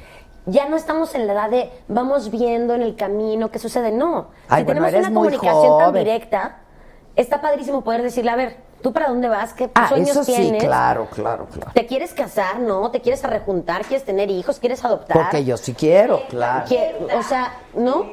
[0.48, 3.92] ya no estamos en la edad de vamos viendo en el camino qué sucede.
[3.92, 4.30] No.
[4.50, 6.58] Ay, si bueno, tenemos una comunicación tan directa,
[7.16, 9.54] está padrísimo poder decirle, a ver, ¿tú para dónde vas?
[9.54, 10.64] ¿Qué Ah, sueños eso sí, tienes?
[10.64, 11.72] claro, claro, claro.
[11.76, 12.60] ¿Te quieres casar?
[12.60, 12.90] ¿No?
[12.90, 13.84] ¿Te quieres arrejuntar?
[13.86, 14.60] ¿Quieres tener hijos?
[14.60, 15.16] ¿Quieres adoptar?
[15.16, 16.66] Porque yo sí quiero, claro.
[17.16, 18.04] O sea, ¿no?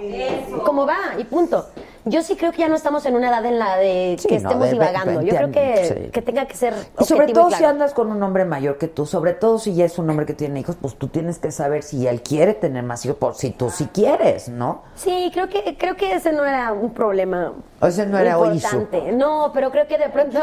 [0.66, 0.98] ¿Cómo va?
[1.16, 1.64] Y punto.
[2.04, 4.40] Yo sí creo que ya no estamos en una edad en la de Sí, que
[4.40, 5.22] no, estemos de divagando.
[5.22, 6.10] Yo 20 creo que, sí.
[6.10, 8.88] que tenga que ser Y sobre todo y si andas con un hombre mayor que
[8.88, 11.52] tú, sobre todo si ya es un hombre que tiene hijos, pues tú tienes que
[11.52, 14.82] saber si él quiere tener más hijos, por si tú sí quieres, ¿no?
[14.96, 17.52] Sí, creo que creo que ese no era un problema.
[17.80, 19.12] O ese no era importante.
[19.12, 20.40] No, pero creo que de pronto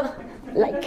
[0.54, 0.80] like,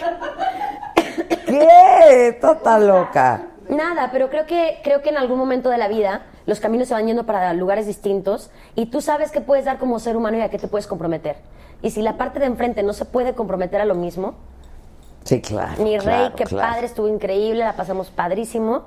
[1.45, 2.37] ¿Qué?
[2.41, 3.47] Total loca.
[3.69, 6.93] Nada, pero creo que creo que en algún momento de la vida los caminos se
[6.93, 10.41] van yendo para lugares distintos y tú sabes qué puedes dar como ser humano y
[10.41, 11.37] a qué te puedes comprometer.
[11.81, 14.35] Y si la parte de enfrente no se puede comprometer a lo mismo,
[15.23, 15.81] Sí, claro.
[15.83, 16.69] mi rey, claro, qué claro.
[16.73, 18.83] padre, estuvo increíble, la pasamos padrísimo,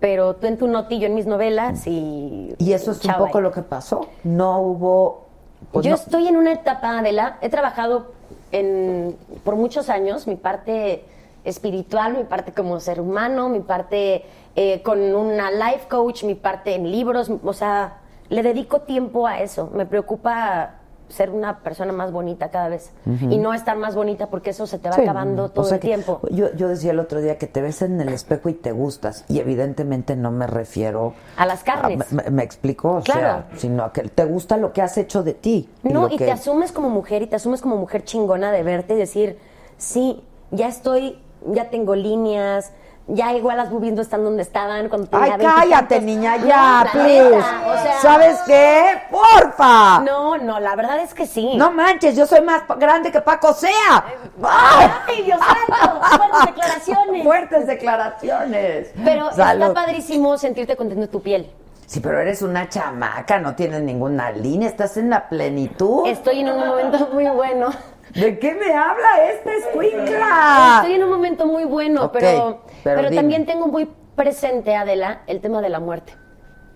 [0.00, 3.52] pero tú en tu notillo en mis novelas y Y eso es un poco lo
[3.52, 4.08] que pasó.
[4.24, 5.26] No hubo.
[5.72, 8.12] pues Yo no- estoy en una etapa, Adela, he trabajado
[8.52, 11.04] en, por muchos años mi parte
[11.44, 14.24] espiritual, mi parte como ser humano, mi parte
[14.56, 17.98] eh, con una life coach, mi parte en libros, o sea,
[18.28, 19.70] le dedico tiempo a eso.
[19.74, 20.76] Me preocupa
[21.08, 24.78] ser una persona más bonita cada vez y no estar más bonita porque eso se
[24.78, 26.20] te va Sí, acabando o todo sea el tiempo.
[26.30, 29.24] Yo, yo decía el otro día que te ves en el espejo y te gustas.
[29.28, 31.12] Y evidentemente no me refiero.
[31.36, 32.10] A las carnes.
[32.10, 33.20] me, me explico, o Claro.
[33.20, 35.68] sea, sino a que te gusta lo que has hecho de ti.
[35.82, 38.94] No, y que- te asumes como mujer y te asumes como mujer chingona de verte
[38.94, 39.38] y decir,
[39.76, 42.72] sí, ya estoy, ya tengo líneas,
[43.06, 46.02] ya igual las boobies no están donde estaban cuando tenía Ay, 20 y cállate, tantos.
[46.02, 47.24] niña, No, ya, la please.
[47.36, 48.84] neta, o sea- ¿Sabes qué?
[49.10, 50.00] ¡Porfa!
[50.00, 51.54] No, no, la verdad es que sí.
[51.56, 54.04] No manches, yo soy más grande que Paco sea.
[54.42, 56.00] ¡Ay, Dios santo!
[56.16, 57.24] ¡Fuertes declaraciones!
[57.24, 58.90] Fuertes declaraciones.
[59.04, 59.62] Pero Salud.
[59.62, 61.50] está padrísimo sentirte contento de tu piel.
[61.86, 66.06] Sí, pero eres una chamaca, no tienes ninguna línea, estás en la plenitud.
[66.06, 67.68] Estoy en un momento muy bueno.
[68.14, 70.76] ¿De qué me habla esta escuincla?
[70.76, 75.60] Estoy en un momento muy bueno, pero, pero también tengo muy presente, Adela, el tema
[75.60, 76.14] de la muerte.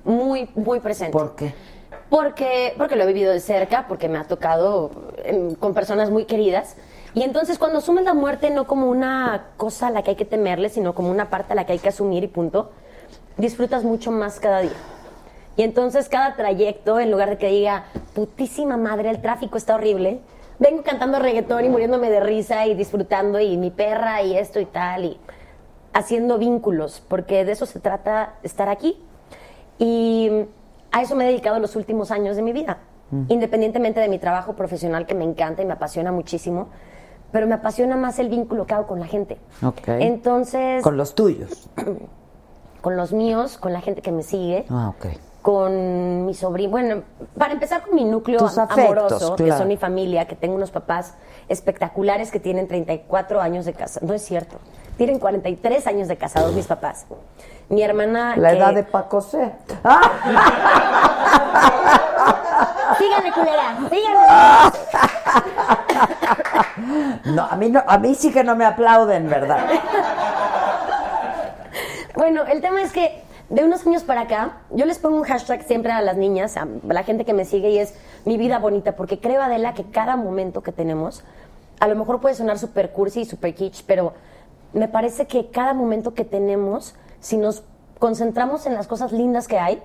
[0.05, 1.13] Muy, muy presente.
[1.13, 1.55] ¿Por qué?
[2.11, 4.91] Porque, porque lo he vivido de cerca, porque me ha tocado
[5.25, 6.77] em, con personas muy queridas.
[7.15, 10.25] Y entonces cuando asumes la muerte no como una cosa a la que hay que
[10.25, 12.71] temerle, sino como una parte a la que hay que asumir y punto,
[13.37, 14.73] disfrutas mucho más cada día.
[15.57, 17.85] Y entonces cada trayecto, en lugar de que diga,
[18.15, 20.21] putísima madre, el tráfico está horrible.
[20.59, 24.67] Vengo cantando reggaetón y muriéndome de risa y disfrutando y mi perra y esto y
[24.67, 25.21] tal y
[25.93, 29.01] haciendo vínculos, porque de eso se trata estar aquí.
[29.79, 30.31] Y
[30.91, 32.79] a eso me he dedicado los últimos años de mi vida,
[33.29, 36.69] independientemente de mi trabajo profesional que me encanta y me apasiona muchísimo,
[37.31, 39.39] pero me apasiona más el vínculo que hago con la gente.
[39.63, 39.87] Ok.
[39.89, 41.71] Entonces, Con los tuyos.
[42.81, 45.07] con los míos, con la gente que me sigue, Ah, ok.
[45.43, 46.71] Con mi sobrino.
[46.71, 47.03] Bueno,
[47.39, 50.55] para empezar con mi núcleo Tus am- afectos, amoroso, que son mi familia, que tengo
[50.57, 51.15] unos papás
[51.49, 54.01] espectaculares que tienen 34 años de casa.
[54.03, 54.57] No es cierto.
[54.97, 57.07] Tienen 43 años de casados mis papás.
[57.69, 58.35] Mi hermana.
[58.37, 59.53] La edad de Paco C.
[62.99, 64.27] Síganle, culera, síganle.
[67.27, 69.67] No, a mí no, a mí sí que no me aplauden, ¿verdad?
[72.15, 75.63] Bueno, el tema es que de unos años para acá, yo les pongo un hashtag
[75.63, 77.95] siempre a las niñas, a la gente que me sigue, y es
[78.25, 81.25] mi vida bonita, porque creo, Adela, que cada momento que tenemos,
[81.81, 84.13] a lo mejor puede sonar super cursi y super kitsch, pero
[84.75, 87.65] me parece que cada momento que tenemos, si nos
[87.99, 89.83] concentramos en las cosas lindas que hay,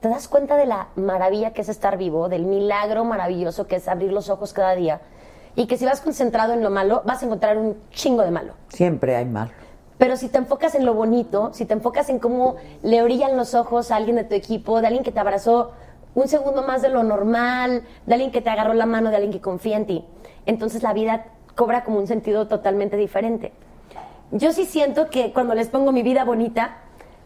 [0.00, 3.88] te das cuenta de la maravilla que es estar vivo, del milagro maravilloso que es
[3.88, 5.00] abrir los ojos cada día,
[5.54, 8.54] y que si vas concentrado en lo malo, vas a encontrar un chingo de malo.
[8.68, 9.52] Siempre hay mal.
[9.98, 13.54] Pero si te enfocas en lo bonito, si te enfocas en cómo le orillan los
[13.54, 15.72] ojos a alguien de tu equipo, de alguien que te abrazó
[16.14, 19.32] un segundo más de lo normal, de alguien que te agarró la mano, de alguien
[19.32, 20.04] que confía en ti,
[20.46, 23.52] entonces la vida cobra como un sentido totalmente diferente.
[24.30, 26.78] Yo sí siento que cuando les pongo mi vida bonita,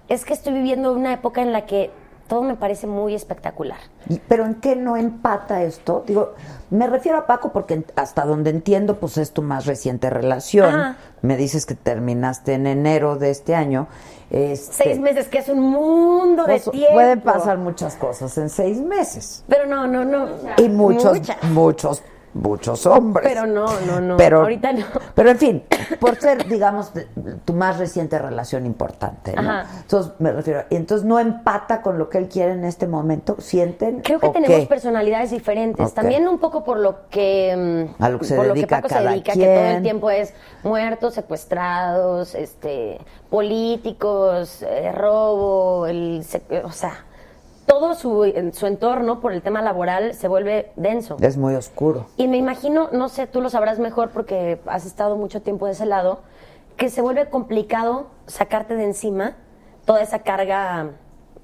[0.09, 1.91] es que estoy viviendo una época en la que
[2.29, 3.79] todo me parece muy espectacular.
[4.29, 6.03] Pero ¿en qué no empata esto?
[6.07, 6.35] Digo,
[6.71, 10.75] me refiero a Paco porque hasta donde entiendo, pues es tu más reciente relación.
[10.75, 10.97] Ajá.
[11.23, 13.89] Me dices que terminaste en enero de este año.
[14.31, 16.95] Este, Seis meses, que es un mundo de tiempo.
[16.95, 19.45] Pueden pasar muchas cosas en seis meses.
[19.49, 20.29] Pero no, no, no.
[20.59, 21.43] Y muchos, Muchas.
[21.45, 22.03] muchos,
[22.37, 23.27] muchos hombres.
[23.29, 24.17] Pero no, no, no.
[24.17, 24.85] Pero, Ahorita no.
[25.15, 25.65] Pero en fin,
[25.99, 26.93] por ser, digamos,
[27.45, 29.51] tu más reciente relación importante, ¿no?
[29.51, 29.67] Ajá.
[29.81, 33.37] Entonces, me refiero, y entonces no empata con lo que él quiere en este momento,
[33.39, 34.01] ¿sienten?
[34.01, 34.67] Creo que tenemos qué?
[34.67, 35.95] personalidades diferentes.
[35.95, 38.83] También un poco por lo que mm, A lo que se por dedica lo que
[38.83, 42.99] Paco cada se dedica, que todo el tiempo es muertos, secuestrados, este,
[43.31, 46.25] políticos, eh, robo, el,
[46.65, 47.05] o sea,
[47.67, 51.17] todo su, en su entorno por el tema laboral se vuelve denso.
[51.21, 52.07] Es muy oscuro.
[52.17, 55.73] Y me imagino, no sé, tú lo sabrás mejor porque has estado mucho tiempo de
[55.73, 56.21] ese lado,
[56.77, 59.37] que se vuelve complicado sacarte de encima
[59.85, 60.91] toda esa carga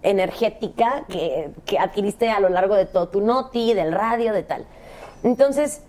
[0.03, 4.65] energética que, que adquiriste a lo largo de todo tu noti, del radio, de tal.
[5.23, 5.83] Entonces,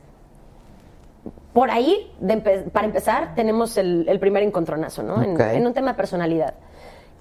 [1.53, 5.21] por ahí, de empe- para empezar, tenemos el, el primer encontronazo, ¿no?
[5.21, 5.39] En-.
[5.39, 6.53] En, un tema de personalidad.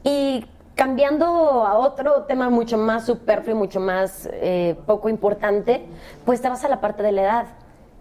[0.05, 1.27] Y cambiando
[1.67, 5.85] a otro tema mucho más superfluo, mucho más eh, poco importante,
[6.25, 7.47] pues te vas a la parte de la edad,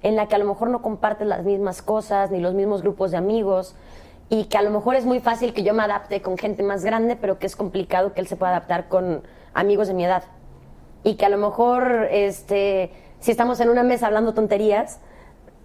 [0.03, 3.11] en la que a lo mejor no compartes las mismas cosas, ni los mismos grupos
[3.11, 3.75] de amigos,
[4.29, 6.83] y que a lo mejor es muy fácil que yo me adapte con gente más
[6.85, 9.23] grande, pero que es complicado que él se pueda adaptar con
[9.53, 10.23] amigos de mi edad.
[11.03, 14.99] Y que a lo mejor este si estamos en una mesa hablando tonterías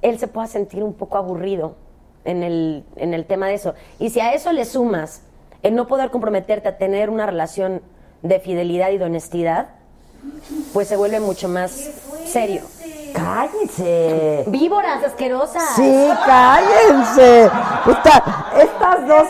[0.03, 1.75] él se pueda sentir un poco aburrido
[2.25, 3.75] en el, en el tema de eso.
[3.99, 5.23] Y si a eso le sumas
[5.67, 7.83] el no poder comprometerte a tener una relación
[8.23, 9.67] de fidelidad y de honestidad
[10.73, 11.71] pues se vuelve mucho más
[12.27, 12.63] serio
[13.15, 14.45] ¡Cállense!
[14.49, 17.45] víboras asquerosas Sí, cállense.
[17.87, 19.27] Esta- estas dos.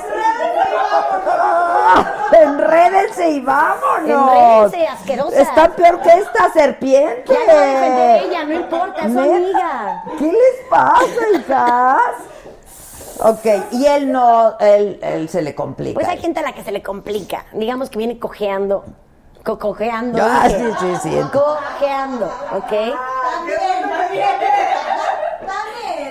[2.32, 4.72] Enrédense y vámonos.
[4.72, 5.38] Enrédense, asquerosas.
[5.38, 7.32] Está peor que esta serpiente.
[7.46, 11.06] ya no ella no importa es amiga ¿Qué les pasa,
[11.38, 12.00] hijas?
[13.22, 15.94] Ok, y él no, él, él se le complica.
[15.94, 17.46] Pues hay gente a la que se le complica.
[17.52, 18.84] Digamos que viene cojeando.
[19.44, 20.18] Co- cojeando.
[20.20, 21.20] Ah, sí, sí, sí.
[21.32, 22.26] Cojeando,
[22.56, 22.72] ¿ok?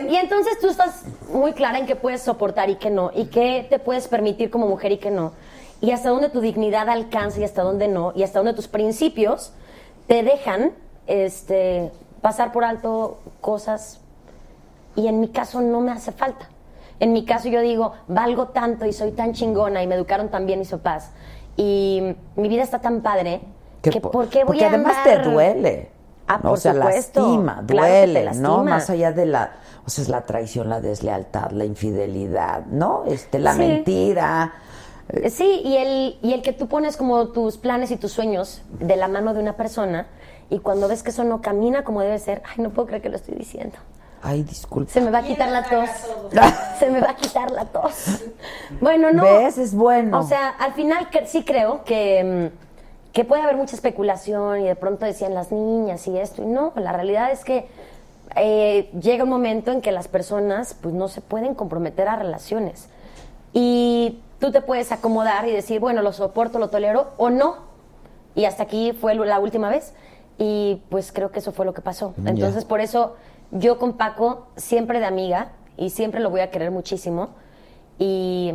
[0.09, 3.11] Y entonces tú estás muy clara en qué puedes soportar y qué no.
[3.13, 5.33] Y qué te puedes permitir como mujer y qué no.
[5.81, 8.13] Y hasta dónde tu dignidad alcanza y hasta dónde no.
[8.15, 9.51] Y hasta dónde tus principios
[10.07, 10.71] te dejan
[11.07, 11.91] este,
[12.21, 13.99] pasar por alto cosas
[14.95, 16.47] y en mi caso no me hace falta.
[16.99, 20.45] En mi caso yo digo, valgo tanto y soy tan chingona y me educaron tan
[20.45, 21.11] bien mis papás
[21.57, 23.41] y mi vida está tan padre
[23.81, 25.89] que, po- ¿por qué voy porque a además andar- te duele.
[26.27, 26.41] Ah, ¿no?
[26.41, 27.19] por o sea, supuesto.
[27.21, 28.63] lastima, Claro que duele, ¿no?
[28.63, 29.51] Más allá de la,
[29.85, 33.03] o sea, es la traición, la deslealtad, la infidelidad, ¿no?
[33.05, 33.59] Este, la Sí.
[33.59, 34.53] mentira.
[35.09, 38.63] Eh, Sí, y el, y el que tú pones como tus planes y tus sueños
[38.79, 40.07] de la mano de una persona
[40.49, 43.09] y cuando ves que eso no camina como debe ser, ay, no puedo creer que
[43.09, 43.77] lo estoy diciendo.
[44.27, 44.91] Ay, disculpa.
[44.91, 45.87] Se me va a quitar la tos.
[46.79, 48.23] Se me va a quitar la tos.
[48.81, 49.21] Bueno, no.
[49.21, 49.59] ¿Ves?
[49.59, 50.17] Es bueno.
[50.17, 54.75] O sea, al final sí creo que, mm, que puede haber mucha especulación y de
[54.75, 56.41] pronto decían las niñas y esto.
[56.41, 57.67] Y no, la realidad es que
[58.35, 62.89] eh, llega un momento en que las personas pues no se pueden comprometer a relaciones.
[63.53, 67.57] Y tú te puedes acomodar y decir, bueno, lo soporto, lo tolero o no.
[68.33, 69.93] Y hasta aquí fue la última vez.
[70.39, 72.15] Y pues creo que eso fue lo que pasó.
[72.25, 73.15] Entonces por eso
[73.51, 77.29] yo con Paco siempre de amiga y siempre lo voy a querer muchísimo.
[77.97, 78.53] Y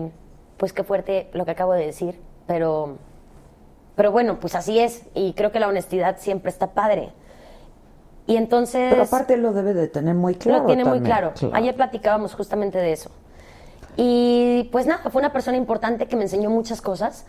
[0.57, 2.97] pues qué fuerte lo que acabo de decir, pero
[3.97, 7.13] pero bueno, pues así es y creo que la honestidad siempre está padre.
[8.27, 10.61] Y entonces Pero aparte lo debe de tener muy claro.
[10.61, 11.33] lo tiene muy también.
[11.33, 11.55] claro.
[11.55, 13.11] Ayer platicábamos justamente de eso.
[13.97, 17.27] Y pues nada, fue una persona importante que me enseñó muchas cosas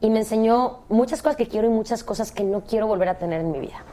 [0.00, 3.18] y me enseñó muchas cosas que quiero y muchas cosas que no quiero volver a
[3.18, 3.84] tener en mi vida.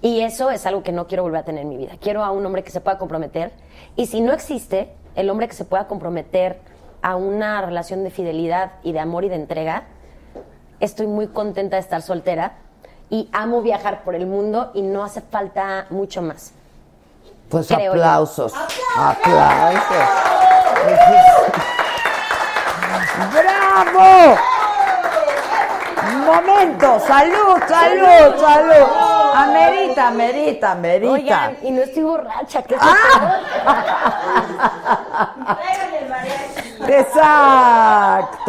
[0.00, 1.92] Y eso es algo que no quiero volver a tener en mi vida.
[2.00, 3.52] Quiero a un hombre que se pueda comprometer.
[3.96, 6.60] Y si no existe el hombre que se pueda comprometer
[7.02, 9.84] a una relación de fidelidad y de amor y de entrega,
[10.80, 12.52] estoy muy contenta de estar soltera
[13.10, 16.52] y amo viajar por el mundo y no hace falta mucho más.
[17.48, 17.90] Pues Creo yo.
[17.92, 18.52] aplausos.
[18.96, 19.82] Aplausos.
[23.32, 24.36] ¡Bravo!
[26.24, 29.07] Momento, salud, salud, salud.
[29.42, 31.12] Amerita, amerita, amerita.
[31.12, 32.80] Oigan, y no estoy borracha, ¿qué es
[36.88, 38.48] Exacto.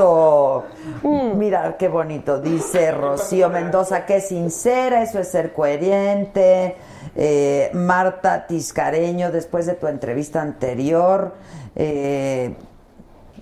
[1.03, 2.39] Mira qué bonito.
[2.39, 6.75] Dice Rocío Mendoza, que sincera, eso es ser coherente.
[7.15, 11.33] Eh, Marta Tiscareño, después de tu entrevista anterior,
[11.75, 12.55] eh,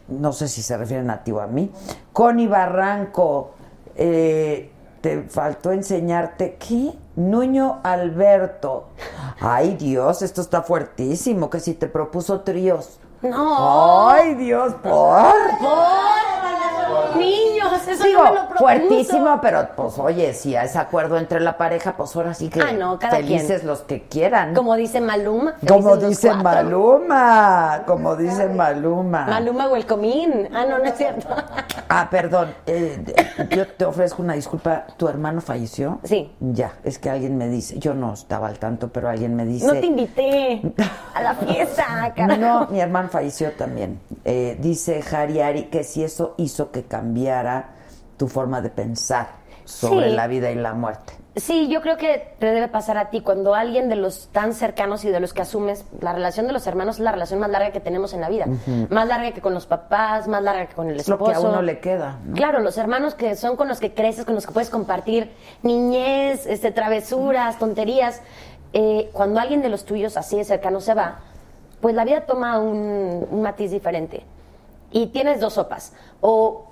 [0.08, 1.72] no sé si se refieren a ti o a mí.
[2.14, 3.52] Connie Barranco,
[3.96, 4.72] eh,
[5.02, 6.94] te faltó enseñarte qué.
[7.18, 8.90] Nuño Alberto.
[9.40, 13.00] Ay Dios, esto está fuertísimo, que si te propuso tríos.
[13.24, 14.10] No.
[14.10, 15.34] Ay Dios, por.
[15.60, 16.67] ¡Por!
[17.18, 21.40] Niños, eso Digo, no me lo fuertísimo, pero pues oye, si hay ese acuerdo entre
[21.40, 23.68] la pareja, pues ahora sí que Ah, no, cada felices quien.
[23.68, 24.54] los que quieran.
[24.54, 25.56] Como dice Maluma.
[25.68, 26.34] Como dice.
[26.34, 29.26] Maluma, como dice Maluma.
[29.28, 30.50] Maluma o el comín.
[30.54, 31.28] Ah, no, no es cierto.
[31.90, 33.02] Ah, perdón, eh,
[33.52, 34.88] yo te ofrezco una disculpa.
[34.98, 36.00] ¿Tu hermano falleció?
[36.04, 36.30] Sí.
[36.42, 39.68] Ya, es que alguien me dice, yo no estaba al tanto, pero alguien me dice...
[39.68, 40.62] No te invité
[41.14, 42.42] a la fiesta, carajo.
[42.42, 44.02] No, mi hermano falleció también.
[44.26, 47.70] Eh, dice Jariari que si eso hizo que cambiara
[48.18, 49.28] tu forma de pensar
[49.66, 50.16] sobre Sí.
[50.16, 51.14] la vida y la muerte.
[51.36, 55.06] Sí, yo creo que te debe pasar a ti cuando alguien de los tan cercanos
[55.06, 57.70] y de los que asumes, la relación de los hermanos es la relación más larga
[57.72, 58.48] que tenemos en la vida.
[58.90, 61.32] Más larga que con los papás, más larga que con el Es lo esposo.
[61.32, 62.18] que a uno le queda.
[62.26, 62.34] ¿no?
[62.36, 65.32] Claro, los hermanos que son con los que creces, con los que puedes compartir
[65.62, 68.22] niñez, este, travesuras, tonterías.
[68.74, 71.20] Eh, cuando alguien de los tuyos así de cercano se va,
[71.82, 74.24] pues la vida toma un, un matiz diferente.
[74.92, 75.94] Y tienes dos sopas.
[76.22, 76.67] O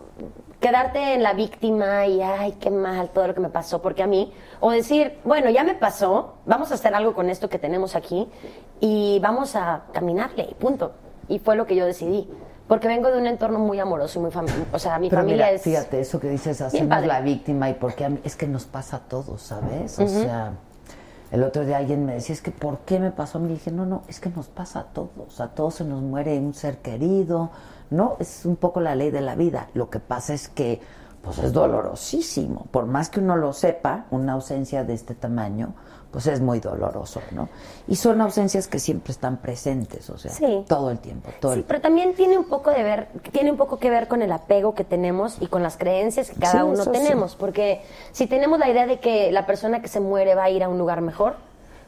[0.60, 4.08] quedarte en la víctima y, ay, qué mal todo lo que me pasó, porque a
[4.08, 7.96] mí, o decir, bueno, ya me pasó, vamos a hacer algo con esto que tenemos
[7.96, 8.28] aquí
[8.80, 10.94] y vamos a caminarle, y punto.
[11.28, 12.30] Y fue lo que yo decidí.
[12.68, 14.66] Porque vengo de un entorno muy amoroso y muy familiar.
[14.74, 15.62] O sea, mi Pero familia mira, es.
[15.62, 18.98] fíjate, eso que dices, hacemos la víctima y porque a mí- es que nos pasa
[18.98, 20.00] a todos, ¿sabes?
[20.00, 20.54] O sea,
[21.32, 23.50] el otro día alguien me decía, es que ¿por qué me pasó a mí?
[23.52, 26.40] Y dije, no, no, es que nos pasa a todos, a todos se nos muere
[26.40, 27.52] un ser querido,
[27.90, 28.18] ¿no?
[28.20, 29.70] Es un poco la ley de la vida.
[29.74, 30.80] Lo que pasa es que,
[31.22, 32.68] pues es dolorosísimo.
[32.72, 35.74] Por más que uno lo sepa, una ausencia de este tamaño,
[36.12, 37.50] pues es muy doloroso, ¿no?
[37.88, 40.64] Y son ausencias que siempre están presentes, o sea, Sí.
[40.68, 43.58] todo el tiempo, todo Sí, el pero también tiene un poco de ver, tiene un
[43.58, 46.68] poco que ver con el apego que tenemos y con las creencias que cada Sí,
[46.68, 46.92] uno sí.
[46.92, 47.82] tenemos, porque
[48.14, 50.70] si tenemos la idea de que la persona que se muere va a ir a
[50.70, 51.36] un lugar mejor,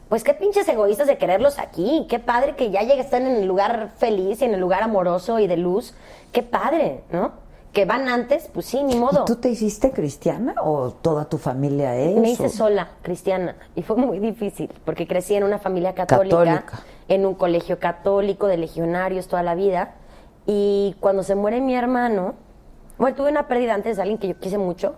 [0.08, 3.90] pues qué pinches egoístas de quererlos aquí, qué padre que ya están en el lugar
[3.98, 5.94] feliz y en el lugar amoroso y de luz,
[6.32, 7.32] qué padre, ¿no?
[7.72, 9.22] Que van antes, pues sí, ni modo.
[9.22, 12.16] ¿Y ¿Tú te hiciste cristiana o toda tu familia es?
[12.16, 16.36] Me hice o- sola, cristiana, y fue muy difícil, porque crecí en una familia católica,
[16.38, 16.80] Católica.
[17.08, 19.94] en un colegio católico de legionarios toda la vida,
[20.46, 22.34] y cuando se muere mi hermano,
[22.96, 24.94] bueno, tuve una pérdida antes de alguien que yo quise mucho,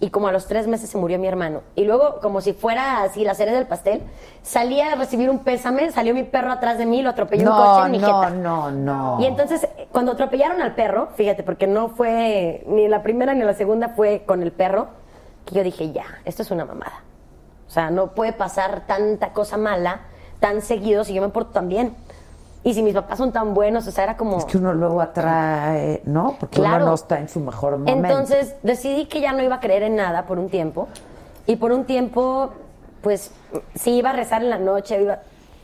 [0.00, 1.62] y como a los tres meses se murió mi hermano.
[1.74, 4.02] Y luego, como si fuera así la cereza del pastel,
[4.42, 7.56] salí a recibir un pésame, salió mi perro atrás de mí, lo atropelló un No,
[7.74, 8.30] coche en mi no, jeta.
[8.30, 9.16] no, no.
[9.20, 13.54] Y entonces, cuando atropellaron al perro, fíjate, porque no fue ni la primera ni la
[13.54, 14.88] segunda fue con el perro,
[15.44, 17.02] que yo dije, ya, esto es una mamada.
[17.66, 20.02] O sea, no puede pasar tanta cosa mala
[20.40, 21.96] tan seguido si yo me porto tan bien.
[22.68, 24.36] Y si mis papás son tan buenos, o sea, era como...
[24.36, 26.36] Es que uno luego atrae, ¿no?
[26.38, 26.76] Porque Claro.
[26.76, 28.06] uno no está en su mejor momento.
[28.06, 30.86] Entonces decidí que ya no iba a creer en nada por un tiempo.
[31.46, 32.50] Y por un tiempo,
[33.00, 33.30] pues,
[33.74, 35.20] si iba a rezar en la noche, iba-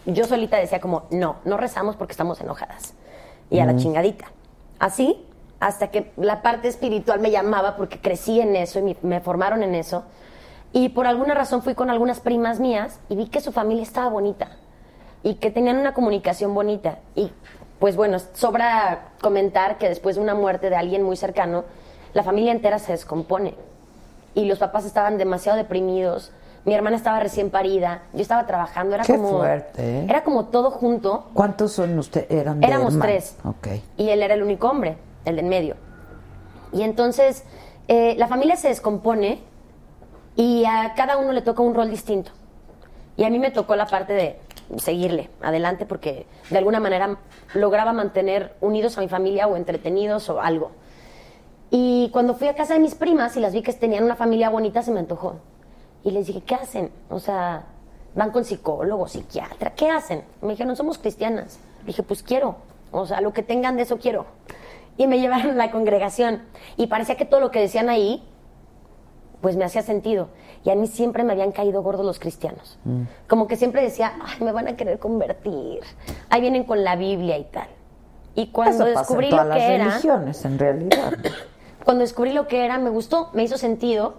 [0.07, 2.95] yo solita decía como, no, no rezamos porque estamos enojadas.
[3.51, 3.77] Y a la Mm.
[3.77, 4.25] chingadita.
[4.79, 5.27] Así,
[5.61, 9.75] hasta que la parte espiritual me llamaba porque crecí en eso y me formaron en
[9.75, 10.05] eso.
[10.73, 14.09] Y por alguna razón fui con algunas primas mías y vi que su familia estaba
[14.09, 14.49] bonita
[15.25, 16.99] y que tenían una comunicación bonita.
[17.17, 17.33] Y
[17.81, 21.65] pues bueno, sobra comentar que después de una muerte de alguien muy cercano,
[22.13, 23.55] la familia entera se descompone.
[24.35, 26.31] Y los papás estaban demasiado deprimidos.
[26.67, 30.07] Mi hermana estaba recién parida, yo estaba trabajando, era Qué como fuerte, ¿eh?
[30.09, 31.29] era como todo junto.
[31.35, 32.31] ¿Cuántos son ustedes?
[32.31, 33.37] Eran de Éramos tres.
[33.45, 33.69] Ok.
[33.97, 35.77] Y él era el único hombre, el del medio.
[36.73, 37.45] Y entonces
[37.89, 39.41] eh, la familia se descompone
[40.37, 42.31] y a cada uno le toca un rol distinto.
[43.17, 44.41] Y a mí me tocó la parte de
[44.79, 47.19] seguirle adelante porque de alguna manera
[47.55, 50.73] lograba mantener unidos a mi familia o entretenidos o algo.
[51.71, 54.49] Y cuando fui a casa de mis primas y las vi que tenían una familia
[54.49, 55.37] bonita, se me antojó.
[56.05, 56.91] Y les dije, ¿qué hacen?
[57.09, 57.65] O sea,
[58.15, 60.23] van con psicólogo, psiquiatra, ¿qué hacen?
[60.41, 61.59] Me dijeron, somos cristianas.
[61.85, 62.57] Dije, pues quiero.
[62.93, 64.27] O sea, lo que tengan de eso quiero.
[64.97, 66.43] Y me llevaron a la congregación.
[66.77, 68.23] Y parecía que todo lo que decían ahí,
[69.45, 70.29] pues me hacía sentido.
[70.65, 72.79] Y a mí siempre me habían caído gordos los cristianos.
[73.29, 75.81] Como que siempre decía, ay, me van a querer convertir.
[76.31, 77.69] Ahí vienen con la Biblia y tal.
[78.35, 81.13] Y cuando Eso pasa descubrí en todas lo que las era, religiones, en realidad.
[81.85, 84.15] cuando descubrí lo que era, me gustó, me hizo sentido.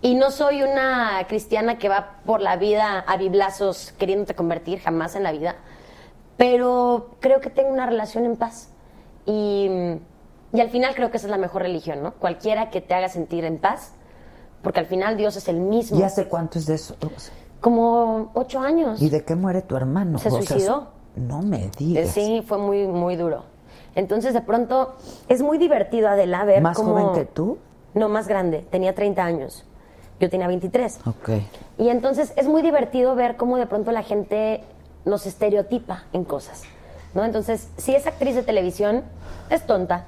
[0.00, 5.16] Y no soy una cristiana que va por la vida a biblazos queriéndote convertir, jamás
[5.16, 5.56] en la vida.
[6.36, 8.68] Pero creo que tengo una relación en paz.
[9.26, 9.68] Y,
[10.52, 12.14] y al final creo que esa es la mejor religión, ¿no?
[12.14, 13.94] Cualquiera que te haga sentir en paz,
[14.62, 15.98] porque al final Dios es el mismo.
[15.98, 16.94] ¿Y hace cuánto es de eso?
[17.60, 19.00] Como ocho años.
[19.02, 20.18] ¿Y de qué muere tu hermano?
[20.18, 20.88] Se O sea, suicidó.
[21.16, 22.08] no me digas.
[22.10, 23.44] Sí, fue muy, muy duro.
[23.94, 24.94] Entonces, de pronto,
[25.28, 27.58] es muy divertido, Adela, ver ¿Más cómo- joven que tú?
[27.94, 28.64] No, más grande.
[28.70, 29.64] Tenía 30 años.
[30.20, 31.00] Yo tenía 23.
[31.06, 31.30] Ok.
[31.78, 34.62] Y entonces es muy divertido ver cómo de pronto la gente
[35.04, 36.62] nos estereotipa en cosas.
[37.14, 37.24] ¿no?
[37.24, 39.02] Entonces, si es actriz de televisión,
[39.50, 40.04] es tonta.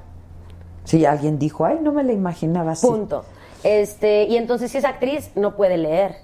[0.85, 2.86] Si alguien dijo, ay, no me la imaginaba así.
[2.86, 3.24] Punto.
[3.62, 6.16] Este, y entonces si es actriz, no puede leer.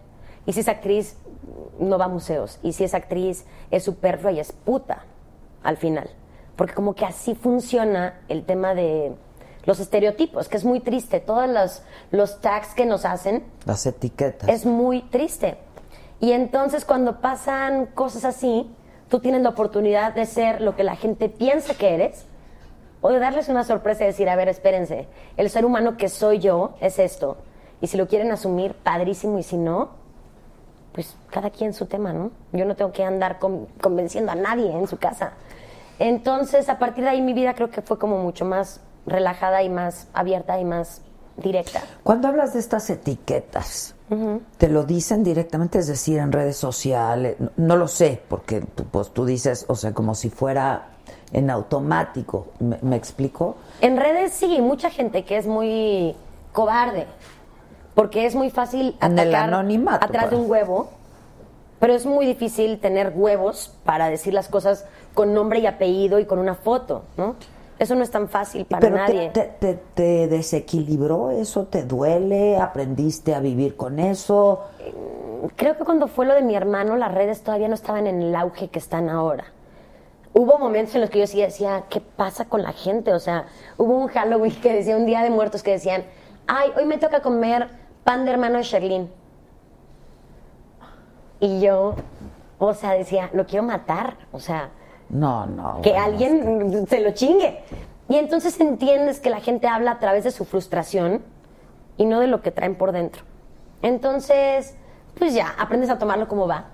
[0.46, 1.16] Y si es actriz,
[1.78, 2.58] no va a museos.
[2.62, 5.04] Y si es actriz, es superflua y es puta
[5.62, 6.08] al final.
[6.56, 9.14] Porque como que así funciona el tema de
[9.64, 11.20] los estereotipos, que es muy triste.
[11.20, 14.48] Todos los, los tags que nos hacen Las etiquetas.
[14.48, 15.58] es muy triste.
[16.20, 18.70] Y entonces cuando pasan cosas así,
[19.10, 22.24] tú tienes la oportunidad de ser lo que la gente piensa que eres
[23.06, 25.06] o de darles una sorpresa y decir, a ver, espérense,
[25.36, 27.36] el ser humano que soy yo es esto.
[27.80, 29.90] Y si lo quieren asumir, padrísimo, y si no,
[30.92, 32.30] pues cada quien su tema, ¿no?
[32.52, 35.32] Yo no tengo que andar con- convenciendo a nadie en su casa.
[35.98, 39.68] Entonces, a partir de ahí mi vida creo que fue como mucho más relajada y
[39.68, 41.02] más abierta y más
[41.36, 41.82] directa.
[42.02, 43.94] Cuando hablas de estas etiquetas,
[44.56, 45.78] ¿te lo dicen directamente?
[45.78, 47.36] Es decir, en redes sociales.
[47.38, 50.88] No, no lo sé, porque tú- pues tú dices, o sea, como si fuera
[51.32, 52.46] en automático.
[52.60, 53.56] ¿Me, me explico?
[53.80, 56.14] En redes sí, mucha gente que es muy
[56.52, 57.06] cobarde,
[57.94, 60.42] porque es muy fácil En el anonimato, atrás de pues.
[60.42, 60.88] un huevo,
[61.80, 66.24] pero es muy difícil tener huevos para decir las cosas con nombre y apellido y
[66.26, 67.34] con una foto, ¿no?
[67.78, 69.28] Eso no es tan fácil para Pero te- nadie.
[69.30, 71.64] Te, te, te desequilibró eso?
[71.64, 72.56] ¿Te duele?
[72.56, 74.60] ¿Aprendiste a vivir con eso?
[75.56, 78.34] Creo que cuando fue lo de mi hermano, las redes todavía no estaban en el
[78.34, 79.44] auge que están ahora.
[80.38, 83.12] Hubo momentos en los que yo sí decía, ¿qué pasa con la gente?
[83.14, 83.46] O sea,
[83.78, 86.04] hubo un Halloween que decía, un día de muertos que decían,
[86.46, 87.68] ay, hoy me toca comer
[88.04, 89.10] pan de hermano de Sherlyn.
[91.40, 91.94] Y yo,
[92.58, 94.16] o sea, decía, lo quiero matar.
[94.32, 94.70] O sea,
[95.08, 95.80] No, no.
[95.82, 97.60] que bueno, alguien se lo chingue.
[98.08, 101.22] Y entonces entiendes que la gente habla a través de su frustración
[101.96, 103.22] y no de lo que traen por dentro.
[103.82, 104.74] Entonces,
[105.18, 106.66] pues ya, aprendes a tomarlo como va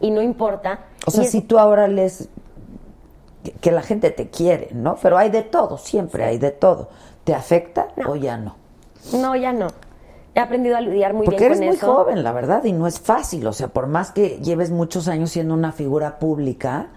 [0.00, 0.80] y no importa.
[1.06, 2.28] O sea, es- si tú ahora les...
[3.50, 4.96] que- Que la gente te quiere, ¿no?
[5.02, 6.88] Pero hay de todo, siempre hay de todo.
[7.24, 8.56] ¿Te afecta o ya no?
[9.12, 9.68] No, ya no.
[10.34, 11.94] He aprendido a lidiar muy Porque bien eres con muy eso.
[11.94, 13.46] joven, la verdad, y no es fácil.
[13.46, 16.88] O sea, por más que lleves muchos años siendo una figura pública,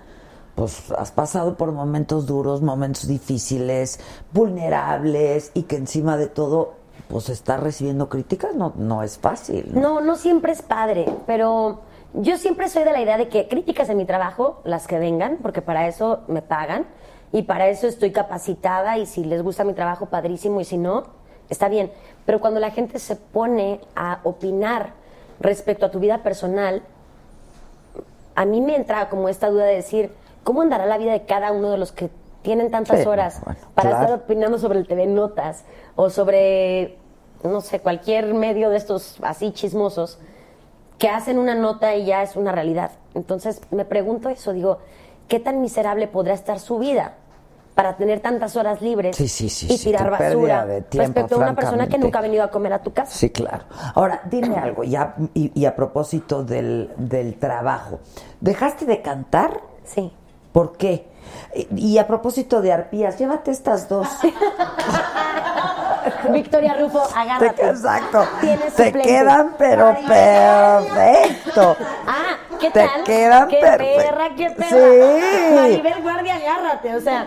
[0.55, 3.99] pues has pasado por momentos duros, momentos difíciles,
[4.33, 6.73] vulnerables, y que encima de todo,
[7.07, 9.69] pues estás recibiendo críticas, no, no es fácil.
[9.73, 9.81] ¿no?
[9.81, 11.79] No, no siempre es padre, pero
[12.13, 15.37] yo siempre soy de la idea de que críticas en mi trabajo, las que vengan,
[15.41, 16.85] porque para eso me pagan
[17.31, 21.03] y para eso estoy capacitada y si les gusta mi trabajo, padrísimo, y si no,
[21.49, 21.91] está bien.
[22.25, 24.93] Pero cuando la gente se pone a opinar
[25.39, 26.81] respecto a tu vida personal,
[28.35, 30.11] a mí me entra como esta duda de decir,
[30.43, 32.09] ¿cómo andará la vida de cada uno de los que
[32.41, 34.05] tienen tantas Sí, horas bueno, para claro.
[34.05, 35.65] estar opinando sobre el TV Notas
[35.95, 36.97] o sobre,
[37.43, 40.19] no sé, cualquier medio de estos así chismosos
[40.99, 42.91] que hacen una nota y ya es una realidad?
[43.15, 44.77] Entonces me pregunto eso, digo,
[45.27, 47.15] ¿qué tan miserable podrá estar su vida
[47.73, 51.37] para tener tantas horas libres Sí, sí, sí, y tirar basura de tiempo, respecto a
[51.37, 53.11] una persona que nunca ha venido a comer a tu casa.
[53.11, 53.63] Sí, claro.
[53.95, 57.99] Ahora, dime algo, ya, y, y a propósito del, del trabajo.
[58.41, 59.61] ¿Dejaste de cantar?
[59.85, 60.11] Sí.
[60.51, 61.07] ¿Por qué?
[61.55, 64.09] Y, y a propósito de arpías, llévate estas dos.
[66.31, 67.67] Victoria Rufo, agárrate.
[67.69, 68.23] Exacto.
[68.41, 69.09] Tienes Te suplente.
[69.09, 71.75] quedan, pero perfecto.
[72.07, 73.03] Ah, ¿qué Te tal?
[73.03, 74.01] quedan qué perfecto.
[74.03, 74.69] perra, qué perra.
[74.69, 75.55] Sí.
[75.55, 76.95] Maribel Guardia, agárrate.
[76.95, 77.25] O sea,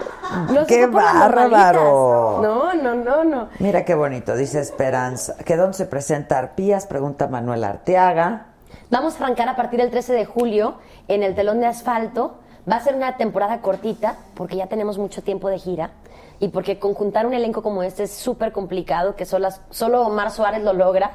[0.51, 2.41] no Qué bárbaro.
[2.43, 3.49] No, no, no, no.
[3.59, 5.37] Mira qué bonito, dice Esperanza.
[5.45, 6.87] ¿Que dónde se presenta Arpías?
[6.87, 8.47] Pregunta Manuel Arteaga.
[8.91, 10.75] Vamos a arrancar a partir del 13 de julio
[11.09, 12.39] en el telón de asfalto.
[12.71, 15.91] Va a ser una temporada cortita porque ya tenemos mucho tiempo de gira
[16.43, 20.65] y porque conjuntar un elenco como este es súper complicado, que solo, solo Omar Suárez
[20.65, 21.13] lo logra.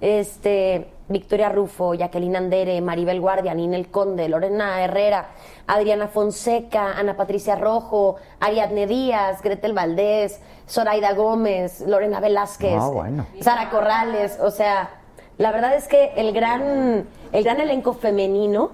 [0.00, 5.32] Este, Victoria Rufo, Jacqueline Andere, Maribel Guardia, Ninel Conde, Lorena Herrera,
[5.66, 13.26] Adriana Fonseca, Ana Patricia Rojo, Ariadne Díaz, Gretel Valdés, Zoraida Gómez, Lorena Velázquez, bueno.
[13.42, 14.88] Sara Corrales, o sea,
[15.36, 18.70] la verdad es que el gran, el gran elenco femenino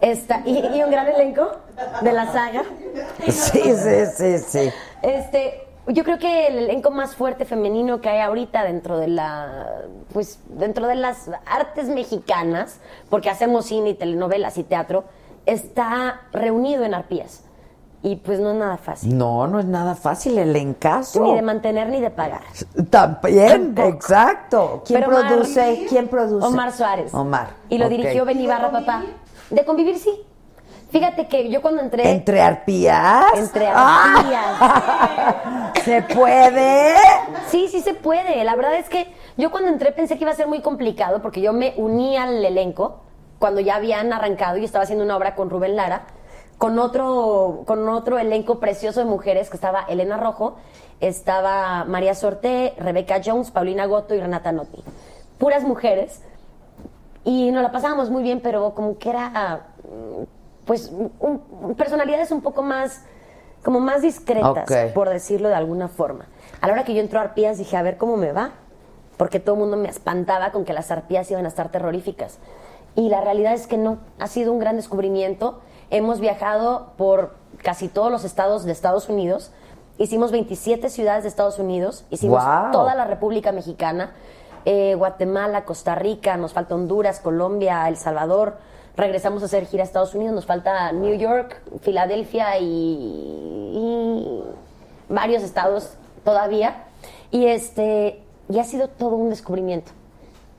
[0.00, 1.52] está, y, y un gran elenco
[2.00, 2.64] de la saga.
[3.28, 4.70] Sí, sí, sí, sí.
[5.04, 9.82] Este, yo creo que el elenco más fuerte femenino que hay ahorita dentro de la,
[10.12, 15.04] pues, dentro de las artes mexicanas, porque hacemos cine y telenovelas y teatro,
[15.46, 17.42] está reunido en Arpías.
[18.02, 19.16] Y pues no es nada fácil.
[19.16, 21.22] No, no es nada fácil el encaso.
[21.22, 22.42] Ni de mantener ni de pagar.
[22.90, 23.88] También, Tampoco.
[23.88, 24.82] exacto.
[24.86, 25.86] ¿Quién Pero Omar- produce?
[25.88, 26.46] ¿Quién produce?
[26.46, 27.14] Omar Suárez.
[27.14, 27.48] Omar.
[27.70, 27.90] Y lo ok.
[27.90, 29.04] dirigió Ben Ibarra, papá.
[29.48, 30.10] De convivir, sí.
[30.94, 32.08] Fíjate que yo cuando entré...
[32.08, 33.24] ¿Entre arpías?
[33.34, 35.72] Entre ¡Ah!
[35.84, 36.94] ¿Se puede?
[37.48, 38.44] Sí, sí se puede.
[38.44, 41.40] La verdad es que yo cuando entré pensé que iba a ser muy complicado porque
[41.40, 43.00] yo me uní al elenco
[43.40, 46.02] cuando ya habían arrancado y estaba haciendo una obra con Rubén Lara,
[46.58, 50.58] con otro, con otro elenco precioso de mujeres que estaba Elena Rojo,
[51.00, 54.80] estaba María Sorté, Rebeca Jones, Paulina Goto y Renata Noti.
[55.38, 56.22] Puras mujeres.
[57.24, 59.66] Y nos la pasábamos muy bien, pero como que era,
[60.66, 63.02] pues, un- personalidades un poco más,
[63.64, 64.64] como más discretas,
[64.94, 66.26] por decirlo de alguna forma.
[66.60, 68.50] A la hora que yo entro a Arpías dije, a ver cómo me va,
[69.16, 72.38] porque todo el mundo me espantaba con que las arpías iban a estar terroríficas.
[72.96, 75.60] Y la realidad es que no, ha sido un gran descubrimiento.
[75.90, 79.52] Hemos viajado por casi todos los estados de Estados Unidos,
[79.98, 82.42] hicimos 27 ciudades de Estados Unidos, hicimos
[82.72, 84.12] toda la República Mexicana,
[84.64, 88.56] eh, Guatemala, Costa Rica, nos falta Honduras, Colombia, El Salvador.
[88.96, 92.64] Regresamos a hacer gira a Estados Unidos, nos falta New York, Filadelfia y,
[93.74, 94.42] y
[95.08, 95.94] varios estados
[96.24, 96.84] todavía.
[97.30, 99.90] Y este y ha sido todo un descubrimiento.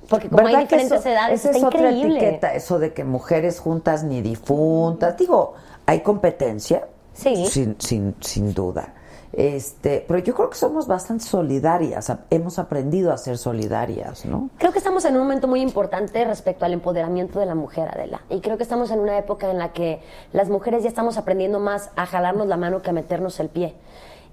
[0.10, 2.18] Porque como hay ¿Verdad que diferentes eso- edades, esa está es otra increíble.
[2.20, 5.18] etiqueta, eso de que mujeres juntas ni difuntas.
[5.18, 5.53] Digo,
[5.86, 6.88] hay competencia.
[7.14, 7.45] Sí.
[7.48, 8.94] Sin, sin, sin duda.
[9.36, 12.10] Este, pero yo creo que somos bastante solidarias.
[12.30, 14.49] Hemos aprendido a ser solidarias, ¿no?
[14.57, 18.22] Creo que estamos en un momento muy importante respecto al empoderamiento de la mujer, Adela.
[18.30, 19.99] Y creo que estamos en una época en la que
[20.32, 23.76] las mujeres ya estamos aprendiendo más a jalarnos la mano que a meternos el pie.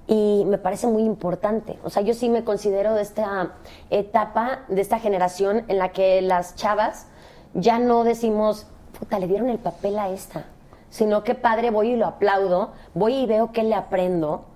[0.07, 1.81] Y me parece muy importante.
[1.83, 3.55] O sea, yo sí me considero de esta
[3.91, 7.07] etapa, de esta generación en la que las chavas
[7.55, 8.69] ya no decimos,
[8.99, 10.45] puta, le dieron el papel a esta.
[10.91, 14.52] Sino que padre, voy y lo aplaudo, voy y veo qué le aprendo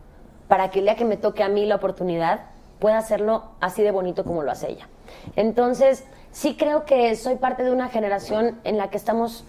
[0.48, 2.40] para que el día que me toque a mí la oportunidad
[2.78, 4.88] pueda hacerlo así de bonito como lo hace ella.
[5.34, 9.44] Entonces, sí creo que soy parte de una generación en la que estamos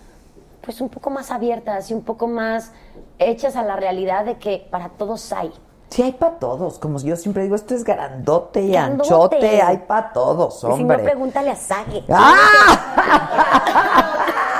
[0.61, 2.71] pues un poco más abiertas y un poco más
[3.19, 5.51] hechas a la realidad de que para todos hay.
[5.89, 6.79] Sí, hay para todos.
[6.79, 9.13] Como yo siempre digo, esto es grandote y Grandote.
[9.37, 9.61] anchote.
[9.61, 10.99] Hay para todos, Y Si no, hombre.
[10.99, 12.03] pregúntale a Sage.
[12.09, 14.43] ¡Ah!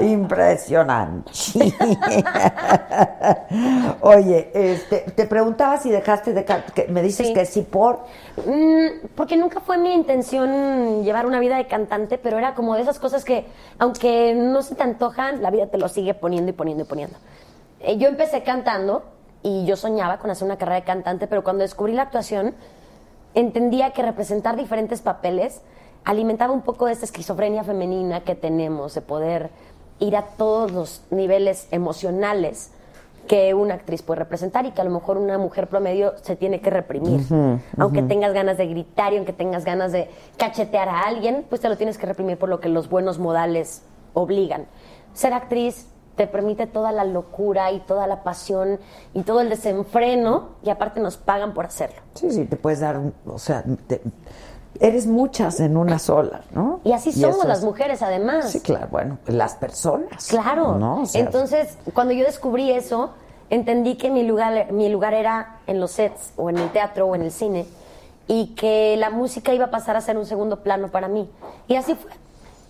[0.00, 1.30] Impresionante.
[4.00, 7.32] Oye, este, te preguntaba si dejaste de que me dices Sí.
[7.34, 8.00] que sí por
[8.44, 12.82] Mm, porque nunca fue mi intención llevar una vida de cantante, pero era como de
[12.82, 13.46] esas cosas que,
[13.78, 17.16] aunque no se te antojan, la vida te lo sigue poniendo y poniendo y poniendo.
[17.80, 19.04] Eh, yo empecé cantando
[19.42, 22.54] y yo soñaba con hacer una carrera de cantante, pero cuando descubrí la actuación,
[23.34, 25.62] entendía que representar diferentes papeles
[26.06, 29.50] alimentaba un poco de esta esquizofrenia femenina que tenemos, de poder
[29.98, 32.70] ir a todos los niveles emocionales
[33.26, 36.60] que una actriz puede representar y que a lo mejor una mujer promedio se tiene
[36.60, 37.22] que reprimir.
[37.76, 41.68] Aunque tengas ganas de gritar y aunque tengas ganas de cachetear a alguien, pues te
[41.68, 43.82] lo tienes que reprimir por lo que los buenos modales
[44.14, 44.66] obligan.
[45.12, 48.78] Ser actriz te permite toda la locura y toda la pasión
[49.12, 51.96] y todo el desenfreno y aparte nos pagan por hacerlo.
[52.14, 54.02] Sí, sí, te puedes dar, o sea, te-
[54.80, 56.80] eres muchas en una sola, ¿no?
[56.84, 58.50] Y así somos eso las es- mujeres además.
[58.50, 60.26] Sí, claro, bueno, las personas.
[60.28, 60.76] Claro.
[60.76, 61.02] ¿no?
[61.02, 63.10] O sea, Entonces, cuando yo descubrí eso,
[63.50, 67.14] entendí que mi lugar, mi lugar era en los sets, o en el teatro, o
[67.14, 67.66] en el cine,
[68.28, 71.30] y que la música iba a pasar a ser un segundo plano para mí.
[71.68, 72.10] Y así fue.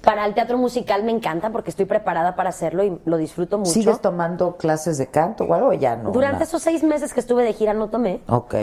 [0.04, 3.72] Para el teatro musical me encanta porque estoy preparada para hacerlo y lo disfruto mucho.
[3.72, 5.72] ¿Sigues tomando clases de canto o algo?
[5.72, 6.12] Ya no.
[6.12, 8.20] Durante esos seis meses que estuve de gira no tomé.
[8.28, 8.54] Ok.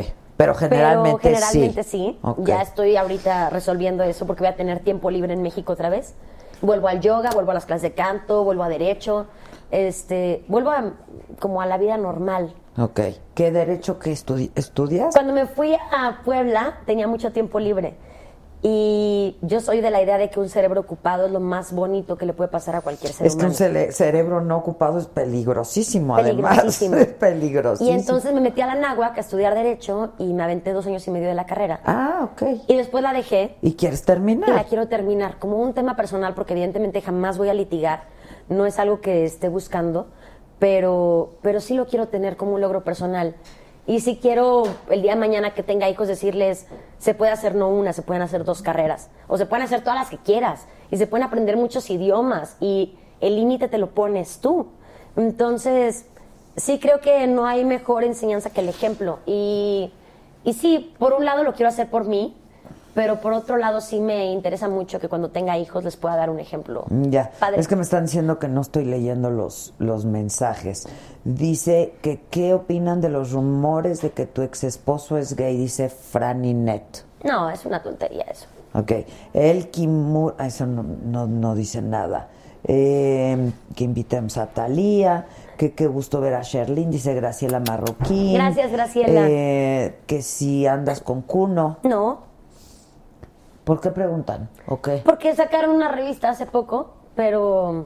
[0.43, 2.19] Pero generalmente, pero generalmente sí.
[2.39, 6.15] Ya estoy ahorita resolviendo eso porque voy a tener tiempo libre en México otra vez.
[6.61, 9.27] Vuelvo al yoga, vuelvo a las clases de canto, vuelvo a derecho,
[9.71, 10.93] este, vuelvo a,
[11.39, 12.53] como a la vida normal.
[12.77, 12.99] Ok.
[13.35, 15.13] ¿Qué derecho que estudi- estudias?
[15.13, 17.95] Cuando me fui a Puebla tenía mucho tiempo libre
[18.65, 22.17] y yo soy de la idea de que un cerebro ocupado es lo más bonito
[22.17, 26.15] que le puede pasar a cualquier ser Es que un cerebro no ocupado es peligrosísimo,
[26.15, 26.81] además.
[26.93, 27.89] Es peligrosísimo.
[27.89, 31.05] Y entonces me metí a la náhuac a estudiar Derecho y me aventé dos años
[31.05, 31.81] y medio de la carrera.
[31.85, 32.43] Ah, ok.
[32.67, 34.47] Y después la dejé ¿Y quieres terminar?
[34.47, 38.05] y la quiero terminar como un tema personal porque evidentemente jamás voy a litigar.
[38.47, 40.07] No es algo que esté buscando,
[40.59, 43.35] pero, pero sí lo quiero tener como un logro personal.
[43.85, 46.67] Y si quiero el día de mañana que tenga hijos decirles,
[46.99, 49.99] se puede hacer no una, se pueden hacer dos carreras, o se pueden hacer todas
[49.99, 54.39] las que quieras, y se pueden aprender muchos idiomas, y el límite te lo pones
[54.39, 54.67] tú.
[55.17, 56.05] Entonces,
[56.55, 59.19] sí creo que no hay mejor enseñanza que el ejemplo.
[59.25, 59.91] Y,
[60.45, 62.35] y sí, por un lado lo quiero hacer por mí,
[62.93, 66.29] pero por otro lado sí me interesa mucho que cuando tenga hijos les pueda dar
[66.29, 66.85] un ejemplo.
[66.89, 67.59] Ya, Padre.
[67.59, 70.87] es que me están diciendo que no estoy leyendo los, los mensajes.
[71.23, 75.89] Dice que qué opinan de los rumores de que tu ex esposo es gay, dice
[75.89, 76.83] Franny Net.
[77.23, 78.47] No, es una tontería eso.
[78.73, 78.91] Ok,
[79.33, 82.29] el Kimur, ah, eso no, no, no dice nada.
[82.65, 88.33] Eh, que invitemos a Talía, que qué gusto ver a Sherlyn, dice Graciela Marroquín.
[88.35, 89.25] Gracias, Graciela.
[89.27, 91.77] Eh, que si andas con Cuno.
[91.83, 92.32] No,
[93.63, 94.49] ¿Por qué preguntan?
[94.67, 94.89] Ok.
[95.05, 97.85] porque sacaron una revista hace poco, pero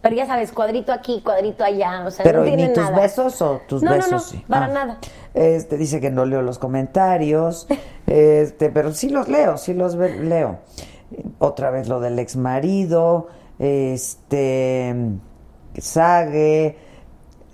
[0.00, 2.84] pero ya sabes, cuadrito aquí, cuadrito allá, o sea, Pero no ¿y tienen ni tus
[2.84, 3.00] nada.
[3.00, 4.44] besos o tus no, besos no, no, sí?
[4.46, 4.68] para Ah.
[4.68, 4.98] nada.
[5.32, 7.66] Este dice que no leo los comentarios,
[8.06, 10.58] este, pero sí los leo, sí los leo.
[11.38, 13.28] Otra vez lo del ex marido,
[13.58, 14.94] este,
[15.78, 16.76] Sage,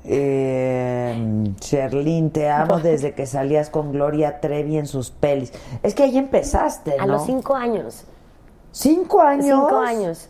[0.04, 5.52] eh, Sherlyn, te amo desde que salías con Gloria Trevi en sus pelis.
[5.82, 7.02] Es que ahí empezaste, ¿no?
[7.02, 8.04] A los cinco años.
[8.72, 9.46] ¿Cinco años.
[9.46, 10.28] Cinco años.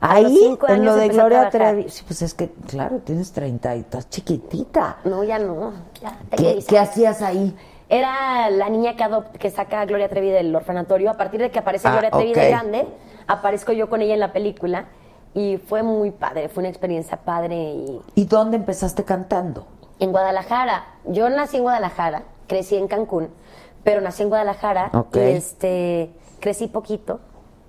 [0.00, 1.50] Ahí, cinco en años lo de Gloria.
[1.50, 1.88] Trevi.
[1.88, 4.98] Sí, pues es que, claro, tienes treinta y estás chiquitita.
[5.04, 5.72] No, ya no.
[6.02, 6.90] Ya ¿Qué, 10 qué años.
[6.90, 7.56] hacías ahí?
[7.88, 9.04] Era la niña que,
[9.38, 11.10] que saca a Gloria Trevi del orfanatorio.
[11.10, 12.86] A partir de que aparece Ah, Gloria Trevi de grande,
[13.26, 14.86] aparezco yo con ella en la película.
[15.36, 17.54] Y fue muy padre, fue una experiencia padre.
[17.54, 19.66] Y ¿Y dónde empezaste cantando?
[19.98, 23.28] en Guadalajara, yo nací en Guadalajara, crecí en Cancún,
[23.82, 24.90] pero nací en Guadalajara.
[25.14, 26.10] Y este,
[26.40, 27.20] crecí poquito,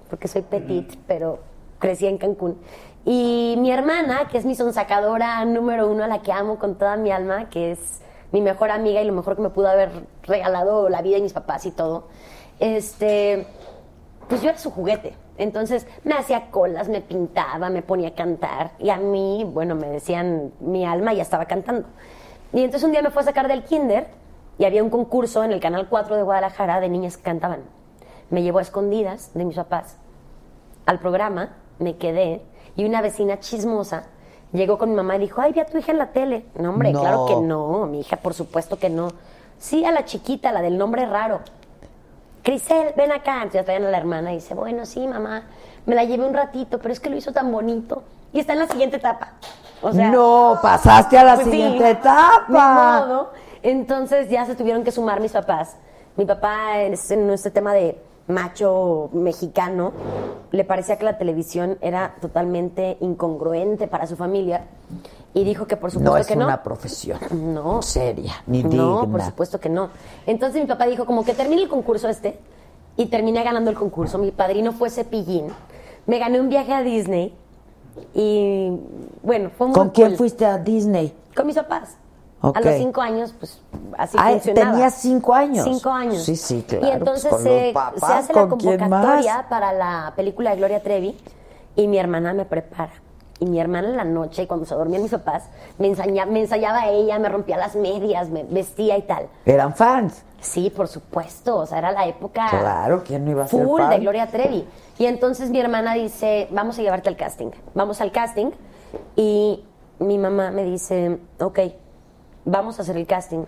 [0.10, 1.40] porque soy petit, pero
[1.80, 2.58] crecí en Cancún.
[3.06, 6.98] Y mi hermana, que es mi sonsacadora número uno, a la que amo con toda
[6.98, 9.90] mi alma, que es mi mejor amiga y lo mejor que me pudo haber
[10.24, 12.08] regalado la vida y mis papás y todo,
[12.60, 13.48] este,
[14.28, 15.16] pues yo era su juguete.
[15.38, 18.72] Entonces me hacía colas, me pintaba, me ponía a cantar.
[18.80, 21.88] Y a mí, bueno, me decían mi alma y ya estaba cantando.
[22.54, 24.08] Y entonces un día me fue a sacar del kinder
[24.58, 27.62] y había un concurso en el Canal 4 de Guadalajara de niñas que cantaban.
[28.30, 29.98] Me llevó a escondidas de mis papás
[30.86, 32.42] al programa, me quedé
[32.76, 34.08] y una vecina chismosa
[34.54, 36.46] llegó con mi mamá y dijo, ay, vi a tu hija en la tele.
[36.56, 37.02] No, hombre, No.
[37.02, 39.10] claro que no, mi hija, por supuesto que no.
[39.60, 41.42] Sí, a la chiquita, la del nombre raro.
[42.48, 43.36] Crisel, ven acá.
[43.44, 45.44] Entonces ya traían a la hermana y dice, bueno, sí, mamá,
[45.86, 48.04] me la llevé un ratito, pero es que lo hizo tan bonito.
[48.32, 49.34] Y está en la siguiente etapa.
[49.82, 53.06] O sea, no, pasaste a la pues sí, siguiente etapa.
[53.06, 53.32] modo.
[53.62, 55.76] Entonces ya se tuvieron que sumar mis papás.
[56.16, 59.92] Mi papá, este, en este tema de macho mexicano,
[60.52, 64.64] le parecía que la televisión era totalmente incongruente para su familia
[65.40, 66.46] y dijo que por supuesto No es que no.
[66.46, 67.20] una profesión
[67.54, 67.82] No.
[67.82, 69.12] seria ni No, digna.
[69.12, 69.90] por supuesto que no.
[70.26, 72.40] Entonces mi papá dijo como que termine el concurso este
[72.96, 74.18] y terminé ganando el concurso.
[74.18, 75.48] Mi padrino fue Cepillín.
[76.08, 77.36] Me gané un viaje a Disney
[78.14, 78.72] y
[79.22, 80.18] bueno, fue muy ¿Con quién cool.
[80.18, 81.14] fuiste a Disney?
[81.36, 81.98] Con mis papás.
[82.42, 83.60] A los cinco años, pues
[83.98, 84.72] así Ah, funcionaba.
[84.74, 85.64] ¿tenías cinco años?
[85.66, 86.24] Cinco años.
[86.24, 88.80] Sí, sí, claro, Y entonces pues, con se, los papás, se hace la ¿con quién
[88.80, 91.18] convocatoria para la película de Gloria Trevi
[91.76, 92.92] y mi hermana me prepara.
[93.40, 96.88] Y mi hermana en la noche, cuando se dormían mis papás, me, ensaya- me ensayaba
[96.90, 99.28] ella, me rompía las medias, me vestía y tal.
[99.46, 100.24] Eran fans.
[100.40, 101.58] Sí, por supuesto.
[101.58, 103.90] O sea, era la época Claro, ¿quién no iba a ser full fan?
[103.92, 104.68] de Gloria Trevi.
[104.98, 107.52] Y entonces mi hermana dice, vamos a llevarte al casting.
[107.76, 108.52] Vamos al casting.
[109.16, 109.64] Y
[110.00, 111.60] mi mamá me dice, ok,
[112.46, 113.44] vamos a hacer el casting.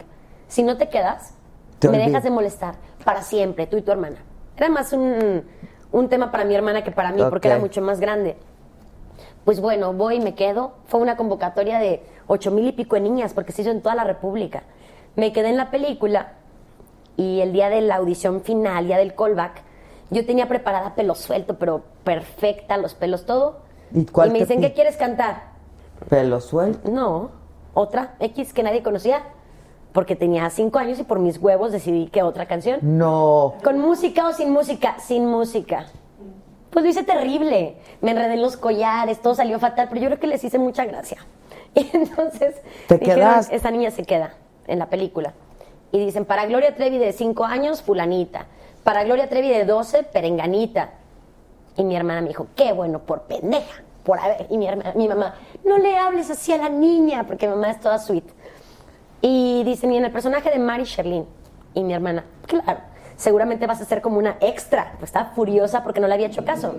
[0.47, 1.33] Si no te quedas,
[1.79, 2.07] Te me olvido.
[2.09, 4.17] dejas de molestar para siempre, tú y tu hermana.
[4.57, 5.43] Era más un,
[5.91, 8.35] un tema para mi hermana que para mí, porque era mucho más grande.
[9.49, 10.73] Pues bueno, voy y me quedo.
[10.85, 13.95] Fue una convocatoria de ocho mil y pico de niñas, porque se hizo en toda
[13.95, 14.61] la República.
[15.15, 16.33] Me quedé en la película
[17.17, 19.63] y el día de la audición final, día del callback,
[20.11, 23.61] yo tenía preparada pelo suelto, pero perfecta, los pelos, todo.
[23.91, 25.45] ¿Y cuál me te dicen, ¿qué quieres cantar?
[26.07, 26.87] Pelo suelto.
[26.87, 27.31] No,
[27.73, 29.23] otra X que nadie conocía,
[29.93, 32.77] porque tenía cinco años y por mis huevos decidí que otra canción.
[32.83, 33.55] No.
[33.63, 34.99] ¿Con música o sin música?
[34.99, 35.87] Sin música.
[36.71, 37.77] Pues lo hice terrible.
[38.01, 40.85] Me enredé en los collares, todo salió fatal, pero yo creo que les hice mucha
[40.85, 41.17] gracia.
[41.75, 42.55] Y entonces
[42.87, 43.21] ¿Te dijeron,
[43.51, 44.33] esta niña se queda
[44.67, 45.33] en la película.
[45.91, 48.45] Y dicen, para Gloria Trevi de 5 años, fulanita.
[48.83, 50.91] Para Gloria Trevi de 12, perenganita.
[51.77, 54.47] Y mi hermana me dijo, qué bueno, por pendeja, por haber.
[54.49, 57.69] Y mi, herma- mi mamá, no le hables así a la niña, porque mi mamá
[57.71, 58.25] es toda sweet.
[59.21, 61.25] Y dicen, y en el personaje de Mary Sherlyn.
[61.73, 62.79] Y mi hermana, claro,
[63.19, 64.93] seguramente vas a ser como una extra.
[64.97, 66.73] Pues estaba furiosa porque no le había hecho caso.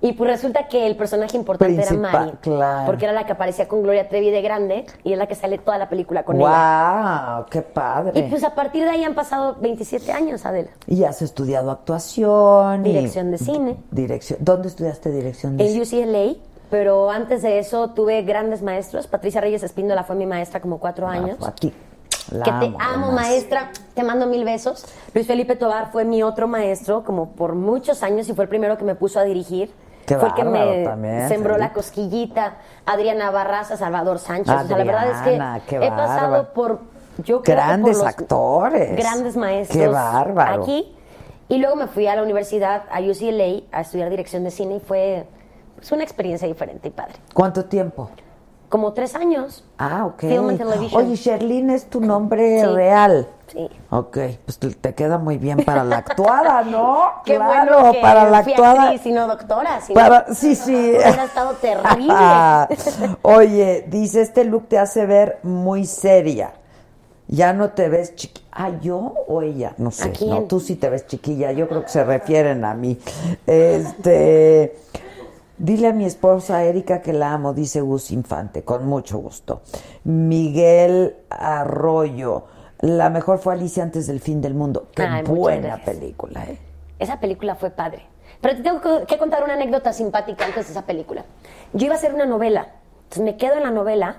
[0.00, 2.32] Y pues resulta que el personaje importante Principal, era Mary.
[2.42, 2.84] claro.
[2.84, 5.56] Porque era la que aparecía con Gloria Trevi de grande y es la que sale
[5.56, 7.36] toda la película con ella.
[7.38, 7.46] ¡Wow!
[7.50, 8.20] ¡Qué padre!
[8.20, 10.68] Y pues a partir de ahí han pasado 27 años, Adela.
[10.86, 12.84] Y has estudiado actuación.
[12.84, 13.76] y- Dirección de cine.
[13.90, 14.38] Dirección.
[14.42, 16.04] ¿Dónde estudiaste dirección de En cine?
[16.04, 16.34] UCLA,
[16.70, 19.06] pero antes de eso tuve grandes maestros.
[19.06, 21.38] Patricia Reyes Espíndola fue mi maestra como cuatro años.
[21.40, 21.72] Ah, Aquí.
[22.30, 23.12] La que te amo, además.
[23.12, 23.70] maestra.
[23.94, 24.84] Te mando mil besos.
[25.12, 28.76] Luis Felipe Tobar fue mi otro maestro, como por muchos años, y fue el primero
[28.76, 29.72] que me puso a dirigir.
[30.06, 32.56] Qué fue el que me también, sembró la cosquillita.
[32.84, 34.54] Adriana Barraza, Salvador Sánchez.
[34.54, 36.80] o sea, la verdad es que he pasado por.
[37.18, 38.96] Yo creo que Grandes por los actores.
[38.96, 39.80] Grandes maestros.
[39.80, 40.62] Qué bárbaro.
[40.62, 40.94] Aquí.
[41.48, 44.80] Y luego me fui a la universidad, a UCLA, a estudiar dirección de cine y
[44.80, 45.26] fue
[45.76, 47.14] pues, una experiencia diferente y padre.
[47.32, 48.10] ¿Cuánto tiempo?
[48.74, 49.62] Como tres años.
[49.78, 50.18] Ah, ok.
[50.18, 51.00] Film and television.
[51.06, 52.66] Oye, Sherlyn es tu nombre Sí.
[52.66, 53.28] real.
[53.46, 53.70] Sí.
[53.90, 57.04] Ok, pues te- queda muy bien para la actuada, ¿no?
[57.24, 58.82] Qué claro, bueno que para la fui actuada.
[58.82, 59.80] actriz y no doctora.
[59.80, 60.74] si Para, sí, sí.
[60.90, 62.12] Hubiera estado terrible.
[63.22, 66.54] Oye, dice, este look te hace ver muy seria.
[67.28, 68.48] Ya no te ves chiquilla.
[68.50, 68.96] Ah, ¿yo
[69.28, 69.74] o ella?
[69.78, 70.08] No sé.
[70.08, 70.30] ¿A quién?
[70.30, 71.52] No, tú sí te ves chiquilla.
[71.52, 72.98] Yo creo que se refieren a mí.
[73.46, 74.78] Este...
[75.64, 79.62] Dile a mi esposa Erika que la amo, dice Gus Infante, con mucho gusto.
[80.04, 82.44] Miguel Arroyo,
[82.80, 84.88] la mejor fue Alicia antes del fin del mundo.
[84.94, 86.58] Qué Ay, buena película, ¿eh?
[86.98, 88.02] Esa película fue padre.
[88.42, 91.24] Pero te tengo que- contar una anécdota simpática antes de esa película.
[91.72, 92.68] Yo iba a hacer una novela.
[93.04, 94.18] Entonces me quedo en la novela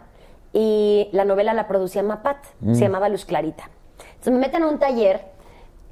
[0.51, 2.37] y la novela la producía Mapat.
[2.61, 2.73] Mm.
[2.73, 3.69] Se llamaba Luz Clarita.
[3.99, 5.25] Entonces me meten a un taller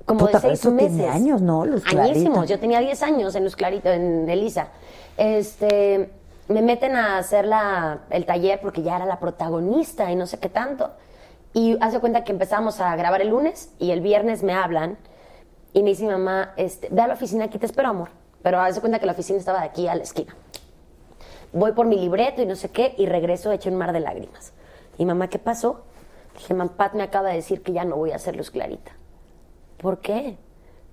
[0.06, 0.94] como Puta, de seis eso meses.
[0.94, 1.64] tiene años, ¿no?
[1.64, 2.12] Luz Clarita.
[2.12, 2.50] Añísimos.
[2.50, 4.70] Yo tenía 10 años en Luz Clarita, en Elisa.
[5.18, 6.10] Este,
[6.48, 10.40] me meten a hacer la, el taller porque ya era la protagonista y no sé
[10.40, 10.92] qué tanto.
[11.54, 14.98] Y hace cuenta que empezamos a grabar el lunes y el viernes me hablan
[15.74, 18.10] y me dice mamá, este, ve a la oficina, aquí te espero, amor.
[18.42, 20.36] Pero hace cuenta que la oficina estaba de aquí a la esquina.
[21.54, 24.54] Voy por mi libreto y no sé qué y regreso hecho un mar de lágrimas.
[24.98, 25.84] Y mamá, ¿qué pasó?
[26.36, 28.92] Dije, mamá, Pat me acaba de decir que ya no voy a hacer luz clarita.
[29.78, 30.38] ¿Por qué?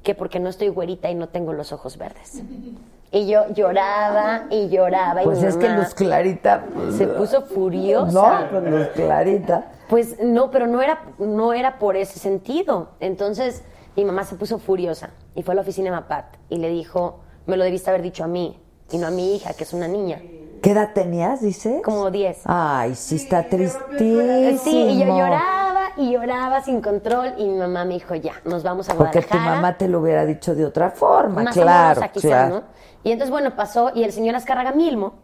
[0.03, 2.43] Que porque no estoy güerita y no tengo los ojos verdes.
[3.13, 5.23] Y yo lloraba y lloraba.
[5.23, 6.65] y Pues es que Luz Clarita...
[6.73, 8.13] pues, Se puso furiosa.
[8.13, 9.65] No, pues Luz Clarita.
[9.89, 12.91] Pues no, pero no era, no era por ese sentido.
[13.01, 13.65] Entonces
[13.97, 17.19] mi mamá se puso furiosa y fue a la oficina de Mapat y le dijo,
[17.47, 18.57] me lo debiste haber dicho a mí
[18.93, 20.21] y no a mi hija, que es una niña.
[20.63, 21.83] ¿Qué edad tenías, dices?
[21.83, 22.43] Como 10.
[22.45, 24.59] Ay, sí está tristísimo.
[24.63, 28.63] Sí, y yo lloraba y lloraba sin control y mi mamá me dijo, ya, nos
[28.63, 29.57] vamos a Porque tu Guadalajara.
[29.57, 32.55] mamá te lo hubiera dicho de otra forma, Más o claro, menos, quizá, claro.
[32.57, 32.63] ¿no?
[33.03, 35.15] Y entonces, bueno, pasó, y el señor Azcárraga Milmo,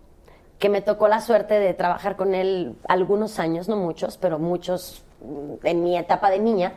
[0.58, 5.04] que me tocó la suerte de trabajar con él algunos años, no muchos, pero muchos
[5.20, 6.74] mm, en mi etapa de niña,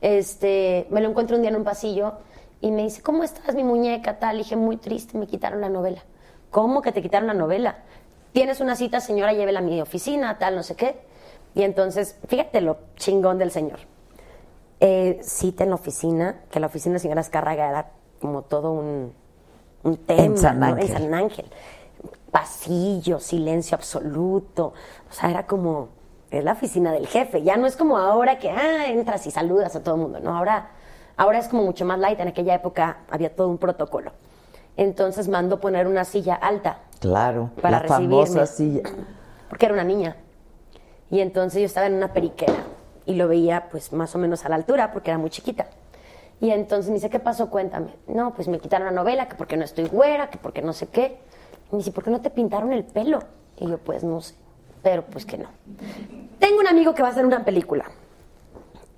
[0.00, 2.14] este, me lo encuentro un día en un pasillo
[2.60, 4.18] y me dice, ¿cómo estás, mi muñeca?
[4.18, 6.02] Tal, y dije, muy triste, me quitaron la novela.
[6.50, 7.78] ¿Cómo que te quitaron la novela?
[8.32, 11.00] Tienes una cita, señora, llévela a mi oficina, tal, no sé qué.
[11.54, 13.80] Y entonces, fíjate lo chingón del señor
[14.80, 17.90] eh, cita en la oficina, que la oficina de señora Azcárraga era
[18.20, 19.12] como todo un,
[19.86, 20.66] un tema, En San ¿no?
[20.66, 20.90] Ángel.
[20.90, 21.46] En San Ángel.
[22.30, 24.74] Pasillo, silencio absoluto.
[25.10, 25.88] O sea, era como,
[26.30, 27.42] es la oficina del jefe.
[27.42, 30.20] Ya no es como ahora que, ah, entras y saludas a todo el mundo.
[30.20, 30.70] No, ahora,
[31.16, 32.20] ahora es como mucho más light.
[32.20, 34.12] En aquella época había todo un protocolo.
[34.76, 38.26] Entonces mandó poner una silla alta Claro, para la recibirme.
[38.26, 38.82] famosa silla.
[39.48, 40.16] porque era una niña.
[41.10, 42.52] Y entonces yo estaba en una periquera
[43.06, 45.66] y lo veía pues más o menos a la altura porque era muy chiquita.
[46.40, 47.48] Y entonces me dice, ¿qué pasó?
[47.50, 47.94] Cuéntame.
[48.06, 50.88] No, pues me quitaron la novela, que porque no estoy güera, que porque no sé
[50.88, 51.18] qué.
[51.70, 53.20] Y me dice, ¿por qué no te pintaron el pelo?
[53.58, 54.34] Y yo, pues no sé,
[54.82, 55.48] pero pues que no.
[56.38, 57.86] Tengo un amigo que va a hacer una película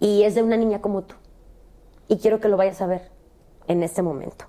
[0.01, 1.15] y es de una niña como tú.
[2.09, 3.11] Y quiero que lo vayas a ver
[3.69, 4.47] en este momento.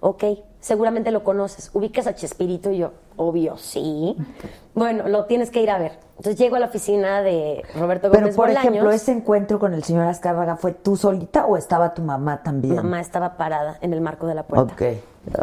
[0.00, 0.24] Ok,
[0.66, 1.70] seguramente lo conoces.
[1.74, 2.72] ¿Ubicas a Chespirito?
[2.72, 4.16] Y yo, obvio, sí.
[4.74, 5.92] Bueno, lo tienes que ir a ver.
[6.16, 8.68] Entonces llego a la oficina de Roberto Pero, Gómez por Bolaños.
[8.70, 12.74] ejemplo, ese encuentro con el señor Azcárraga, ¿fue tú solita o estaba tu mamá también?
[12.74, 14.72] Mamá estaba parada en el marco de la puerta.
[14.74, 14.82] Ok,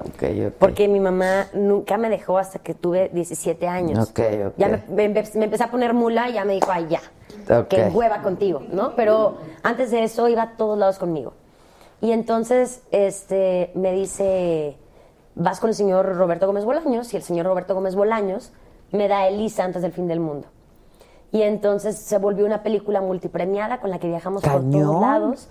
[0.08, 0.54] ok, ok.
[0.60, 4.10] Porque mi mamá nunca me dejó hasta que tuve 17 años.
[4.10, 4.54] Ok, ok.
[4.58, 7.02] Ya me, me- me empecé a poner mula y ya me dijo, ay, ya.
[7.60, 7.68] Ok.
[7.70, 8.94] Que hueva contigo, ¿no?
[8.98, 11.34] Pero antes de eso iba a todos lados conmigo.
[12.02, 14.76] Y entonces este, me dice,
[15.36, 18.52] vas con el señor Roberto Gómez Bolaños y el señor Roberto Gómez Bolaños
[18.92, 20.48] me da Elisa antes del fin del mundo.
[21.32, 24.72] Y entonces se volvió una película multipremiada con la que viajamos por Cañón.
[24.84, 25.50] todos lados.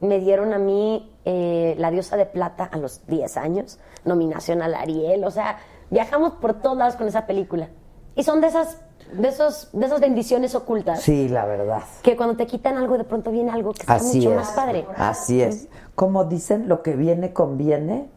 [0.00, 4.74] Me dieron a mí eh, La Diosa de Plata a los 10 años, nominación al
[4.74, 5.58] Ariel, o sea,
[5.90, 7.68] viajamos por todos lados con esa película.
[8.16, 8.78] Y son de esas,
[9.12, 11.82] de esos, de esas bendiciones ocultas Sí, la verdad.
[12.02, 14.36] que cuando te quitan algo de pronto viene algo que está Así mucho es.
[14.36, 14.86] más padre.
[14.96, 15.68] Así es.
[15.96, 18.08] Como dicen, lo que viene conviene.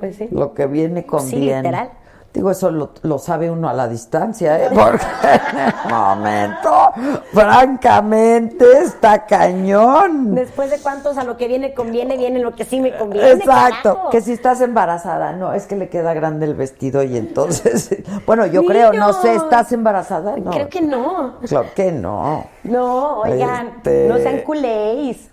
[0.00, 0.28] Pues sí.
[0.30, 1.56] Lo que viene conviene.
[1.62, 1.90] literal.
[2.32, 4.68] Digo, eso lo, lo sabe uno a la distancia, ¿eh?
[4.74, 6.90] Porque en el momento,
[7.32, 10.34] francamente, está cañón.
[10.34, 13.30] Después de cuántos a lo que viene conviene, viene lo que sí me conviene.
[13.30, 14.10] Exacto, carajo.
[14.10, 17.96] que si estás embarazada, no, es que le queda grande el vestido y entonces,
[18.26, 19.34] bueno, yo creo, no sé.
[19.36, 20.36] ¿estás embarazada?
[20.36, 20.50] No.
[20.50, 21.36] Creo que no.
[21.46, 22.44] Claro que no.
[22.64, 25.30] No, oigan, Este- no sean culéis.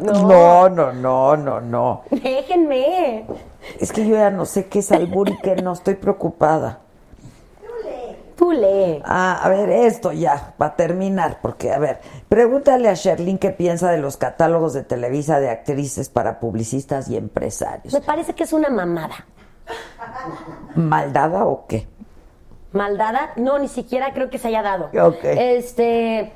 [0.00, 2.02] No, no, no, no, no.
[2.10, 3.26] Déjenme.
[3.80, 6.80] Es que yo ya no sé qué es albur y qué no, estoy preocupada.
[8.52, 9.02] Lee.
[9.04, 13.90] Ah, a ver, esto ya, para terminar, porque, a ver, pregúntale a Sherlyn qué piensa
[13.90, 17.92] de los catálogos de Televisa de actrices para publicistas y empresarios.
[17.94, 19.26] Me parece que es una mamada.
[20.74, 21.86] ¿Maldada o qué?
[22.72, 24.90] Maldada, no, ni siquiera creo que se haya dado.
[25.00, 25.22] Ok.
[25.22, 26.32] Este,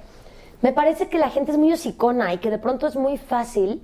[0.63, 3.83] me parece que la gente es muy hocicona y que de pronto es muy fácil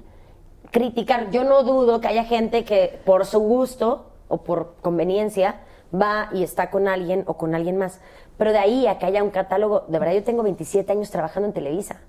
[0.74, 1.30] criticar.
[1.30, 5.60] Yo no dudo que haya gente que por su gusto o por conveniencia
[5.94, 8.00] va y está con alguien o con alguien más.
[8.36, 11.46] Pero de ahí a que haya un catálogo, de verdad yo tengo 27 años trabajando
[11.46, 12.00] en Televisa.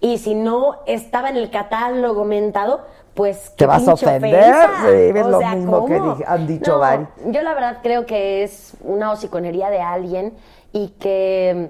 [0.00, 2.80] Y si no estaba en el catálogo mentado,
[3.12, 4.44] pues ¿Te vas a ofender?
[4.44, 7.08] Sí, es O lo sea, mismo que han dicho No, varios.
[7.26, 10.32] Yo la verdad creo que es una hociconería de alguien
[10.72, 11.68] y que,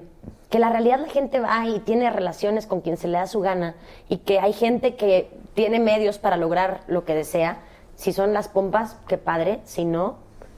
[0.49, 3.41] que la realidad la gente va y tiene relaciones con quien se le da su
[3.41, 3.75] gana
[4.07, 7.59] y que hay gente que tiene medios para lograr lo que desea.
[7.95, 9.61] Si son las pompas, qué padre.
[9.63, 10.15] Si no,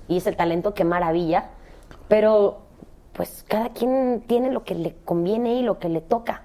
[0.08, 1.50] y es el talento, qué maravilla.
[2.08, 2.60] Pero
[3.14, 6.44] pues cada quien tiene lo que le conviene y lo que le toca.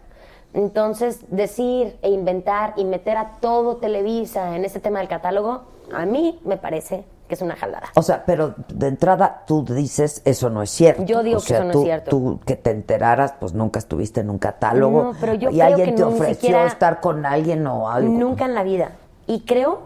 [0.55, 5.63] Entonces, decir e inventar y meter a todo Televisa en ese tema del catálogo,
[5.93, 7.89] a mí me parece que es una jalada.
[7.95, 11.05] O sea, pero de entrada tú dices eso no es cierto.
[11.05, 12.11] Yo digo O que eso no es cierto.
[12.11, 15.03] Tú que te enteraras, pues nunca estuviste en un catálogo.
[15.05, 17.89] No, pero yo y creo alguien que te no, ofreció siquiera- estar con alguien o
[17.91, 18.13] algo.
[18.13, 18.93] Nunca en la vida.
[19.27, 19.81] Y creo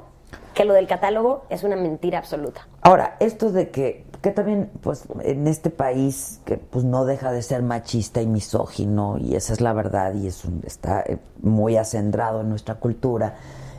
[0.55, 2.67] que lo del catálogo es una mentira absoluta.
[2.83, 7.43] Ahora, esto de que, que también, pues, en este país, que pues no deja de
[7.43, 11.77] ser machista y misógino, y esa es la verdad, y es un- está eh, muy
[11.77, 13.35] acendrado en nuestra cultura.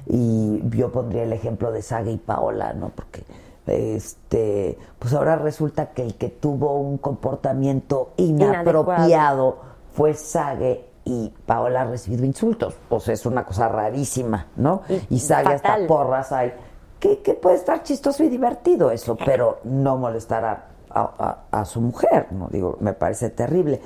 [0.06, 2.90] Y yo pondría el ejemplo de Saga y Paola, ¿no?
[2.90, 3.24] Porque
[3.68, 9.58] este, pues ahora resulta que el que tuvo un comportamiento inapropiado
[9.94, 12.76] fue Sage y Paola ha recibido insultos.
[12.90, 14.82] O sea, es una cosa rarísima, ¿no?
[15.10, 16.54] Y Y Sage hasta porras hay.
[17.00, 21.14] Que, que puede estar chistoso y divertido eso, pero no molestar a, a-
[21.52, 22.48] a- a su mujer, ¿no?
[22.50, 23.82] Digo, me parece terrible.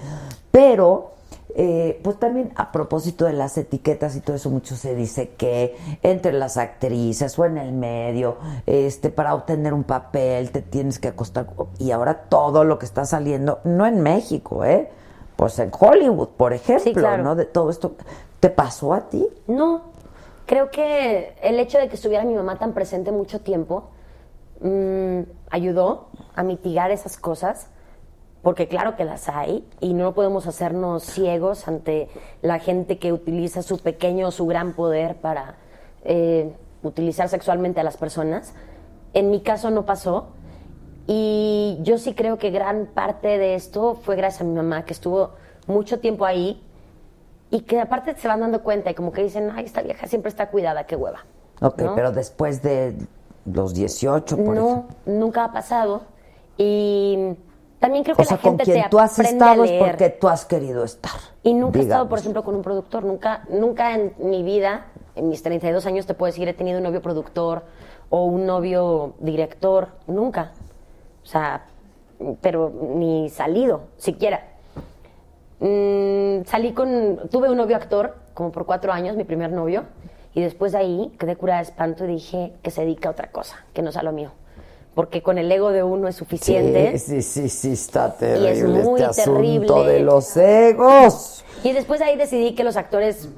[0.51, 1.13] Pero,
[1.56, 5.76] eh, pues también a propósito de las etiquetas y todo eso, mucho se dice que
[6.03, 11.07] entre las actrices o en el medio, este, para obtener un papel te tienes que
[11.07, 11.48] acostar.
[11.80, 14.90] Y ahora todo lo que está saliendo, no en México, ¿eh?
[15.36, 17.24] Pues en Hollywood, por ejemplo, claro.
[17.24, 17.36] ¿no?
[17.36, 17.95] De todo esto.
[18.40, 19.28] ¿Te pasó a ti?
[19.48, 19.82] No,
[20.45, 23.90] creo que el hecho de que estuviera mi mamá tan presente mucho tiempo
[24.61, 27.68] mm, ayudó a mitigar esas cosas,
[28.41, 32.07] porque claro que las hay y no podemos hacernos ciegos ante
[32.41, 35.55] la gente que utiliza su pequeño o su gran poder para
[36.03, 36.53] eh,
[36.84, 38.53] utilizar sexualmente a las personas.
[39.14, 40.27] En mi caso no pasó
[41.07, 44.93] y yo sí creo que gran parte de esto fue gracias a mi mamá, que
[44.93, 45.31] estuvo
[45.65, 46.61] mucho tiempo ahí
[47.49, 50.30] y que aparte se van dando cuenta y como que dicen, ay, esta vieja siempre
[50.30, 51.26] está cuidada, qué hueva.
[51.61, 51.95] Ok, ¿no?
[51.95, 52.95] pero después de
[53.45, 54.95] los 18, por no, ejemplo.
[55.05, 56.01] nunca ha pasado.
[56.57, 57.35] Y
[57.79, 60.09] también creo que O sea, la con gente quien te tú has estado es porque
[60.09, 61.11] tú has querido estar.
[61.43, 63.03] Y nunca he estado, por ejemplo, con un productor.
[63.03, 66.83] Nunca, nunca en mi vida, en mis 32 años, te puedo decir, he tenido un
[66.83, 67.63] novio productor
[68.09, 69.89] o un novio director.
[70.07, 70.53] Nunca.
[71.23, 71.65] O sea,
[72.41, 74.43] pero ni salido, siquiera.
[75.59, 77.29] Mm, salí con.
[77.29, 79.83] Tuve un novio actor, como por cuatro años, mi primer novio.
[80.33, 83.31] Y después de ahí quedé curada de espanto y dije que se dedica a otra
[83.31, 84.31] cosa, que no sea lo mío.
[84.98, 86.98] Porque con el ego de uno es suficiente.
[86.98, 89.65] Sí, sí, sí, sí, está Y es terrible muy este terrible.
[89.65, 91.45] asunto de los egos.
[91.64, 93.30] Y después ahí decidí que los actores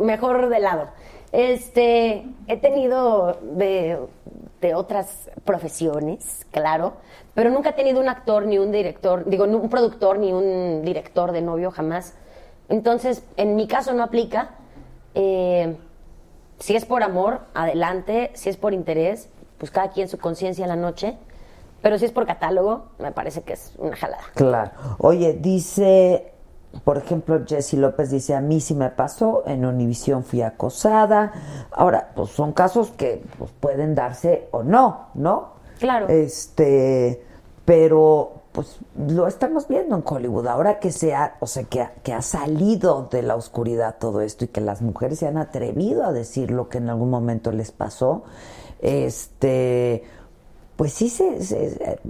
[0.00, 0.88] mejor de lado.
[1.30, 3.98] Este, he tenido de,
[4.62, 6.94] de otras profesiones, claro,
[7.34, 11.32] pero nunca he tenido un actor ni un director, digo, un productor ni un director
[11.32, 12.14] de novio jamás.
[12.70, 14.52] Entonces, en mi caso no aplica.
[15.14, 15.76] Eh,
[16.58, 18.30] si es por amor, adelante.
[18.32, 19.28] Si es por interés,
[19.62, 21.16] pues cada quien su conciencia en la noche.
[21.82, 24.24] Pero si es por catálogo, me parece que es una jalada.
[24.34, 24.72] Claro.
[24.98, 26.32] Oye, dice,
[26.82, 31.32] por ejemplo, Jessy López dice, a mí sí me pasó, en Univisión fui acosada.
[31.70, 35.52] Ahora, pues son casos que pues, pueden darse o no, ¿no?
[35.78, 36.08] Claro.
[36.08, 37.24] Este,
[37.64, 40.48] pero pues lo estamos viendo en Hollywood.
[40.48, 44.22] Ahora que se ha, o sea, que ha, que ha salido de la oscuridad todo
[44.22, 47.52] esto y que las mujeres se han atrevido a decir lo que en algún momento
[47.52, 48.24] les pasó,
[48.82, 50.02] este,
[50.82, 52.00] pues sí se, se-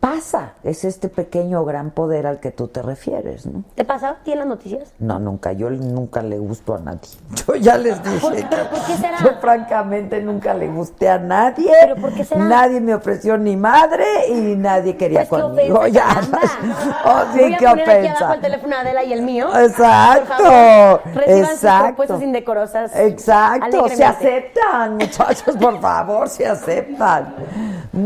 [0.00, 0.54] pasa.
[0.64, 3.62] Es este pequeño gran poder al que tú te refieres, ¿no?
[3.76, 4.16] ¿Te pasa?
[4.24, 4.92] ¿Tienes las noticias?
[4.98, 5.52] No, nunca.
[5.52, 7.08] Yo nunca le gusto a nadie.
[7.46, 8.18] Yo ya les dije.
[8.18, 9.18] ¿Por- que pero por qué será?
[9.22, 11.70] Yo francamente nunca le gusté a nadie.
[11.80, 12.44] ¿Pero por qué será?
[12.44, 15.78] Nadie me ofreció ni madre y nadie quería Pues qué conmigo.
[15.78, 16.20] ofensa, Ya.
[17.04, 18.18] Oh, sí, Voy a qué poner aquí ofensa.
[18.18, 19.46] abajo el teléfono de Adela y el mío.
[19.56, 21.86] Exacto, favor, reciban sus exacto.
[21.86, 22.96] propuestas indecorosas.
[22.96, 27.34] Exacto, se aceptan, muchachos, por favor, se aceptan.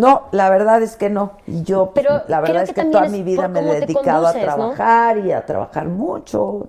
[0.03, 1.35] No, la verdad es que no.
[1.47, 5.19] Y yo, Pero la verdad es que toda mi vida me he dedicado a trabajar
[5.19, 6.69] y a trabajar mucho.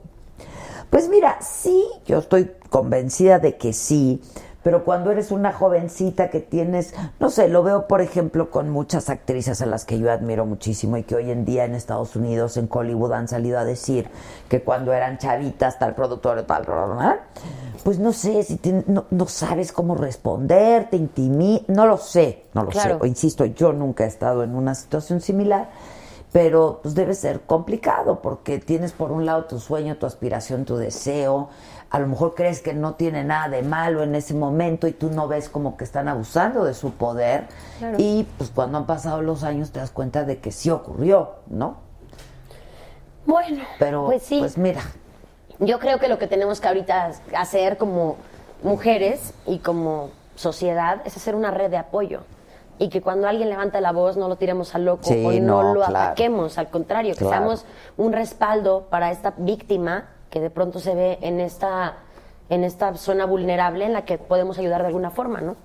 [0.91, 4.21] Pues mira, sí, yo estoy convencida de que sí,
[4.63, 9.09] pero cuando eres una jovencita que tienes, no sé, lo veo por ejemplo con muchas
[9.09, 12.57] actrices a las que yo admiro muchísimo y que hoy en día en Estados Unidos,
[12.57, 14.09] en Hollywood, han salido a decir
[14.49, 17.17] que cuando eran chavitas, tal productor, tal, ¿verdad?
[17.83, 22.45] pues no sé, si tien- no, no sabes cómo responder, te intimida, no lo sé,
[22.53, 22.95] no lo Claro.
[22.95, 25.69] sé, o insisto, yo nunca he estado en una situación similar.
[26.31, 30.77] Pero pues debe ser complicado porque tienes por un lado tu sueño, tu aspiración, tu
[30.77, 31.49] deseo.
[31.93, 35.11] A lo mejor crees que no tiene nada de malo en ese momento y tú
[35.11, 37.45] no ves como que están abusando de su poder.
[37.77, 37.97] Claro.
[37.99, 41.77] Y pues cuando han pasado los años te das cuenta de que sí ocurrió, ¿no?
[43.27, 44.43] Bueno, Pero pues sí.
[44.57, 44.81] mira,
[45.59, 48.17] Yo creo que lo que tenemos que ahorita hacer como
[48.63, 52.21] mujeres y como sociedad es hacer una red de apoyo.
[52.79, 55.61] Y que cuando alguien levanta la voz no lo tiremos al loco Sí, o no,
[55.61, 55.97] no, lo claro.
[56.07, 57.33] ataquemos, al contrario, que Claro.
[57.37, 57.65] seamos
[57.97, 61.93] un respaldo para esta víctima que de pronto se ve en esta,
[62.49, 65.55] en esta zona vulnerable en la que podemos ayudar de alguna forma, ¿no?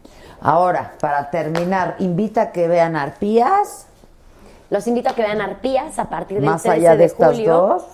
[0.43, 3.87] ahora, para terminar, invita a que vean arpías,
[4.69, 7.31] Los invito a que vean Arpías a partir del más 13 allá de, de estas
[7.31, 7.57] julio.
[7.57, 7.85] dos.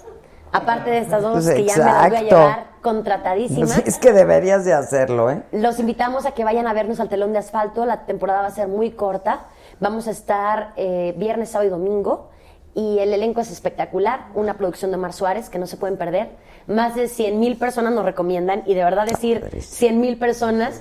[0.51, 3.79] Aparte de estas dos Pues que ya me las voy a llevar contratadísimas.
[3.87, 5.43] Es que deberías de hacerlo, ¿eh?
[5.53, 7.87] Los invitamos a que vayan a vernos al telón de asfalto.
[7.87, 9.47] La temporada va a ser muy corta.
[9.79, 12.31] Vamos a estar eh, viernes, sábado y domingo.
[12.75, 14.27] Y el elenco es espectacular.
[14.35, 16.31] Una producción de Mar Suárez que no se pueden perder.
[16.67, 18.63] Más de 100 mil personas nos recomiendan.
[18.67, 20.81] Y de verdad decir 100 mil personas.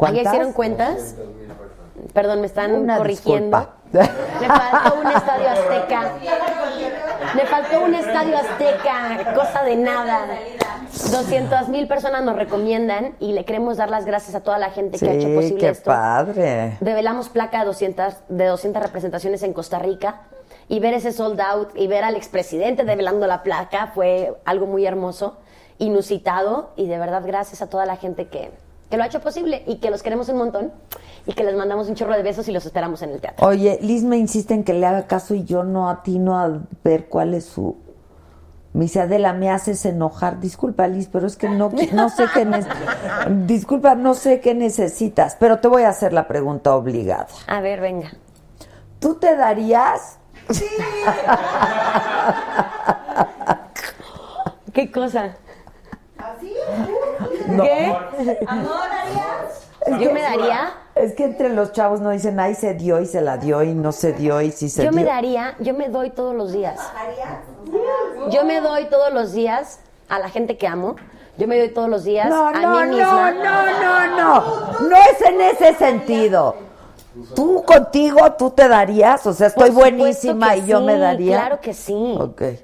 [0.00, 1.14] ¿Ya hicieron cuentas?
[2.12, 3.58] Perdón, me están Una corrigiendo.
[3.58, 3.74] disculpa.
[4.40, 6.12] Me faltó un estadio azteca.
[7.34, 10.26] Me faltó un estadio azteca, cosa de nada.
[11.10, 14.98] 200 mil personas nos recomiendan y le queremos dar las gracias a toda la gente
[14.98, 15.90] que ha hecho posible qué esto.
[15.90, 16.76] padre.
[16.80, 20.22] Develamos placa de 200, de 200 representaciones en Costa Rica
[20.68, 24.86] y ver ese sold out y ver al expresidente develando la placa fue algo muy
[24.86, 25.38] hermoso,
[25.78, 28.50] inusitado y de verdad gracias a toda la gente que,
[28.90, 30.72] que lo ha hecho posible y que los queremos un montón
[31.26, 33.46] y que les mandamos un chorro de besos y los esperamos en el teatro.
[33.46, 37.06] Oye, Liz me insiste en que le haga caso y yo no atino a ver
[37.08, 37.76] cuál es su...
[38.78, 40.38] Me dice, Adela, me haces enojar.
[40.38, 42.46] Disculpa, Liz, pero es que no, no sé qué...
[43.28, 47.26] Disculpa, no sé qué necesitas, pero te voy a hacer la pregunta obligada.
[47.48, 48.12] A ver, venga.
[49.00, 50.20] ¿Tú te darías?
[54.72, 55.34] ¿Qué cosa?
[56.16, 56.54] ¿Así?
[57.60, 57.96] ¿Qué?
[58.46, 59.67] ¿Amor harías?
[59.88, 63.00] Es Yo que- me daría, Es que entre los chavos no dicen, ay, se dio
[63.00, 64.96] y se la dio y no se dio y sí se yo dio.
[65.00, 66.78] me daría, yo me doy todos los días.
[68.30, 70.96] Yo me doy todos los días a la gente que amo.
[71.36, 73.30] Yo me doy todos los días No, a no, mí no, misma.
[73.30, 74.88] no, no, no.
[74.88, 76.56] No es en ese sentido.
[77.34, 81.38] Tú contigo, tú te darías, o sea, estoy buenísima y yo sí, me daría.
[81.38, 82.18] Claro que sí.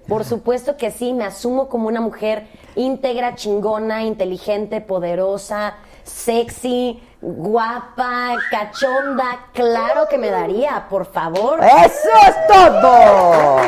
[0.08, 1.12] Por supuesto que sí.
[1.12, 2.46] Me asumo como una mujer
[2.76, 5.74] íntegra, chingona, inteligente, poderosa,
[6.04, 9.46] sexy, guapa, cachonda.
[9.52, 11.60] Claro que me daría, por favor.
[11.62, 13.58] Eso es todo.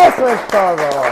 [0.00, 1.02] Eso es todo.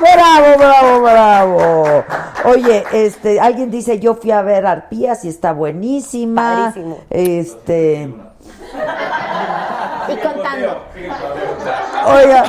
[0.00, 2.04] Bravo, bravo, bravo.
[2.44, 6.72] Oye, este, alguien dice, yo fui a ver Arpías y está buenísima.
[6.74, 6.98] Padrísimo.
[7.08, 8.12] Este,
[10.08, 10.82] Y contando.
[12.06, 12.44] oiga,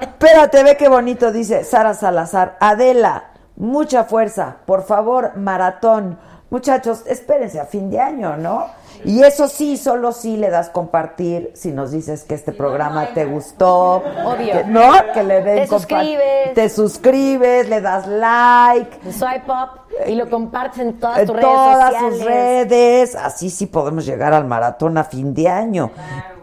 [0.00, 2.56] espérate, ve qué bonito dice Sara Salazar.
[2.58, 3.24] Adela,
[3.58, 6.18] mucha fuerza, por favor, maratón.
[6.50, 8.66] Muchachos, espérense a fin de año, ¿no?
[9.04, 13.26] Y eso sí, solo sí le das compartir si nos dices que este programa te
[13.26, 13.96] gustó.
[14.24, 14.52] Obvio.
[14.52, 14.90] Que- ¿No?
[15.12, 16.54] Que le den Te suscribes.
[16.54, 19.12] Te suscribes, le das like.
[19.12, 22.14] Swipe up y lo compartes en todas en tus redes todas sociales.
[22.18, 23.14] sus redes.
[23.14, 25.90] Así sí podemos llegar al maratón a fin de año.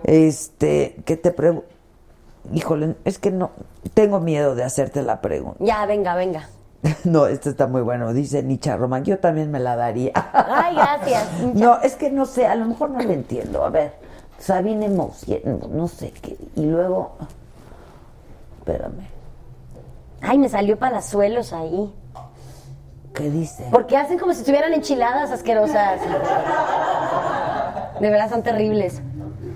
[0.04, 1.68] Este, ¿qué te pregunto?
[2.54, 3.50] Híjole, es que no,
[3.96, 5.58] tengo miedo de hacerte la pregunta.
[5.60, 6.48] Ya, venga, venga.
[7.03, 8.14] No, esto está muy bueno.
[8.14, 10.12] Dice Nicha Román, yo también me la daría.
[10.34, 11.28] Ay, gracias.
[11.53, 13.64] No, es que no sé, a lo mejor no lo entiendo.
[13.64, 13.94] A ver,
[14.40, 16.38] Sabine Moussier, no, no sé qué.
[16.56, 17.16] Y luego,
[18.60, 19.07] espérame,
[20.22, 21.94] Ay, me salió palazuelos ahí.
[23.14, 23.66] ¿qué dice?
[23.72, 26.02] Porque hacen como si estuvieran enchiladas asquerosas.
[27.99, 29.02] De verdad son terribles.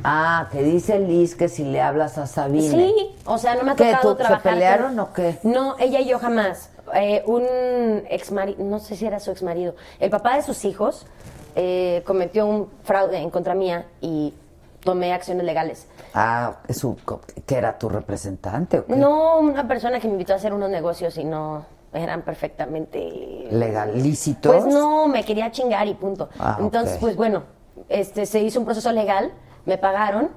[0.03, 2.69] Ah, que dice Liz que si le hablas a Sabine.
[2.69, 4.53] Sí, o sea, no me ha ¿Qué, tocado tú- se trabajar.
[4.53, 5.39] pelearon con- o qué?
[5.43, 6.69] No, ella y yo jamás.
[6.93, 7.43] Eh, un
[8.09, 11.05] ex marido, no sé si era su ex marido, el papá de sus hijos
[11.55, 14.33] eh, cometió un fraude en contra mía y
[14.81, 15.87] tomé acciones legales.
[16.13, 16.97] Ah, es un,
[17.45, 18.95] que era tu representante o qué?
[18.95, 24.01] No, una persona que me invitó a hacer unos negocios y no eran perfectamente Legal,
[24.01, 24.63] lícitos.
[24.63, 26.29] Pues no, me quería chingar y punto.
[26.39, 27.43] Ah, Entonces, pues bueno,
[27.89, 29.31] este se hizo un proceso legal,
[29.65, 30.29] me pagaron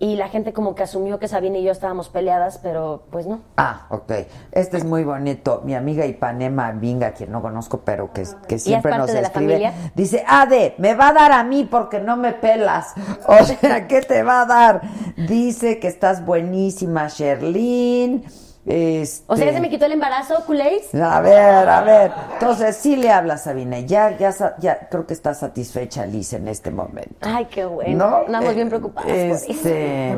[0.00, 3.40] y la gente como que asumió que Sabine y yo estábamos peleadas, pero pues no.
[3.56, 4.12] Ah, ok.
[4.50, 5.62] Este es muy bonito.
[5.64, 9.28] Mi amiga Ipanema Vinga, quien no conozco, pero que, que siempre parte nos de la
[9.28, 9.92] escribe, familia?
[9.94, 12.94] dice, Ade, me va a dar a mí porque no me pelas.
[13.26, 14.82] O sea, ¿qué te va a dar?
[15.16, 18.24] Dice que estás buenísima, Sherlyn.
[18.66, 19.24] Este...
[19.26, 20.94] O sea, ¿ya se me quitó el embarazo, culéis?
[20.94, 22.12] A ver, a ver.
[22.32, 23.84] Entonces, sí le hablas, Sabine.
[23.86, 27.14] Ya, ya, ya creo que está satisfecha Liz en este momento.
[27.20, 28.08] Ay, qué bueno.
[28.08, 28.16] ¿No?
[28.26, 29.44] Andamos Eh, bien por eso.
[29.48, 30.16] este,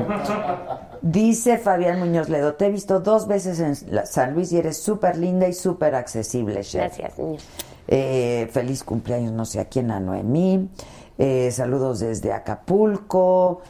[1.02, 3.74] Dice Fabián Muñoz Ledo, te he visto dos veces en
[4.06, 6.82] San Luis y eres súper linda y súper accesible, Cher.
[6.82, 7.39] Gracias, niña.
[7.89, 10.68] Eh, feliz cumpleaños, no sé a quién, a Noemí.
[11.18, 13.60] Eh, saludos desde Acapulco.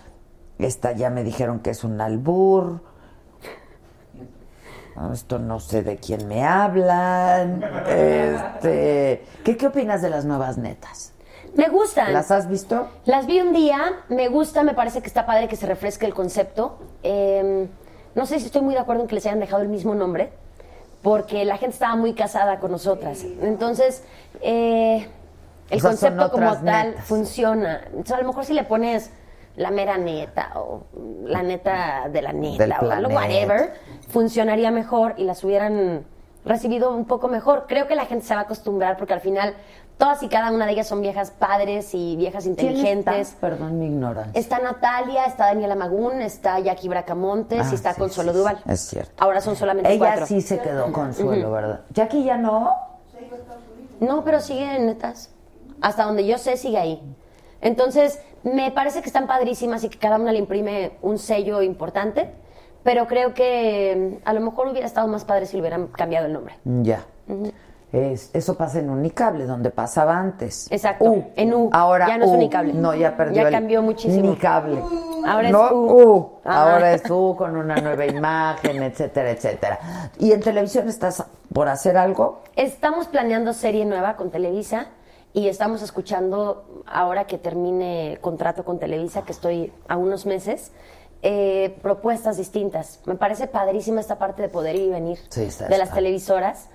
[0.58, 2.80] Esta ya me dijeron que es un albur.
[5.12, 7.62] Esto no sé de quién me hablan.
[7.86, 11.12] Este, ¿qué, ¿Qué opinas de las nuevas netas?
[11.54, 12.12] Me gustan.
[12.12, 12.88] ¿Las has visto?
[13.04, 13.78] Las vi un día,
[14.08, 16.78] me gusta, me parece que está padre que se refresque el concepto.
[17.02, 17.66] Eh,
[18.14, 20.32] no sé si estoy muy de acuerdo en que les hayan dejado el mismo nombre,
[21.02, 23.24] porque la gente estaba muy casada con nosotras.
[23.42, 24.02] Entonces,
[24.40, 25.08] eh,
[25.70, 27.04] el O sea, son concepto como tal netas.
[27.04, 27.82] funciona.
[27.86, 29.10] Entonces, a lo mejor si le pones
[29.56, 30.82] la mera neta o
[31.24, 33.72] la neta de la neta Del o algo, whatever,
[34.08, 36.04] funcionaría mejor y las hubieran
[36.44, 37.64] recibido un poco mejor.
[37.66, 39.54] Creo que la gente se va a acostumbrar porque al final
[39.98, 43.28] todas y cada una de ellas son viejas padres y viejas ¿Quién inteligentes.
[43.30, 43.40] está?
[43.40, 44.38] Perdón mi ignorancia.
[44.38, 48.56] Está Natalia, está Daniela Magún, está Jackie Bracamontes Ah, y está sí, Consuelo sí, Duval.
[48.58, 49.12] sí, es cierto.
[49.16, 50.26] Ahora son solamente Ella cuatro.
[50.26, 51.52] sí se quedó consuelo, Ujú.
[51.54, 51.80] ¿verdad?
[51.94, 52.70] Jackie ya no.
[54.00, 55.30] No, pero sigue en netas.
[55.80, 57.02] Hasta donde yo sé, sigue ahí.
[57.62, 58.20] Entonces,
[58.54, 62.30] me parece que están padrísimas y que cada una le imprime un sello importante,
[62.82, 66.26] pero creo que mm, a lo mejor hubiera estado más padre si le hubieran cambiado
[66.26, 66.54] el nombre.
[66.64, 67.04] Ya.
[67.92, 70.66] Es- eso pasa en Unicable, donde pasaba antes.
[70.70, 71.24] Exacto, U.
[71.36, 71.70] en U.
[71.72, 72.34] Ahora Ya no es U.
[72.34, 72.72] Unicable.
[72.74, 74.28] No, ya perdió Ya el cambió muchísimo.
[74.28, 74.80] Unicable.
[75.26, 76.30] Ahora es No, U.
[76.44, 76.72] Ajá.
[76.74, 79.78] Ahora es U con una nueva imagen, etcétera, etcétera.
[80.18, 82.42] ¿Y en televisión estás por hacer algo?
[82.56, 84.88] Estamos planeando serie nueva con Televisa
[85.36, 90.72] y estamos escuchando, ahora que termine el contrato con Televisa, que estoy a unos meses,
[91.20, 93.00] eh, propuestas distintas.
[93.04, 95.96] Me parece padrísima esta parte de poder ir y venir Sí, está- de las está.
[95.96, 96.70] televisoras.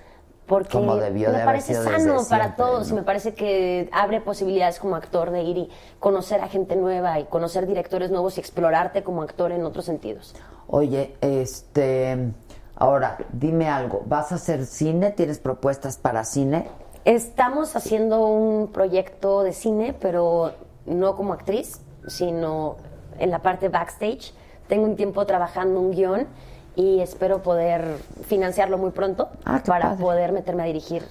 [0.45, 2.93] Porque Como debió de me parece sano para todos ¿no?
[2.93, 5.69] y me parece que abre posibilidades como actor de ir y
[5.99, 10.35] conocer a gente nueva y conocer directores nuevos y explorarte como actor en otros sentidos.
[10.67, 12.31] Oye, este.
[12.75, 14.03] Ahora, dime algo.
[14.05, 15.11] ¿Vas a hacer cine?
[15.11, 16.67] ¿Tienes propuestas para cine?
[17.05, 20.53] Estamos haciendo un proyecto de cine, pero
[20.85, 22.75] no como actriz, sino
[23.17, 24.33] en la parte backstage.
[24.67, 26.27] Tengo un tiempo trabajando un guion
[26.75, 30.03] y espero poder financiarlo muy pronto Ah, para padre.
[30.03, 31.03] poder meterme a dirigir.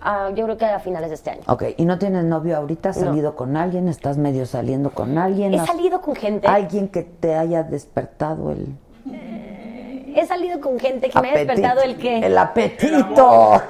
[0.00, 1.42] ah, yo creo que a finales de este año.
[1.48, 2.90] Ok, ¿y no tienes novio ahorita?
[2.90, 3.06] ¿Has No.
[3.06, 3.88] salido con alguien?
[3.88, 5.52] ¿Estás medio saliendo con alguien?
[5.54, 6.46] He ¿Has- salido con gente.
[6.46, 8.68] ¿Alguien que te haya despertado el
[10.14, 12.18] He salido con gente que me ha despertado el qué.
[12.24, 13.60] El apetito.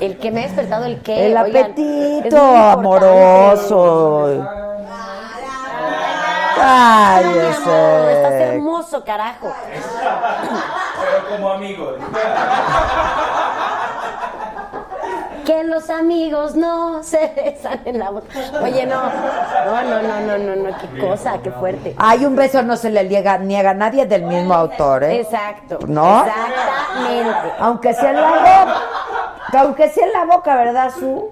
[0.00, 1.26] El que me ha despertado el qué.
[1.26, 4.42] El Oigan, apetito amoroso.
[6.58, 8.54] Ay, Mi amor, estás ese.
[8.54, 9.52] hermoso, carajo.
[9.70, 11.94] Pero como amigos.
[15.46, 18.26] Que los amigos no se besan en la boca.
[18.62, 19.00] Oye, no,
[19.64, 21.94] no, no, no, no, no, no, qué cosa, qué fuerte.
[21.96, 25.20] Hay un beso no se le niega, niega a nadie del mismo autor, ¿eh?
[25.20, 25.78] Exacto.
[25.86, 26.24] ¿No?
[26.26, 27.52] Exactamente.
[27.60, 28.82] Aunque sea en la boca.
[29.58, 31.30] Aunque sea en la boca, ¿verdad, Su?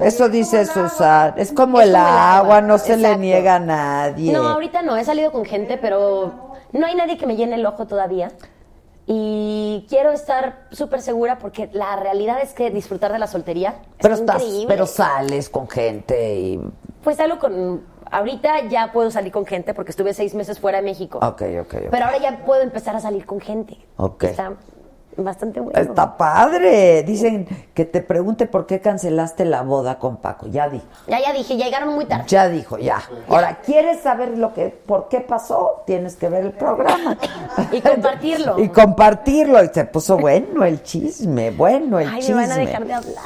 [0.00, 1.34] Eso dice Susan.
[1.36, 4.32] Es como, Es el, como agua, agua, no se le niega a nadie.
[4.32, 6.32] No, ahorita no, he salido con gente, pero
[6.72, 8.30] no hay nadie que me llene el ojo todavía.
[9.06, 14.14] Y quiero estar súper segura porque la realidad es que disfrutar de la soltería pero
[14.14, 14.66] es estás, increíble.
[14.68, 16.60] pero sales con gente y.
[17.02, 17.82] Pues salgo con...
[18.10, 21.18] Ahorita ya puedo salir con gente porque estuve seis meses fuera de México.
[21.18, 21.74] Ok, ok, ok.
[21.90, 23.78] Pero ahora ya puedo empezar a salir con gente.
[23.96, 24.24] Ok.
[24.24, 24.52] Está
[25.16, 25.78] bastante bueno.
[25.78, 27.02] Está padre.
[27.02, 30.46] Dicen que te pregunte por qué cancelaste la boda con Paco.
[30.48, 30.80] Ya di.
[31.06, 32.24] Ya, ya dije, ya llegaron muy tarde.
[32.28, 33.02] Ya dijo, ya.
[33.28, 35.82] Ahora, ¿quieres saber lo que, por qué pasó?
[35.86, 37.16] Tienes que ver el programa.
[37.72, 38.58] Y compartirlo.
[38.58, 39.62] y compartirlo.
[39.64, 42.34] Y se puso bueno el chisme, bueno el Ay, chisme.
[42.36, 43.24] me van a dejar de hablar.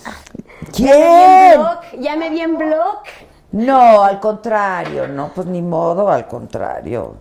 [0.75, 1.61] ¿Quién?
[2.03, 2.99] Ya me vi en blog.
[3.53, 7.15] No, al contrario, no, pues ni modo, al contrario.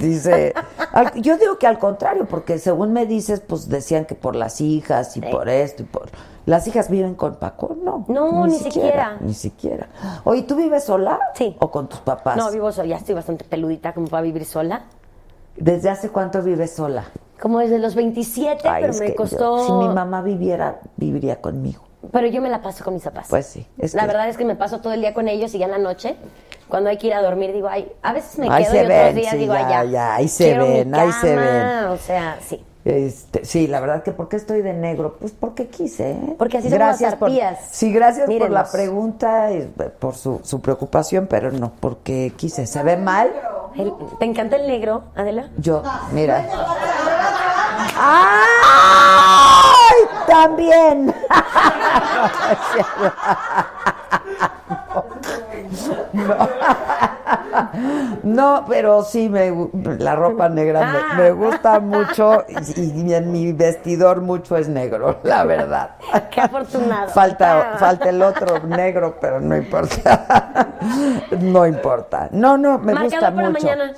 [0.00, 0.54] Dice,
[0.92, 4.60] al- yo digo que al contrario, porque según me dices, pues decían que por las
[4.60, 6.08] hijas y por esto y por...
[6.46, 7.74] ¿Las hijas viven con Paco?
[7.82, 8.04] No.
[8.08, 9.16] No, ni siquiera.
[9.20, 9.88] Ni siquiera.
[10.24, 11.18] Oye, ¿tú vives sola?
[11.34, 11.56] Sí.
[11.58, 12.36] ¿O con tus papás?
[12.36, 14.82] No, vivo sola, ya estoy bastante peludita como para vivir sola.
[15.56, 17.04] ¿Desde hace cuánto vives sola?
[17.40, 19.56] Como desde los 27, Ay, pero me costó...
[19.56, 21.82] yo- si mi mamá viviera, viviría conmigo.
[22.12, 23.26] Pero yo me la paso con mis papás.
[23.30, 25.54] Pues sí, es la que- verdad es que me paso todo el día con ellos
[25.54, 26.16] y ya en la noche,
[26.68, 28.88] cuando hay que ir a dormir, digo, ay, a veces me Ahí quedo y otros
[28.88, 31.40] ven, días sí, digo, ya, ay, ya, ya, ahí se mi ven, ahí se cama",
[31.46, 31.84] ven.
[31.88, 32.64] O sea, sí.
[32.84, 35.16] Este, sí, la verdad que ¿por qué estoy de negro?
[35.18, 36.34] Pues porque quise, ¿eh?
[36.36, 37.30] Porque así somos las por.
[37.70, 39.62] Sí, gracias por la pregunta y
[39.98, 42.66] por su, su preocupación, pero no, porque quise.
[42.66, 43.30] ¿Se ve mal?
[43.74, 45.48] El- ¿Te encanta el negro, Adela?
[45.56, 45.82] Yo,
[46.12, 46.44] mira.
[47.96, 49.94] ¡Ay!
[50.26, 51.14] También.
[56.14, 56.48] No.
[58.22, 59.52] No, pero sí me
[59.98, 61.14] la ropa negra me, Ah.
[61.16, 62.44] me gusta mucho
[62.76, 65.90] y, y en mi vestidor mucho es negro, la verdad.
[66.30, 67.08] Qué afortunado.
[67.10, 67.78] Falta, Ah.
[67.78, 70.68] falta el otro negro, pero no importa.
[71.40, 72.28] No importa.
[72.32, 73.62] No, no, me Marcador gusta para mucho.
[73.66, 73.92] mañana.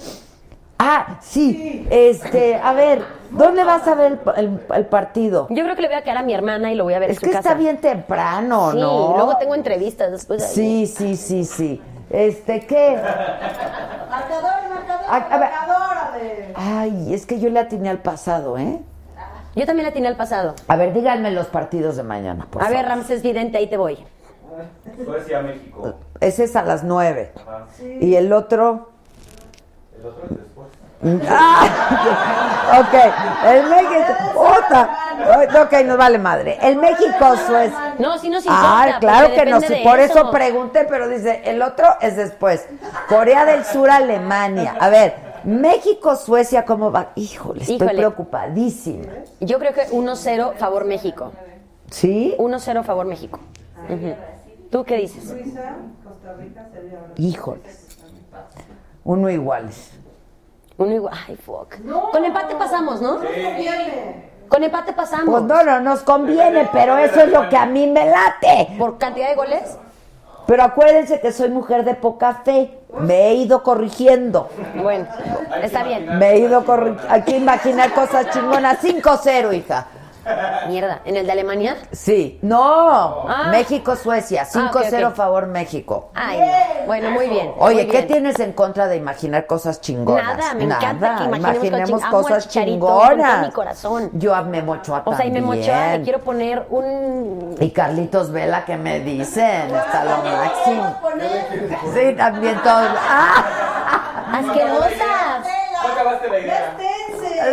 [0.79, 1.87] Ah, sí.
[1.91, 5.47] Este, a ver, ¿dónde vas a ver el, el- el partido?
[5.51, 7.11] Yo creo que le voy a quedar a mi hermana y lo voy a ver
[7.11, 9.15] Es en su que está bien temprano, sí, ¿no?
[9.17, 10.49] luego tengo entrevistas después de.
[10.49, 11.83] Sí, sí, sí, sí.
[12.11, 12.97] Este, ¿qué?
[14.09, 15.51] Marcador, marcador, A- a ver.
[15.51, 16.53] marcador, Ale.
[16.55, 18.81] Ay, es que yo le atiné al pasado, ¿eh?
[19.55, 20.55] Yo también la tiene al pasado.
[20.69, 22.91] A ver, díganme los partidos de mañana, por a ver, favor.
[22.91, 23.99] Ramses Vidente, ahí te voy.
[25.05, 25.95] Suecia, México.
[26.21, 27.33] Ese es a las nueve.
[27.37, 27.67] Ajá.
[28.01, 28.91] Y el otro...
[29.99, 30.56] El otro es.
[31.29, 34.13] Ah, ok, el México...
[34.37, 34.91] Otra.
[35.63, 36.59] Ok, nos vale madre.
[36.61, 37.95] El México-Suecia.
[37.99, 38.99] No, sí nos Ah, importa.
[39.01, 42.67] claro porque que no, de por eso pregunté, pero dice, el otro es después.
[43.09, 44.77] Corea del Sur, Alemania.
[44.79, 45.15] A ver,
[45.45, 47.13] México, Suecia, ¿cómo va?
[47.15, 47.95] Híjole, estoy Híjole.
[47.95, 49.07] preocupadísima.
[49.41, 51.33] Yo creo que 1-0 favor México.
[51.91, 52.35] ¿Sí?
[52.39, 53.39] 1-0 favor México.
[54.71, 55.25] ¿Tú qué dices?
[55.29, 56.67] Suiza, Costa Rica.
[57.17, 57.87] Híjoles.
[59.05, 59.93] Uno iguales.
[60.79, 61.15] Uno igual.
[61.27, 61.75] Ay, fuck.
[62.13, 63.19] Con empate pasamos, ¿no?
[64.49, 65.29] Con empate pasamos.
[65.29, 68.77] Pues no, no nos conviene, pero eso es lo que a mí me late.
[68.79, 69.79] ¿Por cantidad de goles?
[70.47, 72.79] Pero acuérdense que soy mujer de poca fe.
[73.01, 74.49] Me he ido corrigiendo.
[74.81, 75.07] Bueno,
[75.61, 76.19] está bien.
[76.19, 77.03] Me he ido corrigiendo.
[77.13, 78.79] Hay que imaginar cosas chingonas.
[78.81, 79.87] 5-0, hija.
[80.69, 81.01] Mierda.
[81.05, 81.77] ¿En el de Alemania?
[81.93, 82.39] Sí.
[82.43, 83.29] No.
[83.29, 83.49] Ah.
[83.51, 84.45] México-Suecia.
[84.45, 86.11] 5-0 Ah, favor México.
[86.15, 86.87] Ay, no.
[86.87, 87.53] Bueno, muy bien.
[87.59, 88.07] Oye, muy ¿qué bien.
[88.09, 90.37] tienes en contra de imaginar cosas chingonas?
[90.37, 93.47] Nada, me encanta que imaginemos, Imaginemos cosas, chingonas.
[93.47, 94.11] mi corazón.
[94.15, 95.61] Yo a Memo Ochoa O sea, y me también.
[95.67, 97.55] mochó, le quiero poner un...
[97.61, 99.75] Y Carlitos Vela, ¿qué me dicen?
[99.75, 100.97] Está lo máximo.
[101.95, 102.89] Sí, también todos.
[103.09, 104.33] ¡Ah!
[104.33, 105.47] ¡Asquerosas!
[105.83, 106.75] ¿No acabaste la idea?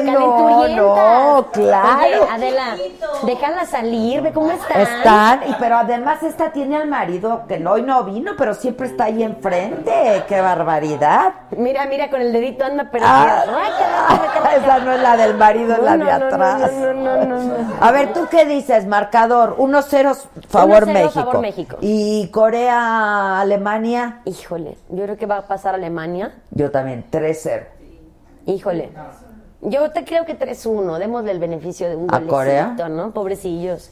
[0.03, 0.75] No, Calenturientas.
[0.77, 1.99] no, claro.
[2.23, 2.75] Oye, Adela,
[3.23, 4.81] déjala salir, ve cómo están.
[4.81, 9.05] Están, y pero además esta tiene al marido que hoy no vino, pero siempre está
[9.05, 10.23] ahí enfrente.
[10.27, 11.33] ¡Qué barbaridad!
[11.51, 13.11] Mira, mira, con el dedito anda perdido.
[13.11, 16.71] Ah, esa no es la del marido, es No, la no, de atrás.
[16.73, 17.53] no, no, no, no.
[17.79, 18.85] A ver, ¿tú qué dices?
[18.87, 20.15] Marcador, 1-0
[20.47, 21.11] favor 1-0 México.
[21.13, 21.77] favor México.
[21.81, 26.33] Y Corea, Alemania, Híjole, yo creo que va a pasar Alemania.
[26.51, 27.65] yo también, 3-0.
[28.45, 28.91] Híjole.
[29.65, 32.75] Yo te creo que 3-1, démosle el beneficio de un ¿A Corea?
[32.89, 33.11] ¿no?
[33.11, 33.91] Pobrecillos.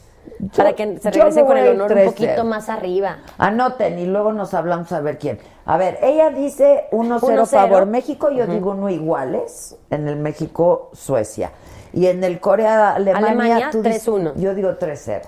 [0.55, 2.05] Para que se yo regresen con el honor un 3-0.
[2.05, 3.17] poquito más arriba.
[3.37, 5.39] Anoten y luego nos hablamos a ver quién.
[5.65, 7.45] A ver, ella dice 1-0 1-0.
[7.47, 11.51] favor México, yo digo uno iguales en el México-Suecia.
[11.93, 14.33] Y en el Corea-Alemania, Alemania, dices- 3-1.
[14.35, 15.21] Yo digo 3-0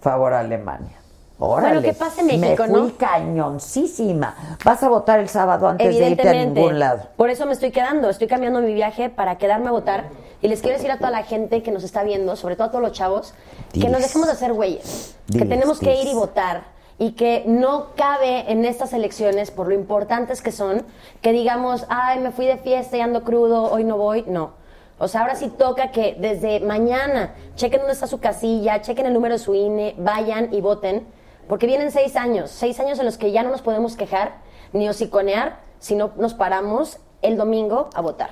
[0.00, 0.98] favor Alemania.
[1.38, 1.74] Órale.
[1.74, 2.96] Bueno, que pase México, Me fui ¿no?
[2.96, 4.56] cañoncísima.
[4.64, 7.08] Vas a votar el sábado antes de irte a ningún lado.
[7.16, 8.08] Por eso me estoy quedando.
[8.08, 10.04] Estoy cambiando mi viaje para quedarme a votar.
[10.42, 12.70] Y les quiero decir a toda la gente que nos está viendo, sobre todo a
[12.70, 13.34] todos los chavos,
[13.72, 15.16] que nos dejemos de hacer güeyes.
[15.26, 16.64] que Diles, tenemos que ir y votar.
[16.98, 20.84] Y que no cabe en estas elecciones, por lo importantes que son,
[21.22, 24.24] que digamos, ay, me fui de fiesta y ando crudo, hoy no voy.
[24.28, 24.52] No.
[24.98, 29.12] O sea, ahora sí toca que desde mañana chequen dónde está su casilla, chequen el
[29.12, 31.04] número de su INE, vayan y voten,
[31.48, 34.36] porque vienen seis años, seis años en los que ya no nos podemos quejar
[34.72, 38.30] ni hociconear si no nos paramos el domingo a votar.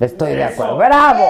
[0.00, 0.76] Estoy de acuerdo.
[0.76, 1.24] ¡Bravo!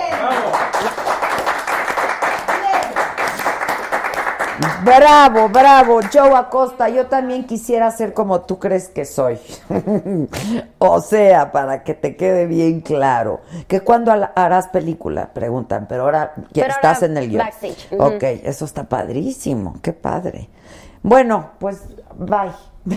[4.84, 6.88] Bravo, bravo, Joe Acosta.
[6.88, 9.38] Yo también quisiera ser como tú crees que soy.
[10.78, 13.40] o sea, para que te quede bien claro.
[13.66, 17.44] Que cuando harás película, preguntan, pero ahora ya estás ahora en el guion.
[17.44, 17.88] backstage.
[17.98, 19.76] Ok, eso está padrísimo.
[19.82, 20.48] Qué padre.
[21.04, 21.86] Bueno, pues
[22.16, 22.50] bye.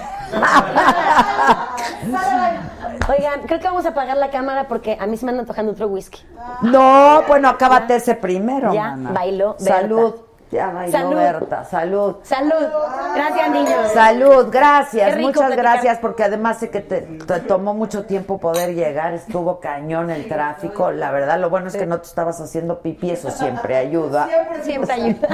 [3.09, 5.73] Oigan, creo que vamos a apagar la cámara porque a mí se me anda antojando
[5.73, 6.21] otro whisky.
[6.61, 8.73] No, bueno, acábate ese primero.
[8.73, 9.11] Ya mana.
[9.11, 9.81] bailó Berta.
[9.81, 10.15] Salud.
[10.51, 11.15] Ya bailó Salud.
[11.15, 11.63] Berta.
[11.65, 12.15] Salud.
[12.23, 12.67] Salud.
[13.15, 13.91] Gracias, niños.
[13.93, 15.57] Salud, gracias, muchas platicar.
[15.57, 20.27] gracias porque además sé que te, te tomó mucho tiempo poder llegar, estuvo cañón el
[20.27, 24.27] tráfico, la verdad lo bueno es que no te estabas haciendo pipí, eso siempre ayuda.
[24.63, 25.27] Siempre ayuda.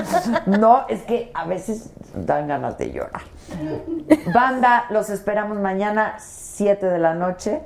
[0.46, 3.22] No, es que a veces dan ganas de llorar.
[4.34, 7.62] Banda, los esperamos mañana 7 de la noche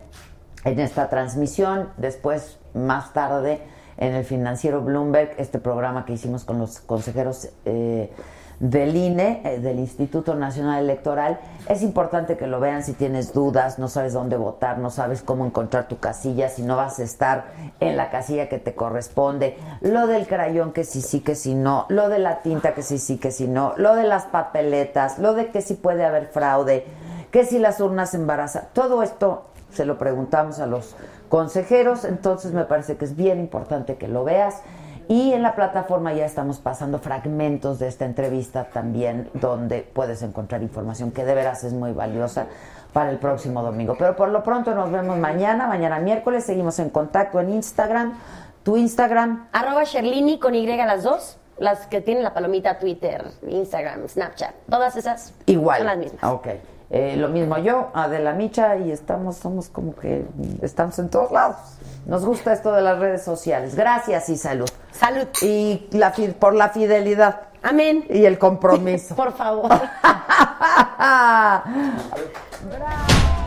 [0.64, 3.62] en esta transmisión, después más tarde
[3.98, 8.12] en el financiero Bloomberg, este programa que hicimos con los consejeros eh,
[8.60, 11.40] del INE, eh, del Instituto Nacional Electoral.
[11.68, 15.46] Es importante que lo vean si tienes dudas, no sabes dónde votar, no sabes cómo
[15.46, 17.46] encontrar tu casilla, si no vas a estar
[17.80, 21.86] en la casilla que te corresponde, lo del crayón que sí, sí, que sí, no,
[21.90, 25.34] lo de la tinta que sí, sí, que sí, no, lo de las papeletas, lo
[25.34, 26.86] de que sí puede haber fraude,
[27.32, 30.96] que si las urnas embarazan, todo esto se lo preguntamos a los
[31.30, 34.62] consejeros, entonces me parece que es bien importante que lo veas.
[35.10, 40.62] Y en la plataforma ya estamos pasando fragmentos de esta entrevista también, donde puedes encontrar
[40.64, 42.48] información que de veras es muy valiosa
[42.92, 43.96] para el próximo domingo.
[43.98, 48.20] Pero por lo pronto nos vemos mañana, mañana miércoles, seguimos en contacto en Instagram.
[48.64, 51.38] Tu Instagram, Arroba Sherlini con Y las dos.
[51.58, 54.54] Las que tienen la palomita Twitter, Instagram, Snapchat.
[54.70, 55.80] Todas esas igual.
[55.80, 56.24] son las mismas.
[56.24, 56.48] Ok.
[56.90, 60.26] Eh, lo mismo yo, Adela Micha, y estamos, somos como que
[60.62, 61.58] estamos en todos lados.
[62.06, 63.76] Nos gusta esto de las redes sociales.
[63.76, 64.70] Gracias y salud.
[64.92, 65.28] Salud.
[65.42, 68.06] Y la fi- por la fidelidad Amén.
[68.10, 69.16] y el compromiso.
[69.16, 69.70] Por favor.